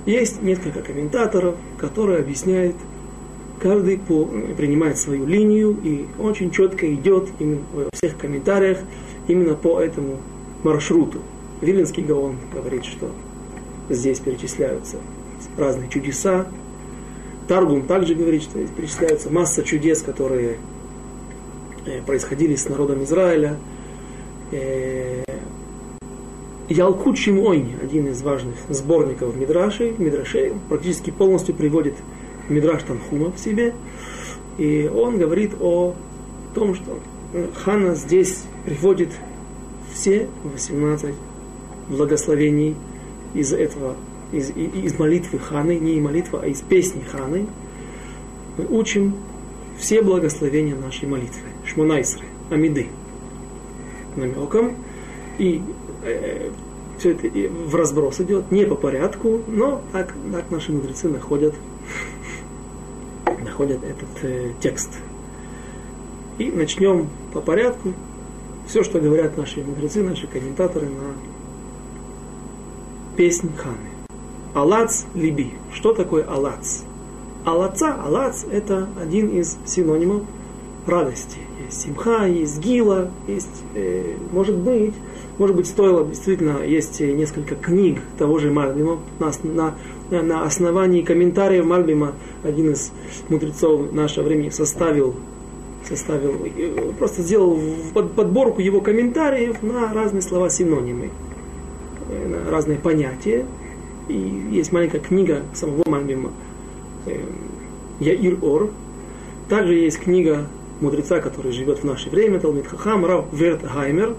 Есть 0.05 0.43
несколько 0.43 0.81
комментаторов, 0.81 1.55
которые 1.79 2.19
объясняют, 2.19 2.75
каждый 3.59 3.97
по, 3.97 4.25
ну, 4.25 4.53
принимает 4.55 4.99
свою 4.99 5.25
линию 5.25 5.75
и 5.83 6.05
очень 6.19 6.51
четко 6.51 6.93
идет 6.93 7.29
именно 7.39 7.63
во 7.73 7.89
всех 7.91 8.17
комментариях 8.17 8.77
именно 9.27 9.55
по 9.55 9.79
этому 9.79 10.19
маршруту. 10.61 11.21
Вилинский 11.61 12.03
Гаон 12.03 12.35
говорит, 12.53 12.85
что 12.85 13.09
здесь 13.89 14.19
перечисляются 14.19 14.97
разные 15.57 15.89
чудеса, 15.89 16.47
Таргум 17.47 17.83
также 17.83 18.15
говорит, 18.15 18.43
что 18.43 18.65
перечисляется 18.67 19.29
масса 19.29 19.63
чудес, 19.63 20.01
которые 20.01 20.57
э, 21.85 22.01
происходили 22.01 22.55
с 22.55 22.67
народом 22.67 23.03
Израиля. 23.03 23.57
Э, 24.51 25.23
Ялкут 26.67 27.19
Шимойни, 27.19 27.77
один 27.81 28.07
из 28.07 28.23
важных 28.23 28.55
сборников 28.69 29.35
Мидрашей, 29.35 29.93
Мидрашей, 29.95 30.53
практически 30.67 31.11
полностью 31.11 31.53
приводит 31.53 31.93
Мидраш 32.49 32.81
Танхума 32.83 33.31
в 33.31 33.37
себе. 33.37 33.75
И 34.57 34.89
он 34.91 35.19
говорит 35.19 35.51
о 35.59 35.93
том, 36.55 36.73
что 36.73 36.99
Хана 37.63 37.93
здесь 37.93 38.43
приводит 38.65 39.09
все 39.93 40.27
18 40.43 41.13
благословений 41.89 42.75
из 43.35 43.53
этого 43.53 43.95
из, 44.35 44.51
из 44.51 44.99
молитвы 44.99 45.39
Ханы, 45.39 45.77
не 45.79 45.93
из 45.93 46.03
молитвы, 46.03 46.39
а 46.43 46.47
из 46.47 46.61
песни 46.61 47.01
Ханы, 47.01 47.47
мы 48.57 48.65
учим 48.65 49.15
все 49.77 50.01
благословения 50.01 50.75
нашей 50.75 51.07
молитвы. 51.07 51.47
Шмонайсры, 51.65 52.25
Амиды. 52.49 52.87
Намеком. 54.15 54.75
И 55.37 55.61
э, 56.03 56.49
все 56.97 57.11
это 57.11 57.27
в 57.49 57.75
разброс 57.75 58.21
идет, 58.21 58.51
не 58.51 58.65
по 58.65 58.75
порядку, 58.75 59.41
но 59.47 59.81
так, 59.91 60.13
так 60.31 60.49
наши 60.49 60.71
мудрецы 60.71 61.09
находят, 61.09 61.53
находят 63.43 63.83
этот 63.83 64.23
э, 64.23 64.51
текст. 64.61 64.91
И 66.37 66.51
начнем 66.51 67.09
по 67.33 67.41
порядку. 67.41 67.93
Все, 68.67 68.83
что 68.83 68.99
говорят 68.99 69.37
наши 69.37 69.61
мудрецы, 69.63 70.01
наши 70.01 70.27
комментаторы 70.27 70.87
на 70.87 71.13
песнь 73.15 73.51
Ханы. 73.55 73.94
Алац 74.55 75.03
либи. 75.13 75.51
Что 75.73 75.93
такое 75.93 76.23
алац? 76.23 76.83
Алаца, 77.43 77.93
алац 78.01 78.45
это 78.49 78.87
один 78.97 79.27
из 79.27 79.57
синонимов 79.65 80.21
радости. 80.87 81.39
Есть 81.65 81.81
симха, 81.81 82.25
есть 82.25 82.59
гила, 82.59 83.11
есть, 83.27 83.63
э, 83.73 84.15
может 84.31 84.55
быть, 84.55 84.93
может 85.37 85.57
быть, 85.57 85.67
стоило 85.67 86.05
действительно, 86.05 86.63
есть 86.63 87.01
несколько 87.01 87.55
книг 87.55 87.99
того 88.17 88.39
же 88.39 88.49
Мальбима, 88.49 88.99
на, 89.19 89.75
на, 90.09 90.21
на 90.21 90.45
основании 90.45 91.01
комментариев 91.01 91.65
Мальбима 91.65 92.13
один 92.41 92.71
из 92.71 92.93
мудрецов 93.27 93.91
нашего 93.91 94.23
времени 94.23 94.51
составил 94.51 95.15
составил, 95.83 96.35
э, 96.45 96.93
просто 96.97 97.23
сделал 97.23 97.59
подборку 97.93 98.61
его 98.61 98.79
комментариев 98.79 99.61
на 99.61 99.93
разные 99.93 100.21
слова 100.21 100.49
синонимы, 100.49 101.11
э, 102.09 102.27
на 102.45 102.49
разные 102.49 102.77
понятия. 102.77 103.45
И 104.07 104.13
есть 104.51 104.71
маленькая 104.71 104.99
книга 104.99 105.43
самого 105.53 105.83
Мальбима 105.87 106.31
э, 107.05 107.19
Яир 107.99 108.37
Ор. 108.43 108.71
Также 109.49 109.75
есть 109.75 109.99
книга 109.99 110.47
мудреца, 110.81 111.19
который 111.19 111.51
живет 111.51 111.79
в 111.79 111.83
наше 111.83 112.09
время, 112.09 112.39
Талмит 112.39 112.67
Хахам, 112.67 113.05
Рав 113.05 113.25
Верт 113.31 113.65
Хаймер. 113.65 114.15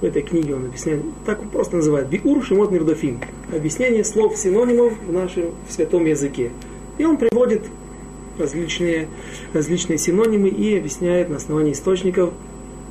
В 0.00 0.04
этой 0.04 0.22
книге 0.22 0.54
он 0.54 0.66
объясняет, 0.66 1.02
так 1.24 1.40
он 1.40 1.48
просто 1.48 1.76
называет, 1.76 2.08
Биур 2.08 2.44
Шимот 2.44 2.70
Мирдофим. 2.70 3.20
Объяснение 3.50 4.04
слов 4.04 4.36
синонимов 4.36 4.92
в 5.06 5.12
нашем 5.12 5.52
в 5.66 5.72
святом 5.72 6.04
языке. 6.04 6.50
И 6.98 7.04
он 7.04 7.16
приводит 7.16 7.62
различные, 8.38 9.08
различные 9.54 9.96
синонимы 9.96 10.48
и 10.48 10.76
объясняет 10.76 11.30
на 11.30 11.36
основании 11.36 11.72
источников, 11.72 12.34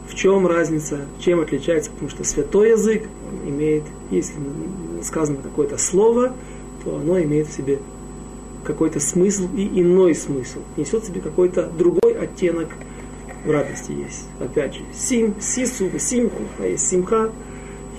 в 0.08 0.16
чем 0.16 0.48
разница, 0.48 1.02
чем 1.20 1.40
отличается, 1.40 1.92
потому 1.92 2.10
что 2.10 2.24
святой 2.24 2.72
язык 2.72 3.04
имеет, 3.46 3.84
если 4.10 4.34
сказано 5.06 5.38
какое-то 5.42 5.78
слово, 5.78 6.34
то 6.84 6.96
оно 6.96 7.22
имеет 7.22 7.48
в 7.48 7.54
себе 7.54 7.80
какой-то 8.64 9.00
смысл 9.00 9.48
и 9.56 9.82
иной 9.82 10.16
смысл. 10.16 10.60
Несет 10.76 11.04
в 11.04 11.08
себе 11.08 11.22
какой-то 11.22 11.70
другой 11.78 12.14
оттенок 12.14 12.70
в 13.46 13.52
радости 13.52 13.92
есть. 13.92 14.28
Опять 14.40 14.76
же, 14.76 14.82
сим, 14.94 15.36
сису, 15.40 15.90
симху, 16.00 16.42
а 16.60 16.68
есть 16.68 16.88
симха, 16.88 17.32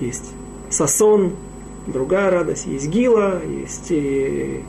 есть 0.00 0.32
сасон, 0.70 1.32
другая 1.86 2.30
радость, 2.30 2.66
есть 2.66 2.88
гила, 2.88 3.40
есть 3.44 3.90
э, 3.90 4.62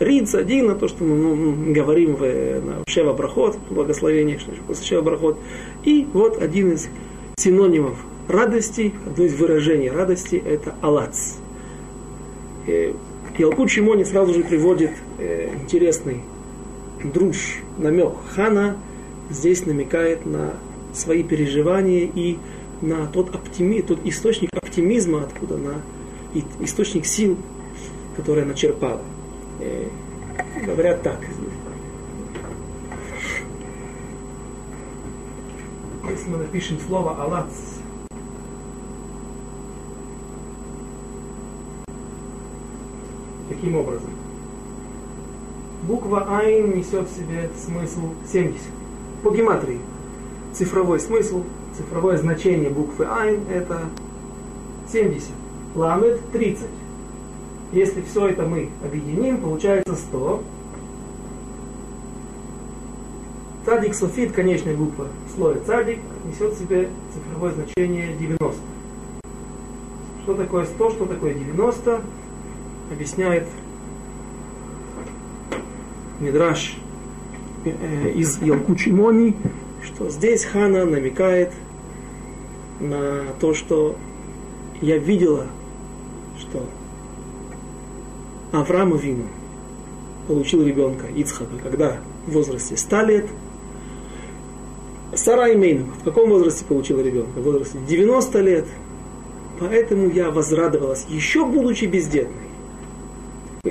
риц, 0.00 0.34
один, 0.34 0.76
то, 0.78 0.88
что 0.88 1.04
мы 1.04 1.16
ну, 1.16 1.72
говорим 1.72 2.16
в, 2.16 2.20
в 2.20 2.90
Шева 2.90 3.12
Брахот, 3.12 3.58
благословение, 3.70 4.38
Шева 4.82 5.02
Брахот. 5.02 5.38
И 5.84 6.06
вот 6.12 6.40
один 6.40 6.72
из 6.72 6.88
синонимов 7.36 7.96
радости, 8.28 8.94
одно 9.06 9.24
из 9.24 9.34
выражений 9.34 9.90
радости, 9.90 10.42
это 10.44 10.74
алац. 10.80 11.34
Э, 12.66 12.92
Ялкут 13.38 13.70
Шимони 13.70 14.02
сразу 14.02 14.34
же 14.34 14.42
приводит 14.42 14.90
э, 15.18 15.50
интересный 15.62 16.22
друж, 17.04 17.60
намек. 17.78 18.14
Хана 18.34 18.76
здесь 19.30 19.64
намекает 19.64 20.26
на 20.26 20.54
свои 20.92 21.22
переживания 21.22 22.10
и 22.12 22.38
на 22.80 23.06
тот, 23.06 23.34
оптими, 23.34 23.80
тот 23.80 24.00
источник 24.04 24.50
оптимизма, 24.52 25.22
откуда 25.22 25.56
на 25.56 25.74
источник 26.60 27.06
сил, 27.06 27.36
который 28.16 28.42
она 28.42 28.54
черпала. 28.54 29.02
Э, 29.60 29.88
говорят 30.64 31.02
так. 31.02 31.20
Если 36.10 36.30
мы 36.30 36.38
напишем 36.38 36.78
слово 36.86 37.22
«алац», 37.22 37.77
Таким 43.60 43.74
образом, 43.76 44.10
буква 45.82 46.28
Айн 46.28 46.76
несет 46.76 47.08
в 47.08 47.16
себе 47.16 47.50
смысл 47.56 48.14
70. 48.30 48.60
По 49.24 49.30
гематрии. 49.30 49.80
Цифровой 50.52 51.00
смысл, 51.00 51.42
цифровое 51.76 52.18
значение 52.18 52.70
буквы 52.70 53.06
Айн 53.06 53.40
это 53.50 53.86
70. 54.92 55.30
Ламет 55.74 56.20
30. 56.30 56.66
Если 57.72 58.02
все 58.02 58.28
это 58.28 58.44
мы 58.44 58.70
объединим, 58.84 59.38
получается 59.38 59.96
100. 59.96 60.42
Цадик 63.64 63.94
софит, 63.94 64.32
конечная 64.32 64.76
буква 64.76 65.08
слоя 65.34 65.58
цадик, 65.66 65.98
несет 66.24 66.52
в 66.52 66.58
себе 66.60 66.90
цифровое 67.12 67.50
значение 67.52 68.14
90. 68.20 68.54
Что 70.22 70.34
такое 70.34 70.64
100, 70.64 70.90
что 70.90 71.06
такое 71.06 71.34
90? 71.34 72.00
Объясняет 72.90 73.46
Мидраш 76.20 76.76
э, 77.64 78.10
из 78.12 78.40
Ялкучи 78.42 78.90
Мони, 78.90 79.36
что 79.82 80.10
здесь 80.10 80.44
Хана 80.44 80.84
намекает 80.84 81.52
на 82.80 83.24
то, 83.40 83.54
что 83.54 83.96
я 84.80 84.98
видела 84.98 85.46
что 86.38 86.64
Авраам 88.52 88.96
Вину 88.96 89.24
получил 90.26 90.64
ребенка 90.64 91.06
Ицхака, 91.06 91.58
когда 91.62 91.98
в 92.26 92.32
возрасте 92.32 92.76
100 92.76 93.00
лет. 93.02 93.26
Сара 95.14 95.52
Имейну 95.52 95.86
в 96.00 96.04
каком 96.04 96.28
возрасте 96.28 96.64
получила 96.64 97.00
ребенка? 97.00 97.40
В 97.40 97.42
возрасте 97.42 97.78
90 97.86 98.40
лет. 98.40 98.66
Поэтому 99.58 100.10
я 100.10 100.30
возрадовалась, 100.30 101.06
еще 101.08 101.44
будучи 101.44 101.86
бездетной. 101.86 102.47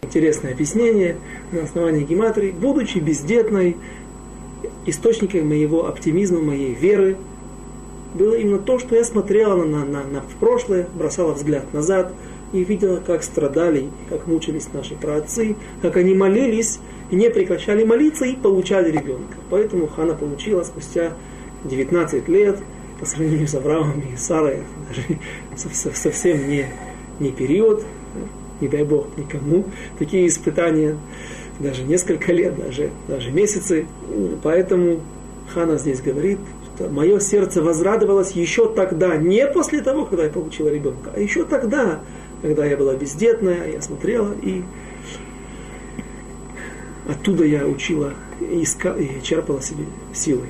Интересное 0.03 0.51
объяснение 0.51 1.17
на 1.51 1.63
основании 1.63 2.03
гематрии. 2.03 2.51
Будучи 2.51 2.97
бездетной, 2.99 3.77
источником 4.85 5.47
моего 5.47 5.87
оптимизма, 5.87 6.39
моей 6.39 6.73
веры 6.73 7.17
было 8.13 8.35
именно 8.35 8.59
то, 8.59 8.79
что 8.79 8.95
я 8.95 9.03
смотрела 9.03 9.63
на, 9.63 9.85
на, 9.85 10.03
на 10.03 10.21
в 10.21 10.35
прошлое, 10.39 10.87
бросала 10.93 11.33
взгляд 11.33 11.73
назад 11.73 12.13
и 12.53 12.63
видела, 12.63 12.97
как 13.05 13.23
страдали, 13.23 13.89
как 14.09 14.27
мучились 14.27 14.69
наши 14.73 14.95
праотцы, 14.95 15.55
как 15.81 15.97
они 15.97 16.13
молились 16.13 16.79
и 17.11 17.15
не 17.15 17.29
прекращали 17.29 17.83
молиться 17.83 18.25
и 18.25 18.35
получали 18.35 18.91
ребенка. 18.91 19.37
Поэтому 19.49 19.87
Хана 19.87 20.13
получила 20.13 20.63
спустя 20.63 21.13
19 21.65 22.27
лет 22.27 22.59
по 22.99 23.05
сравнению 23.05 23.47
с 23.47 23.55
Авраамом 23.55 24.01
и 24.01 24.17
Сарой 24.17 24.63
даже 25.51 25.93
совсем 25.93 26.49
не, 26.49 26.65
не 27.19 27.31
период, 27.31 27.83
не 28.61 28.67
дай 28.67 28.83
Бог 28.83 29.07
никому, 29.17 29.65
такие 29.99 30.27
испытания, 30.27 30.97
даже 31.59 31.83
несколько 31.83 32.31
лет, 32.33 32.55
даже, 32.55 32.91
даже 33.07 33.31
месяцы. 33.31 33.87
Поэтому 34.43 35.01
Хана 35.53 35.77
здесь 35.77 36.01
говорит, 36.01 36.39
что 36.75 36.89
мое 36.89 37.19
сердце 37.19 37.61
возрадовалось 37.61 38.31
еще 38.31 38.71
тогда, 38.71 39.15
не 39.17 39.47
после 39.47 39.81
того, 39.81 40.05
когда 40.05 40.25
я 40.25 40.29
получила 40.29 40.69
ребенка, 40.69 41.11
а 41.15 41.19
еще 41.19 41.43
тогда, 41.45 42.01
когда 42.41 42.65
я 42.65 42.77
была 42.77 42.95
бездетная, 42.95 43.71
я 43.71 43.81
смотрела 43.81 44.33
и 44.41 44.63
оттуда 47.07 47.45
я 47.45 47.65
учила 47.65 48.13
и, 48.39 48.63
искала, 48.63 48.97
и 48.97 49.21
черпала 49.23 49.61
себе 49.61 49.85
силы. 50.13 50.45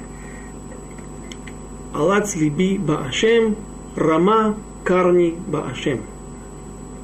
Алац 1.93 2.35
либи 2.35 2.77
баашем, 2.77 3.55
рама 3.95 4.57
карни 4.83 5.37
баашем. 5.47 6.01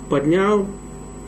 Поднял, 0.09 0.67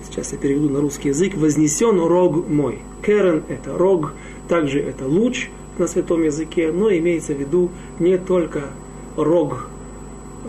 сейчас 0.06 0.32
я 0.32 0.38
переведу 0.38 0.70
на 0.70 0.80
русский 0.82 1.10
язык, 1.10 1.36
вознесен 1.36 2.00
рог 2.00 2.48
мой. 2.48 2.80
Керен– 3.04 3.44
это 3.50 3.78
рог, 3.78 4.14
также 4.48 4.80
это 4.80 5.08
луч 5.08 5.50
на 5.78 5.88
святом 5.88 6.24
языке, 6.24 6.72
но 6.72 6.90
имеется 6.90 7.34
в 7.34 7.40
виду 7.40 7.70
не 8.00 8.18
только 8.18 8.70
рог, 9.18 9.68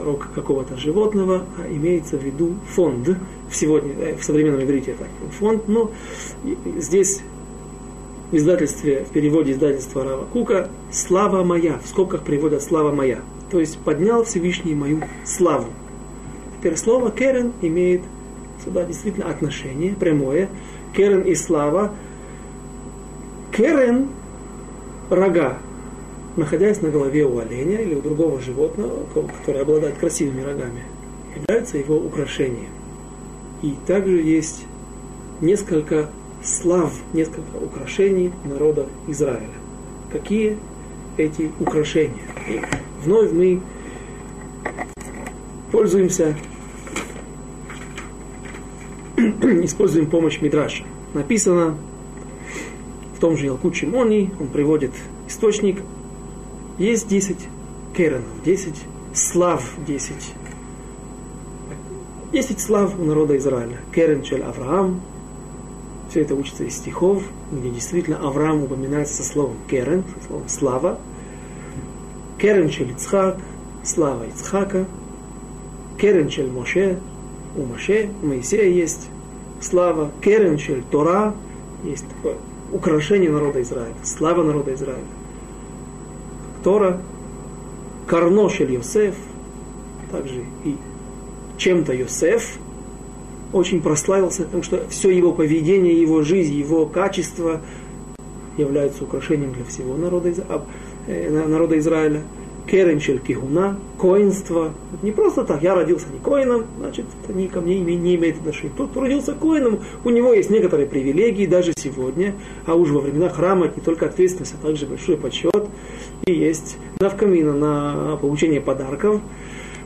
рог 0.02 0.28
какого-то 0.34 0.76
животного, 0.76 1.44
а 1.58 1.68
имеется 1.68 2.16
в 2.16 2.22
виду 2.22 2.54
фонд. 2.74 3.08
В, 3.48 3.54
сегодня, 3.54 3.92
э, 3.92 4.16
в 4.16 4.24
современном 4.24 4.62
иврите 4.62 4.92
это 4.92 5.06
фонд, 5.38 5.68
но 5.68 5.90
здесь 6.78 7.22
в 8.30 8.36
издательстве, 8.36 9.04
в 9.08 9.12
переводе 9.12 9.52
издательства 9.52 10.04
Рава 10.04 10.26
Кука 10.32 10.68
«Слава 10.90 11.44
моя», 11.44 11.78
в 11.78 11.88
скобках 11.88 12.22
приводят 12.22 12.62
«Слава 12.62 12.92
моя». 12.92 13.20
То 13.50 13.60
есть 13.60 13.78
поднял 13.78 14.24
Всевышний 14.24 14.74
мою 14.74 15.02
славу. 15.24 15.66
Теперь 16.58 16.76
слово 16.76 17.12
«керен» 17.12 17.52
имеет 17.62 18.02
сюда 18.66 18.84
действительно 18.84 19.30
отношение 19.30 19.94
прямое. 19.94 20.48
Керен 20.94 21.22
и 21.22 21.34
слава. 21.34 21.94
Керен– 23.56 24.08
рога, 25.10 25.58
находясь 26.36 26.82
на 26.82 26.90
голове 26.90 27.24
у 27.24 27.38
оленя 27.38 27.78
или 27.78 27.94
у 27.94 28.02
другого 28.02 28.40
животного, 28.40 29.06
которое 29.38 29.60
обладает 29.60 29.96
красивыми 29.96 30.42
рогами, 30.42 30.82
является 31.34 31.78
его 31.78 31.96
украшением. 31.96 32.68
И 33.62 33.74
также 33.86 34.20
есть 34.20 34.66
несколько 35.40 36.10
слав, 36.42 36.92
несколько 37.14 37.56
украшений 37.62 38.32
народа 38.44 38.86
Израиля. 39.06 39.48
Какие 40.12 40.58
эти 41.16 41.50
украшения? 41.58 42.22
И 42.48 42.60
вновь 43.02 43.32
мы 43.32 43.62
пользуемся, 45.72 46.36
используем 49.64 50.08
помощь 50.08 50.40
Мидраша. 50.40 50.84
Написано 51.14 51.76
в 53.16 53.20
том 53.20 53.36
же 53.36 53.46
Ялкут 53.46 53.76
Шимони, 53.76 54.30
он 54.38 54.48
приводит 54.48 54.92
источник, 55.28 55.82
есть 56.78 57.08
10 57.08 57.36
керенов, 57.96 58.24
10 58.44 58.74
слав, 59.14 59.64
10 59.86 60.14
10 62.32 62.60
слав 62.60 62.98
у 62.98 63.04
народа 63.04 63.36
Израиля. 63.38 63.78
Керен 63.94 64.22
Чель 64.22 64.42
Авраам, 64.42 65.00
все 66.10 66.20
это 66.20 66.34
учится 66.34 66.64
из 66.64 66.76
стихов, 66.76 67.22
где 67.50 67.70
действительно 67.70 68.18
Авраам 68.18 68.64
упоминается 68.64 69.14
со 69.14 69.24
словом 69.24 69.56
керен, 69.68 70.04
со 70.20 70.26
словом 70.26 70.48
слава. 70.48 70.98
Керен 72.38 72.70
шель 72.70 72.90
Ицхак, 72.90 73.38
слава 73.82 74.24
Ицхака. 74.24 74.86
Керен 75.98 76.28
шель 76.28 76.50
Моше, 76.50 76.98
у 77.56 77.62
Моше, 77.62 78.10
у 78.22 78.26
Моисея 78.26 78.68
есть 78.68 79.08
слава. 79.60 80.10
Керен 80.22 80.58
шель 80.58 80.82
Тора, 80.90 81.34
есть 81.84 82.06
такое 82.08 82.36
украшение 82.72 83.30
народа 83.30 83.62
Израиля, 83.62 83.94
слава 84.02 84.42
народа 84.42 84.74
Израиля. 84.74 85.04
Тора, 86.64 87.00
Карно 88.06 88.48
шель 88.48 88.72
Йосеф, 88.72 89.14
также 90.10 90.44
и 90.64 90.76
чем-то 91.56 91.92
Йосеф, 91.92 92.58
очень 93.52 93.80
прославился, 93.80 94.44
потому 94.44 94.62
что 94.62 94.86
все 94.88 95.10
его 95.10 95.32
поведение, 95.32 96.00
его 96.00 96.22
жизнь, 96.22 96.54
его 96.54 96.86
качество 96.86 97.60
являются 98.56 99.04
украшением 99.04 99.52
для 99.52 99.64
всего 99.64 99.96
народа, 99.96 100.32
э, 101.06 101.46
народа 101.46 101.78
Израиля. 101.78 102.22
Керенчель 102.66 103.20
кихуна, 103.20 103.78
коинство. 103.98 104.72
Не 105.02 105.12
просто 105.12 105.44
так, 105.44 105.62
я 105.62 105.74
родился 105.74 106.06
не 106.12 106.18
коином, 106.18 106.64
значит, 106.78 107.04
это 107.22 107.32
ни 107.32 107.46
ко 107.46 107.60
мне 107.60 107.78
не 107.78 108.16
имеет 108.16 108.38
отношения. 108.38 108.72
Тот, 108.76 108.96
родился 108.96 109.34
коином, 109.34 109.80
у 110.04 110.10
него 110.10 110.32
есть 110.32 110.50
некоторые 110.50 110.88
привилегии 110.88 111.46
даже 111.46 111.72
сегодня, 111.76 112.34
а 112.66 112.74
уж 112.74 112.90
во 112.90 113.00
времена 113.00 113.28
храма 113.28 113.70
не 113.74 113.82
только 113.82 114.06
ответственность, 114.06 114.54
а 114.60 114.66
также 114.66 114.86
большой 114.86 115.16
подсчет. 115.16 115.66
И 116.26 116.32
есть 116.32 116.76
навкамина 116.98 117.54
на 117.54 118.16
получение 118.16 118.60
подарков 118.60 119.20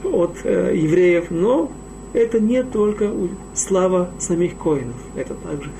от 0.02 0.38
э, 0.44 0.72
евреев, 0.74 1.30
но 1.30 1.70
это 2.14 2.40
не 2.40 2.62
только 2.62 3.10
слава 3.54 4.10
самих 4.18 4.56
коинов, 4.56 4.96
это 5.16 5.34
также 5.34 5.70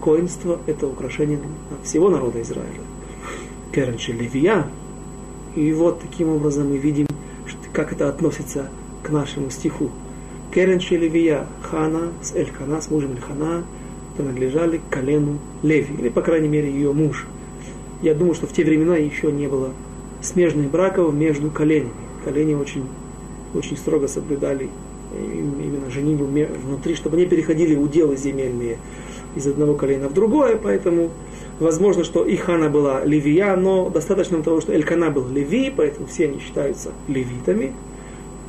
коинство, 0.00 0.58
это 0.66 0.86
украшение 0.86 1.38
всего 1.82 2.10
народа 2.10 2.42
Израиля. 2.42 2.80
Керенши 3.72 4.12
Левия. 4.12 4.66
И 5.56 5.72
вот 5.72 6.00
таким 6.00 6.28
образом 6.28 6.68
мы 6.70 6.78
видим, 6.78 7.06
как 7.72 7.92
это 7.92 8.08
относится 8.08 8.68
к 9.02 9.10
нашему 9.10 9.50
стиху. 9.50 9.90
Керенши 10.54 10.96
Левия, 10.96 11.46
Хана 11.62 12.12
с 12.22 12.34
Элькана, 12.34 12.80
с 12.80 12.90
мужем 12.90 13.12
Эльхана, 13.12 13.64
принадлежали 14.16 14.78
к 14.78 14.92
колену 14.92 15.38
Леви, 15.62 15.94
или, 15.98 16.08
по 16.08 16.22
крайней 16.22 16.48
мере, 16.48 16.70
ее 16.70 16.92
муж. 16.92 17.26
Я 18.02 18.14
думаю, 18.14 18.34
что 18.34 18.46
в 18.46 18.52
те 18.52 18.64
времена 18.64 18.96
еще 18.96 19.30
не 19.30 19.46
было 19.46 19.70
смежных 20.22 20.70
браков 20.70 21.14
между 21.14 21.50
коленями. 21.50 21.92
Колени 22.24 22.54
очень, 22.54 22.84
очень 23.54 23.76
строго 23.76 24.08
соблюдали 24.08 24.68
именно 25.12 25.90
женитьбу 25.90 26.26
внутри, 26.26 26.94
чтобы 26.94 27.16
не 27.16 27.26
переходили 27.26 27.74
уделы 27.74 28.16
земельные 28.16 28.78
из 29.34 29.46
одного 29.46 29.74
колена 29.74 30.08
в 30.08 30.14
другое, 30.14 30.56
поэтому 30.56 31.10
возможно, 31.60 32.04
что 32.04 32.24
и 32.24 32.36
Хана 32.36 32.68
была 32.68 33.04
левия, 33.04 33.54
но 33.54 33.90
достаточно 33.90 34.42
того, 34.42 34.60
что 34.60 34.72
Элькана 34.72 35.10
был 35.10 35.28
леви, 35.28 35.72
поэтому 35.74 36.06
все 36.06 36.24
они 36.24 36.40
считаются 36.40 36.90
левитами. 37.06 37.74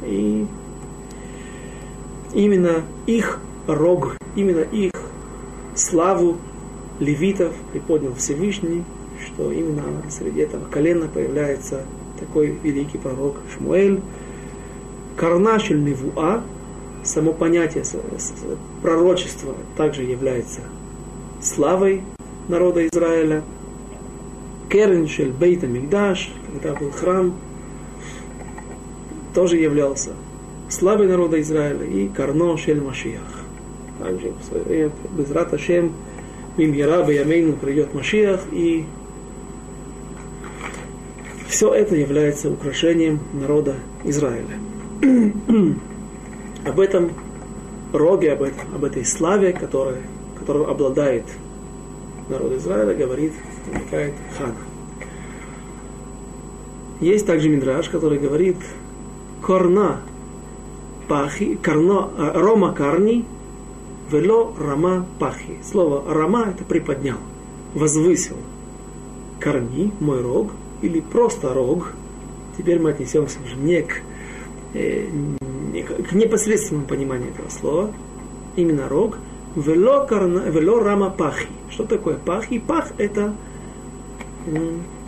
И 0.05 0.47
именно 2.33 2.83
их 3.05 3.39
рог, 3.67 4.15
именно 4.35 4.61
их 4.61 4.91
славу 5.75 6.37
левитов 6.99 7.53
приподнял 7.71 8.15
Всевышний, 8.15 8.83
что 9.25 9.51
именно 9.51 9.83
среди 10.09 10.41
этого 10.41 10.65
колена 10.65 11.07
появляется 11.07 11.83
такой 12.19 12.57
великий 12.63 12.97
пророк 12.97 13.37
Шмуэль, 13.53 14.01
Карнашель 15.17 15.83
Невуа, 15.83 16.43
само 17.03 17.33
понятие 17.33 17.83
пророчества 18.81 19.53
также 19.75 20.03
является 20.03 20.61
славой 21.41 22.03
народа 22.47 22.87
Израиля. 22.87 23.43
Кереншель 24.69 25.31
Бейта 25.31 25.67
Мигдаш, 25.67 26.31
когда 26.47 26.73
был 26.79 26.91
храм, 26.91 27.35
тоже 29.33 29.57
являлся 29.57 30.11
славой 30.69 31.07
народа 31.07 31.41
Израиля 31.41 31.85
и 31.85 32.07
Карно 32.07 32.57
Шель 32.57 32.81
Машиях. 32.81 33.21
Также 33.99 34.31
в 34.31 34.45
свое 34.45 34.63
время 34.63 34.91
Безрат 35.17 35.53
Ашем 35.53 35.93
Мимьера 36.57 37.05
Ямейну 37.09 37.53
придет 37.53 37.93
Машиях 37.93 38.41
и 38.51 38.85
все 41.47 41.73
это 41.73 41.95
является 41.95 42.49
украшением 42.49 43.19
народа 43.33 43.75
Израиля. 44.05 44.57
Об 46.65 46.79
этом 46.79 47.11
роге, 47.91 48.33
об, 48.33 48.43
этом, 48.43 48.75
об 48.75 48.85
этой 48.85 49.03
славе, 49.03 49.51
которой, 49.51 49.97
которую 50.39 50.69
обладает 50.69 51.25
народ 52.31 52.53
Израиля, 52.53 52.93
говорит, 52.95 53.33
намекает 53.71 54.13
Хана. 54.37 54.55
Есть 56.99 57.25
также 57.25 57.49
Мидраш, 57.49 57.89
который 57.89 58.19
говорит, 58.19 58.57
корна 59.41 60.01
пахи, 61.07 61.59
корно, 61.61 62.09
э, 62.17 62.31
рома 62.35 62.73
карни, 62.73 63.25
вело 64.11 64.53
рама 64.59 65.05
пахи. 65.19 65.57
Слово 65.63 66.03
рама 66.13 66.47
это 66.49 66.63
приподнял, 66.63 67.17
возвысил. 67.73 68.37
Корни, 69.41 69.91
мой 69.99 70.21
рог, 70.21 70.51
или 70.81 70.99
просто 70.99 71.53
рог. 71.53 71.93
Теперь 72.57 72.79
мы 72.79 72.91
отнесемся 72.91 73.39
уже 73.43 73.55
не 73.55 73.81
к, 73.81 74.01
э, 74.73 75.07
не 75.73 75.81
к 75.83 76.13
непосредственному 76.13 76.85
пониманию 76.85 77.29
этого 77.29 77.49
слова. 77.49 77.91
Именно 78.55 78.87
рог. 78.87 79.17
Вело, 79.55 80.05
карна, 80.05 80.39
вело 80.49 80.79
рама 80.79 81.09
пахи. 81.09 81.47
Что 81.69 81.85
такое 81.85 82.15
пахи? 82.15 82.59
Пах 82.59 82.91
это 82.97 83.33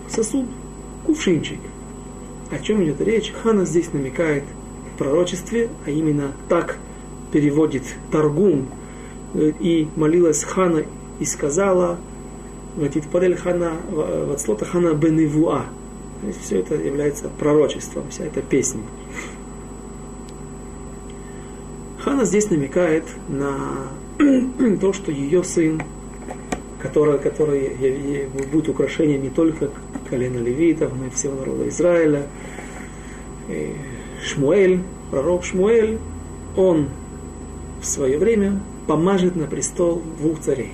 сосуд, 0.10 0.46
кувшинчик. 1.06 1.60
О 2.52 2.60
чем 2.60 2.84
идет 2.84 3.02
речь? 3.02 3.32
Хана 3.32 3.66
здесь 3.66 3.94
намекает 3.94 4.44
в 4.94 4.98
пророчестве, 4.98 5.70
а 5.86 5.90
именно 5.90 6.34
так 6.50 6.78
переводит 7.32 7.84
Таргум. 8.12 8.68
И 9.34 9.88
молилась 9.96 10.44
Хана 10.44 10.84
и 11.20 11.26
сказала, 11.26 11.98
Ватитпарель 12.76 13.38
Хана, 13.38 13.72
Вацлота 13.90 14.66
Хана 14.66 14.94
Беневуа. 14.94 15.66
То 16.22 16.28
есть 16.28 16.42
все 16.44 16.60
это 16.60 16.76
является 16.76 17.30
пророчеством, 17.30 18.04
вся 18.10 18.26
эта 18.26 18.42
песня. 18.42 18.82
Хана 22.04 22.26
здесь 22.26 22.50
намекает 22.50 23.06
на 23.30 23.58
то, 24.82 24.94
что 24.94 25.12
ее 25.12 25.44
сын, 25.44 25.82
который, 26.82 27.20
который 27.20 28.28
будет 28.52 28.70
украшением 28.70 29.24
не 29.24 29.30
только 29.30 29.70
колена 30.10 30.38
левитов, 30.38 30.92
но 30.98 31.08
и 31.08 31.10
всего 31.10 31.36
народа 31.36 31.68
Израиля, 31.70 32.28
Шмуэль, 34.24 34.82
пророк 35.12 35.44
Шмуэль, 35.44 36.00
он 36.56 36.90
в 37.82 37.86
свое 37.86 38.18
время 38.18 38.60
помажет 38.88 39.36
на 39.36 39.46
престол 39.48 40.02
двух 40.20 40.40
царей. 40.40 40.72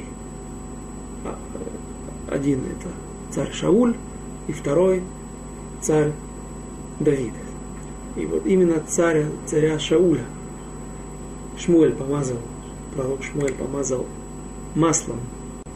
А, 1.25 1.37
один 2.29 2.59
это 2.59 2.89
царь 3.31 3.51
Шауль, 3.51 3.95
и 4.47 4.51
второй 4.51 5.03
царь 5.81 6.11
Давид. 6.99 7.33
И 8.15 8.25
вот 8.25 8.45
именно 8.45 8.81
царя, 8.87 9.25
царя 9.45 9.79
Шауля 9.79 10.25
Шмуэль 11.57 11.93
помазал, 11.93 12.37
пророк 12.95 13.23
Шмуэль 13.23 13.53
помазал 13.53 14.05
маслом 14.75 15.19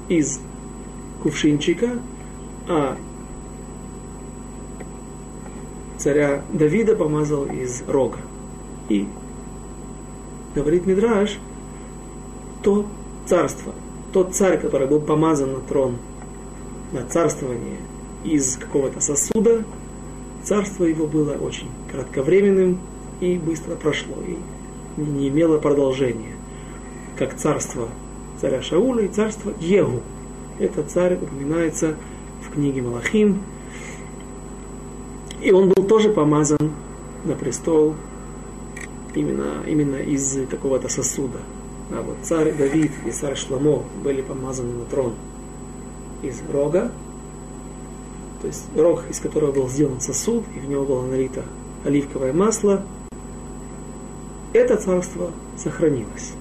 из 0.09 0.39
кувшинчика, 1.21 1.99
а 2.67 2.97
царя 5.97 6.43
Давида 6.51 6.95
помазал 6.95 7.45
из 7.45 7.83
рога. 7.87 8.19
И 8.89 9.07
говорит 10.53 10.85
Мидраш, 10.85 11.39
то 12.61 12.85
царство, 13.25 13.73
тот 14.11 14.35
царь, 14.35 14.59
который 14.59 14.87
был 14.87 14.99
помазан 14.99 15.53
на 15.53 15.59
трон, 15.59 15.97
на 16.91 17.05
царствование 17.05 17.77
из 18.23 18.57
какого-то 18.57 18.99
сосуда, 18.99 19.63
царство 20.43 20.85
его 20.85 21.07
было 21.07 21.33
очень 21.33 21.69
кратковременным 21.91 22.79
и 23.21 23.37
быстро 23.37 23.75
прошло, 23.75 24.15
и 24.27 24.37
не 24.99 25.29
имело 25.29 25.57
продолжения, 25.57 26.32
как 27.17 27.35
царство 27.35 27.89
царя 28.39 28.61
Шауля 28.61 29.05
и 29.05 29.07
царство 29.07 29.53
Егу. 29.59 30.01
Этот 30.59 30.91
царь 30.91 31.15
упоминается 31.15 31.95
в 32.45 32.53
книге 32.53 32.81
Малахим, 32.81 33.41
и 35.41 35.51
он 35.51 35.69
был 35.69 35.83
тоже 35.85 36.09
помазан 36.09 36.71
на 37.25 37.33
престол 37.35 37.95
именно, 39.15 39.63
именно 39.67 39.97
из 39.97 40.37
какого-то 40.49 40.89
сосуда. 40.89 41.39
А 41.91 42.01
вот 42.01 42.17
царь 42.23 42.53
Давид 42.53 42.91
и 43.05 43.11
царь 43.11 43.35
Шламо 43.35 43.83
были 44.03 44.21
помазаны 44.21 44.73
на 44.73 44.85
трон 44.85 45.13
из 46.21 46.41
рога, 46.51 46.91
то 48.41 48.47
есть 48.47 48.65
рог, 48.75 49.03
из 49.09 49.19
которого 49.19 49.51
был 49.51 49.69
сделан 49.69 49.99
сосуд, 50.01 50.43
и 50.55 50.59
в 50.59 50.67
него 50.67 50.83
было 50.83 51.05
налито 51.05 51.43
оливковое 51.85 52.33
масло, 52.33 52.83
это 54.53 54.77
царство 54.77 55.31
сохранилось. 55.57 56.33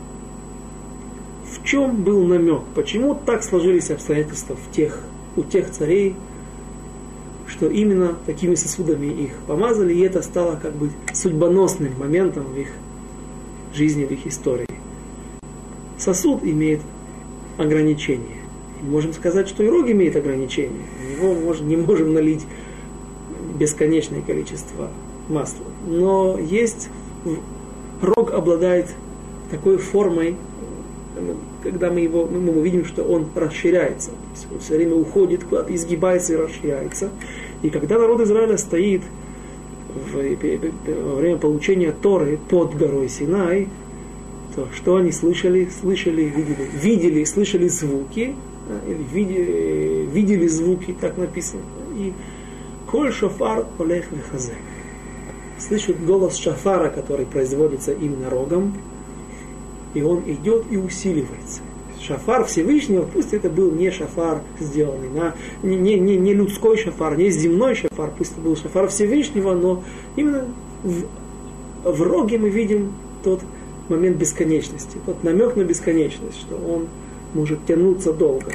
В 1.62 1.64
чем 1.64 2.02
был 2.02 2.24
намек? 2.24 2.62
Почему 2.74 3.14
так 3.14 3.44
сложились 3.44 3.90
обстоятельства 3.90 4.56
в 4.56 4.74
тех, 4.74 4.98
у 5.36 5.42
тех 5.42 5.70
царей, 5.70 6.16
что 7.46 7.68
именно 7.68 8.16
такими 8.26 8.56
сосудами 8.56 9.06
их 9.06 9.32
помазали, 9.46 9.94
и 9.94 10.00
это 10.00 10.22
стало 10.22 10.58
как 10.60 10.74
бы 10.74 10.90
судьбоносным 11.12 11.92
моментом 11.98 12.44
в 12.44 12.58
их 12.58 12.68
жизни, 13.72 14.04
в 14.04 14.10
их 14.10 14.26
истории. 14.26 14.66
Сосуд 15.98 16.42
имеет 16.42 16.80
ограничения. 17.58 18.42
можем 18.82 19.12
сказать, 19.12 19.48
что 19.48 19.62
и 19.62 19.68
рог 19.68 19.88
имеет 19.88 20.16
ограничения. 20.16 20.86
В 20.98 21.10
него 21.12 21.34
можем, 21.34 21.68
не 21.68 21.76
можем 21.76 22.12
налить 22.12 22.44
бесконечное 23.56 24.22
количество 24.22 24.90
масла. 25.28 25.66
Но 25.86 26.38
есть 26.38 26.88
рог 28.00 28.32
обладает 28.32 28.88
такой 29.48 29.76
формой, 29.76 30.36
когда 31.62 31.90
мы 31.90 32.00
его, 32.00 32.26
мы 32.26 32.62
видим, 32.62 32.84
что 32.84 33.02
он 33.02 33.28
расширяется. 33.34 34.10
То 34.10 34.16
есть 34.34 34.46
он 34.52 34.58
все 34.60 34.76
время 34.76 34.94
уходит 34.94 35.44
куда-то, 35.44 35.74
изгибается 35.74 36.34
и 36.34 36.36
расширяется. 36.36 37.10
И 37.62 37.70
когда 37.70 37.98
народ 37.98 38.20
Израиля 38.20 38.56
стоит 38.58 39.02
в, 39.88 40.14
во 40.14 41.14
время 41.16 41.38
получения 41.38 41.92
Торы 41.92 42.38
под 42.48 42.76
горой 42.76 43.08
Синай, 43.08 43.68
то 44.54 44.68
что 44.74 44.96
они 44.96 45.12
слышали? 45.12 45.68
Слышали, 45.80 46.24
видели, 46.24 46.68
видели, 46.74 47.24
слышали 47.24 47.68
звуки, 47.68 48.34
или 48.86 49.02
видели, 49.12 50.08
видели 50.12 50.46
звуки, 50.46 50.94
так 51.00 51.16
написано. 51.16 51.62
И 51.96 52.12
коль 52.90 53.12
шофар 53.12 53.66
олех 53.78 54.10
вехазек. 54.12 54.56
Слышат 55.58 56.04
голос 56.04 56.36
шафара, 56.36 56.90
который 56.90 57.24
производится 57.24 57.92
именно 57.92 58.28
рогом, 58.28 58.74
и 59.94 60.02
он 60.02 60.22
идет 60.26 60.64
и 60.70 60.76
усиливается. 60.76 61.60
Шафар 62.00 62.44
Всевышнего, 62.44 63.04
пусть 63.04 63.32
это 63.32 63.48
был 63.48 63.70
не 63.70 63.90
шафар 63.90 64.42
сделанный, 64.58 65.08
на, 65.08 65.34
не, 65.62 65.76
не, 65.76 65.98
не, 65.98 66.16
не 66.16 66.34
людской 66.34 66.76
шафар, 66.76 67.16
не 67.16 67.30
земной 67.30 67.76
шафар, 67.76 68.10
пусть 68.16 68.32
это 68.32 68.40
был 68.40 68.56
шафар 68.56 68.88
Всевышнего, 68.88 69.54
но 69.54 69.84
именно 70.16 70.46
в, 70.82 71.04
в 71.84 72.02
роге 72.02 72.38
мы 72.38 72.48
видим 72.48 72.92
тот 73.22 73.40
момент 73.88 74.16
бесконечности, 74.16 74.98
тот 75.06 75.22
намек 75.22 75.54
на 75.54 75.62
бесконечность, 75.62 76.40
что 76.40 76.56
он 76.56 76.88
может 77.34 77.64
тянуться 77.66 78.12
долго. 78.12 78.52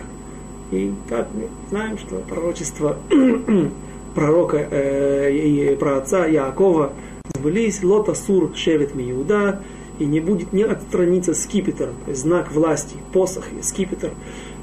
И 0.72 0.92
так 1.08 1.30
мы 1.34 1.48
знаем, 1.70 1.98
что 1.98 2.18
пророчество 2.28 2.98
пророка 4.16 4.68
э, 4.70 5.32
и 5.32 5.76
про 5.76 5.98
отца 5.98 6.26
Яакова 6.26 6.92
сбылись, 7.36 7.84
лота 7.84 8.14
сур 8.14 8.52
шевет 8.56 8.94
миуда, 8.94 9.62
и 10.00 10.06
не 10.06 10.20
будет 10.20 10.54
не 10.54 10.64
отстраниться 10.64 11.34
скипетр, 11.34 11.90
то 12.06 12.12
есть 12.12 12.22
знак 12.22 12.52
власти, 12.52 12.98
посох 13.14 13.46
и 13.52 13.62
скипетр, 13.62 14.12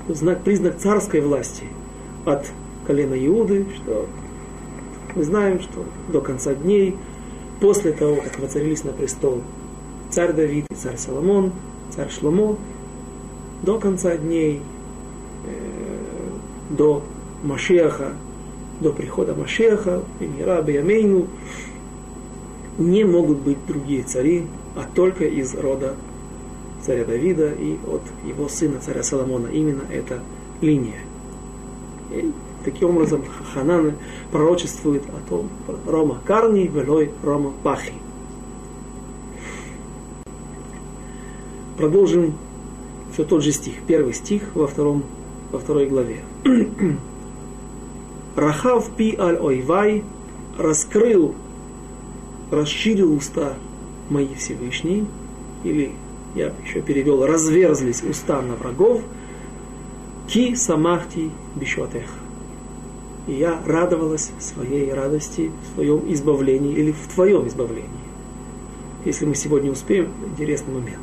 знак, 0.08 0.42
признак 0.42 0.78
царской 0.78 1.20
власти 1.20 1.64
от 2.24 2.46
колена 2.86 3.14
Иуды, 3.14 3.66
что 3.76 4.06
мы 5.14 5.24
знаем, 5.24 5.60
что 5.60 5.84
до 6.08 6.20
конца 6.20 6.54
дней, 6.54 6.96
после 7.60 7.92
того, 7.92 8.16
как 8.16 8.38
воцарились 8.38 8.84
на 8.84 8.92
престол 8.92 9.42
царь 10.10 10.32
Давид 10.32 10.66
и 10.70 10.74
царь 10.74 10.96
Соломон, 10.96 11.52
царь 11.94 12.10
Шломо, 12.10 12.56
до 13.62 13.78
конца 13.78 14.16
дней, 14.16 14.60
э, 15.46 16.74
до 16.76 17.02
Машеха, 17.42 18.12
до 18.80 18.92
прихода 18.92 19.34
Машеха, 19.34 20.02
Мира 20.20 20.60
Беямейну, 20.62 21.28
не 22.78 23.04
могут 23.04 23.38
быть 23.38 23.58
другие 23.66 24.02
цари, 24.02 24.46
а 24.76 24.84
только 24.94 25.24
из 25.24 25.54
рода 25.54 25.94
царя 26.84 27.04
Давида 27.04 27.52
и 27.52 27.76
от 27.86 28.02
его 28.26 28.48
сына 28.48 28.78
царя 28.84 29.02
Соломона. 29.02 29.48
Именно 29.48 29.82
эта 29.90 30.20
линия. 30.60 31.00
И 32.10 32.32
таким 32.64 32.90
образом 32.90 33.22
Ханан 33.52 33.94
пророчествует 34.30 35.02
о 35.08 35.28
том 35.28 35.48
Рома 35.86 36.20
Карни, 36.24 36.70
Велой 36.72 37.10
Рома 37.22 37.52
Пахи. 37.62 37.94
Продолжим 41.76 42.34
все 43.12 43.24
тот 43.24 43.42
же 43.42 43.52
стих. 43.52 43.74
Первый 43.86 44.12
стих 44.12 44.42
во, 44.54 44.66
втором, 44.66 45.04
во 45.52 45.58
второй 45.58 45.86
главе. 45.86 46.22
Рахав 48.36 48.90
пи 48.96 49.16
аль 49.18 49.38
ойвай 49.38 50.04
раскрыл, 50.58 51.34
расширил 52.54 53.14
уста 53.14 53.54
мои 54.08 54.34
Всевышний, 54.34 55.06
или 55.64 55.92
я 56.34 56.52
еще 56.64 56.80
перевел, 56.82 57.24
разверзлись 57.24 58.02
уста 58.02 58.42
на 58.42 58.54
врагов, 58.54 59.02
ки 60.28 60.54
самахти 60.54 61.30
бишотех. 61.54 62.06
И 63.26 63.32
я 63.34 63.60
радовалась 63.66 64.30
своей 64.38 64.92
радости 64.92 65.50
в 65.62 65.74
своем 65.74 66.12
избавлении 66.12 66.74
или 66.74 66.92
в 66.92 67.14
твоем 67.14 67.46
избавлении. 67.48 67.88
Если 69.04 69.26
мы 69.26 69.34
сегодня 69.34 69.70
успеем, 69.70 70.08
интересный 70.32 70.74
момент. 70.74 71.00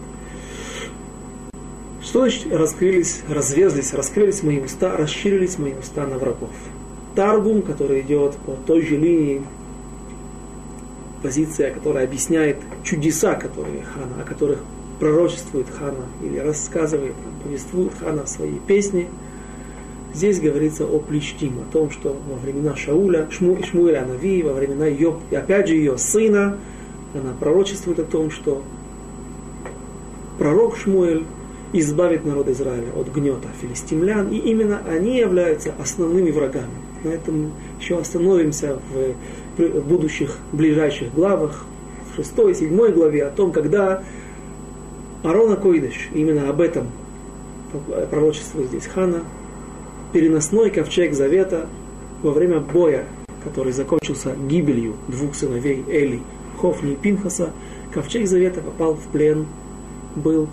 Что 2.01 2.21
значит 2.21 2.51
раскрылись, 2.51 3.21
разверзлись, 3.29 3.93
раскрылись 3.93 4.43
мои 4.43 4.59
уста, 4.59 4.97
расширились 4.97 5.57
мои 5.57 5.73
уста 5.73 6.05
на 6.05 6.17
врагов? 6.17 6.49
Таргум, 7.15 7.61
который 7.61 8.01
идет 8.01 8.35
по 8.37 8.53
той 8.67 8.81
же 8.81 8.97
линии, 8.97 9.43
позиция, 11.21 11.73
которая 11.73 12.05
объясняет 12.05 12.57
чудеса, 12.83 13.35
которые 13.35 13.83
Хана, 13.83 14.21
о 14.21 14.25
которых 14.27 14.59
пророчествует 14.99 15.67
Хана 15.69 16.05
или 16.23 16.37
рассказывает, 16.37 17.13
повествует 17.43 17.91
Хана 17.99 18.23
в 18.23 18.29
своей 18.29 18.59
песне. 18.59 19.07
Здесь 20.13 20.39
говорится 20.41 20.85
о 20.85 20.99
Плештим, 20.99 21.59
о 21.59 21.71
том, 21.71 21.89
что 21.89 22.15
во 22.29 22.35
времена 22.37 22.75
Шауля, 22.75 23.27
Шму, 23.31 23.57
Шмуэля 23.63 24.05
Нави, 24.05 24.43
во 24.43 24.53
времена 24.53 24.85
ее, 24.85 25.15
и 25.31 25.35
опять 25.35 25.67
же 25.67 25.75
ее 25.75 25.97
сына, 25.97 26.57
она 27.13 27.33
пророчествует 27.39 27.99
о 27.99 28.03
том, 28.03 28.29
что 28.29 28.61
пророк 30.37 30.77
Шмуэль 30.77 31.25
избавит 31.73 32.25
народ 32.25 32.49
Израиля 32.49 32.91
от 32.95 33.07
гнета 33.13 33.47
филистимлян, 33.61 34.29
и 34.29 34.37
именно 34.37 34.81
они 34.87 35.17
являются 35.17 35.73
основными 35.79 36.31
врагами. 36.31 36.71
На 37.03 37.09
этом 37.09 37.51
еще 37.79 37.97
остановимся 37.97 38.79
в 38.91 39.15
будущих 39.57 40.37
ближайших 40.51 41.13
главах, 41.13 41.65
в 42.11 42.15
шестой, 42.15 42.55
седьмой 42.55 42.91
главе, 42.91 43.25
о 43.25 43.31
том, 43.31 43.51
когда 43.51 44.03
Арона 45.23 45.55
Койдыш, 45.55 46.09
именно 46.13 46.49
об 46.49 46.61
этом 46.61 46.87
пророчествует 48.09 48.67
здесь 48.69 48.87
Хана, 48.87 49.23
переносной 50.13 50.69
ковчег 50.69 51.13
Завета 51.13 51.67
во 52.21 52.31
время 52.31 52.59
боя, 52.59 53.05
который 53.43 53.71
закончился 53.71 54.35
гибелью 54.35 54.95
двух 55.07 55.35
сыновей 55.35 55.83
Эли, 55.87 56.21
Хофни 56.59 56.93
и 56.93 56.95
Пинхаса, 56.95 57.51
ковчег 57.93 58.27
Завета 58.27 58.61
попал 58.61 58.95
в 58.95 59.03
плен, 59.11 59.47
был 60.15 60.47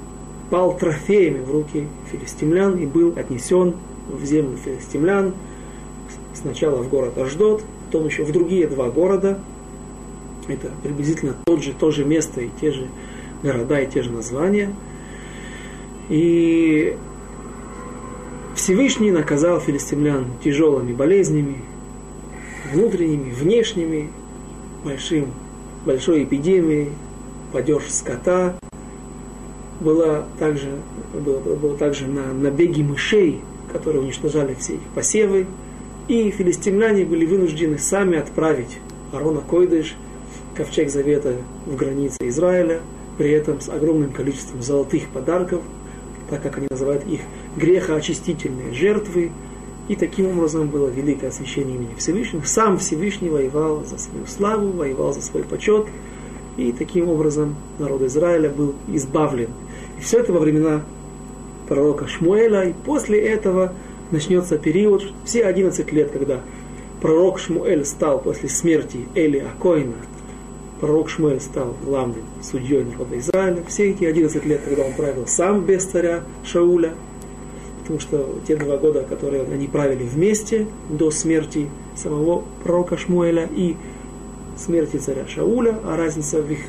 пал 0.51 0.77
трофеями 0.77 1.43
в 1.43 1.51
руки 1.51 1.89
филистимлян 2.11 2.79
и 2.79 2.87
был 2.87 3.13
отнесен 3.17 3.75
в 4.09 4.25
землю 4.25 4.57
филистимлян, 4.65 5.35
сначала 6.35 6.83
в 6.83 6.89
город 6.89 7.19
Аждот, 7.19 7.63
потом 7.89 8.07
еще 8.07 8.23
в 8.23 8.33
другие 8.33 8.67
два 8.67 8.91
города. 8.91 9.39
Это 10.47 10.71
приблизительно 10.83 11.35
тот 11.45 11.63
же, 11.63 11.73
то 11.73 11.91
же 11.91 12.05
место 12.05 12.43
и 12.43 12.51
те 12.61 12.71
же 12.71 12.89
города 13.43 13.81
и 13.81 13.87
те 13.87 14.03
же 14.03 14.11
названия. 14.11 14.75
И 16.09 16.97
Всевышний 18.55 19.11
наказал 19.11 19.61
филистимлян 19.61 20.27
тяжелыми 20.45 20.93
болезнями, 20.93 21.63
внутренними, 22.73 23.31
внешними, 23.31 24.11
большим, 24.85 25.33
большой 25.87 26.25
эпидемией, 26.25 26.91
падеж 27.53 27.85
скота, 27.89 28.59
была 29.81 30.25
также, 30.39 30.69
было, 31.15 31.39
было 31.39 31.77
также 31.77 32.07
на 32.07 32.33
набеги 32.35 32.83
мышей, 32.83 33.41
которые 33.73 34.03
уничтожали 34.03 34.55
все 34.55 34.75
их 34.75 34.81
посевы, 34.95 35.47
и 36.09 36.31
филистимляне 36.31 37.05
были 37.05 37.27
вынуждены 37.27 37.79
сами 37.79 38.19
отправить 38.19 38.79
Арона 39.13 39.41
Койдыш, 39.41 39.95
ковчег 40.55 40.91
завета 40.91 41.37
в 41.67 41.77
границе 41.77 42.17
Израиля, 42.23 42.81
при 43.19 43.31
этом 43.31 43.61
с 43.61 43.69
огромным 43.69 44.11
количеством 44.11 44.63
золотых 44.63 45.09
подарков, 45.09 45.61
так 46.31 46.43
как 46.43 46.59
они 46.59 46.67
называют 46.71 47.07
их 47.07 47.21
грехоочистительные 47.57 48.73
жертвы, 48.73 49.31
и 49.89 49.97
таким 49.97 50.29
образом 50.29 50.69
было 50.69 50.89
великое 50.89 51.29
освящение 51.29 51.77
имени 51.77 51.95
Всевышнего. 51.97 52.43
Сам 52.45 52.79
Всевышний 52.79 53.31
воевал 53.31 53.85
за 53.85 53.99
свою 53.99 54.27
славу, 54.27 54.71
воевал 54.71 55.13
за 55.13 55.23
свой 55.23 55.45
почет, 55.45 55.87
и 56.57 56.73
таким 56.73 57.09
образом 57.09 57.57
народ 57.79 58.03
Израиля 58.03 58.51
был 58.51 58.75
избавлен. 58.89 59.49
И 59.99 60.03
все 60.03 60.21
это 60.21 60.33
во 60.33 60.41
времена 60.41 60.83
пророка 61.69 62.07
Шмуэля, 62.07 62.71
и 62.71 62.73
после 62.73 63.21
этого 63.21 63.73
начнется 64.11 64.59
период, 64.59 65.05
все 65.25 65.45
11 65.45 65.93
лет, 65.93 66.11
когда 66.11 66.41
пророк 67.01 67.39
Шмуэль 67.39 67.85
стал 67.85 68.21
после 68.21 68.49
смерти 68.49 69.07
Эли 69.15 69.39
Акоина, 69.39 69.97
пророк 70.81 71.11
Шмуэль 71.11 71.41
стал 71.41 71.75
главным 71.85 72.25
судьей 72.43 72.85
народа 72.85 73.19
Израиля, 73.19 73.63
все 73.69 73.91
эти 73.91 74.05
11 74.05 74.45
лет, 74.45 74.61
когда 74.65 74.85
он 74.85 74.93
правил 74.95 75.27
сам 75.27 75.65
без 75.65 75.85
царя 75.85 76.23
Шауля, 76.45 76.95
потому 77.81 78.01
что 78.01 78.39
те 78.47 78.57
два 78.57 78.77
года, 78.77 79.03
которые 79.03 79.45
они 79.45 79.67
правили 79.67 80.05
вместе 80.05 80.67
до 80.89 81.11
смерти 81.11 81.69
самого 81.97 82.45
пророка 82.63 82.97
Шмуэля 82.97 83.49
и 83.55 83.77
смерти 84.57 84.97
царя 84.97 85.27
Шауля, 85.27 85.79
а 85.85 85.97
разница 85.97 86.43
в 86.43 86.51
их, 86.51 86.61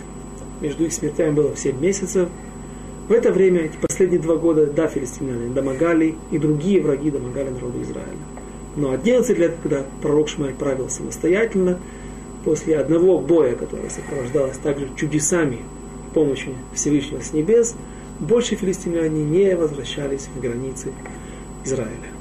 между 0.61 0.85
их 0.85 0.93
смертями 0.93 1.31
была 1.31 1.51
в 1.51 1.59
7 1.59 1.79
месяцев, 1.79 2.29
в 3.09 3.11
это 3.11 3.31
время, 3.31 3.61
эти 3.61 3.75
последние 3.75 4.21
два 4.21 4.35
года, 4.35 4.67
да, 4.67 4.87
филистимляне 4.87 5.51
домогали, 5.51 6.13
и 6.29 6.37
другие 6.37 6.79
враги 6.79 7.09
домогали 7.09 7.49
народу 7.49 7.81
Израиля. 7.81 8.05
Но 8.75 8.91
11 8.91 9.37
лет, 9.37 9.55
когда 9.63 9.83
пророк 10.01 10.29
Шмай 10.29 10.53
правил 10.53 10.89
самостоятельно, 10.89 11.79
после 12.45 12.77
одного 12.77 13.17
боя, 13.17 13.55
который 13.55 13.89
сопровождалось 13.89 14.57
также 14.59 14.89
чудесами, 14.95 15.57
помощью 16.13 16.53
Всевышнего 16.75 17.21
с 17.21 17.33
небес, 17.33 17.75
больше 18.19 18.55
филистимляне 18.55 19.23
не 19.23 19.55
возвращались 19.55 20.29
в 20.35 20.39
границы 20.39 20.91
Израиля. 21.65 22.18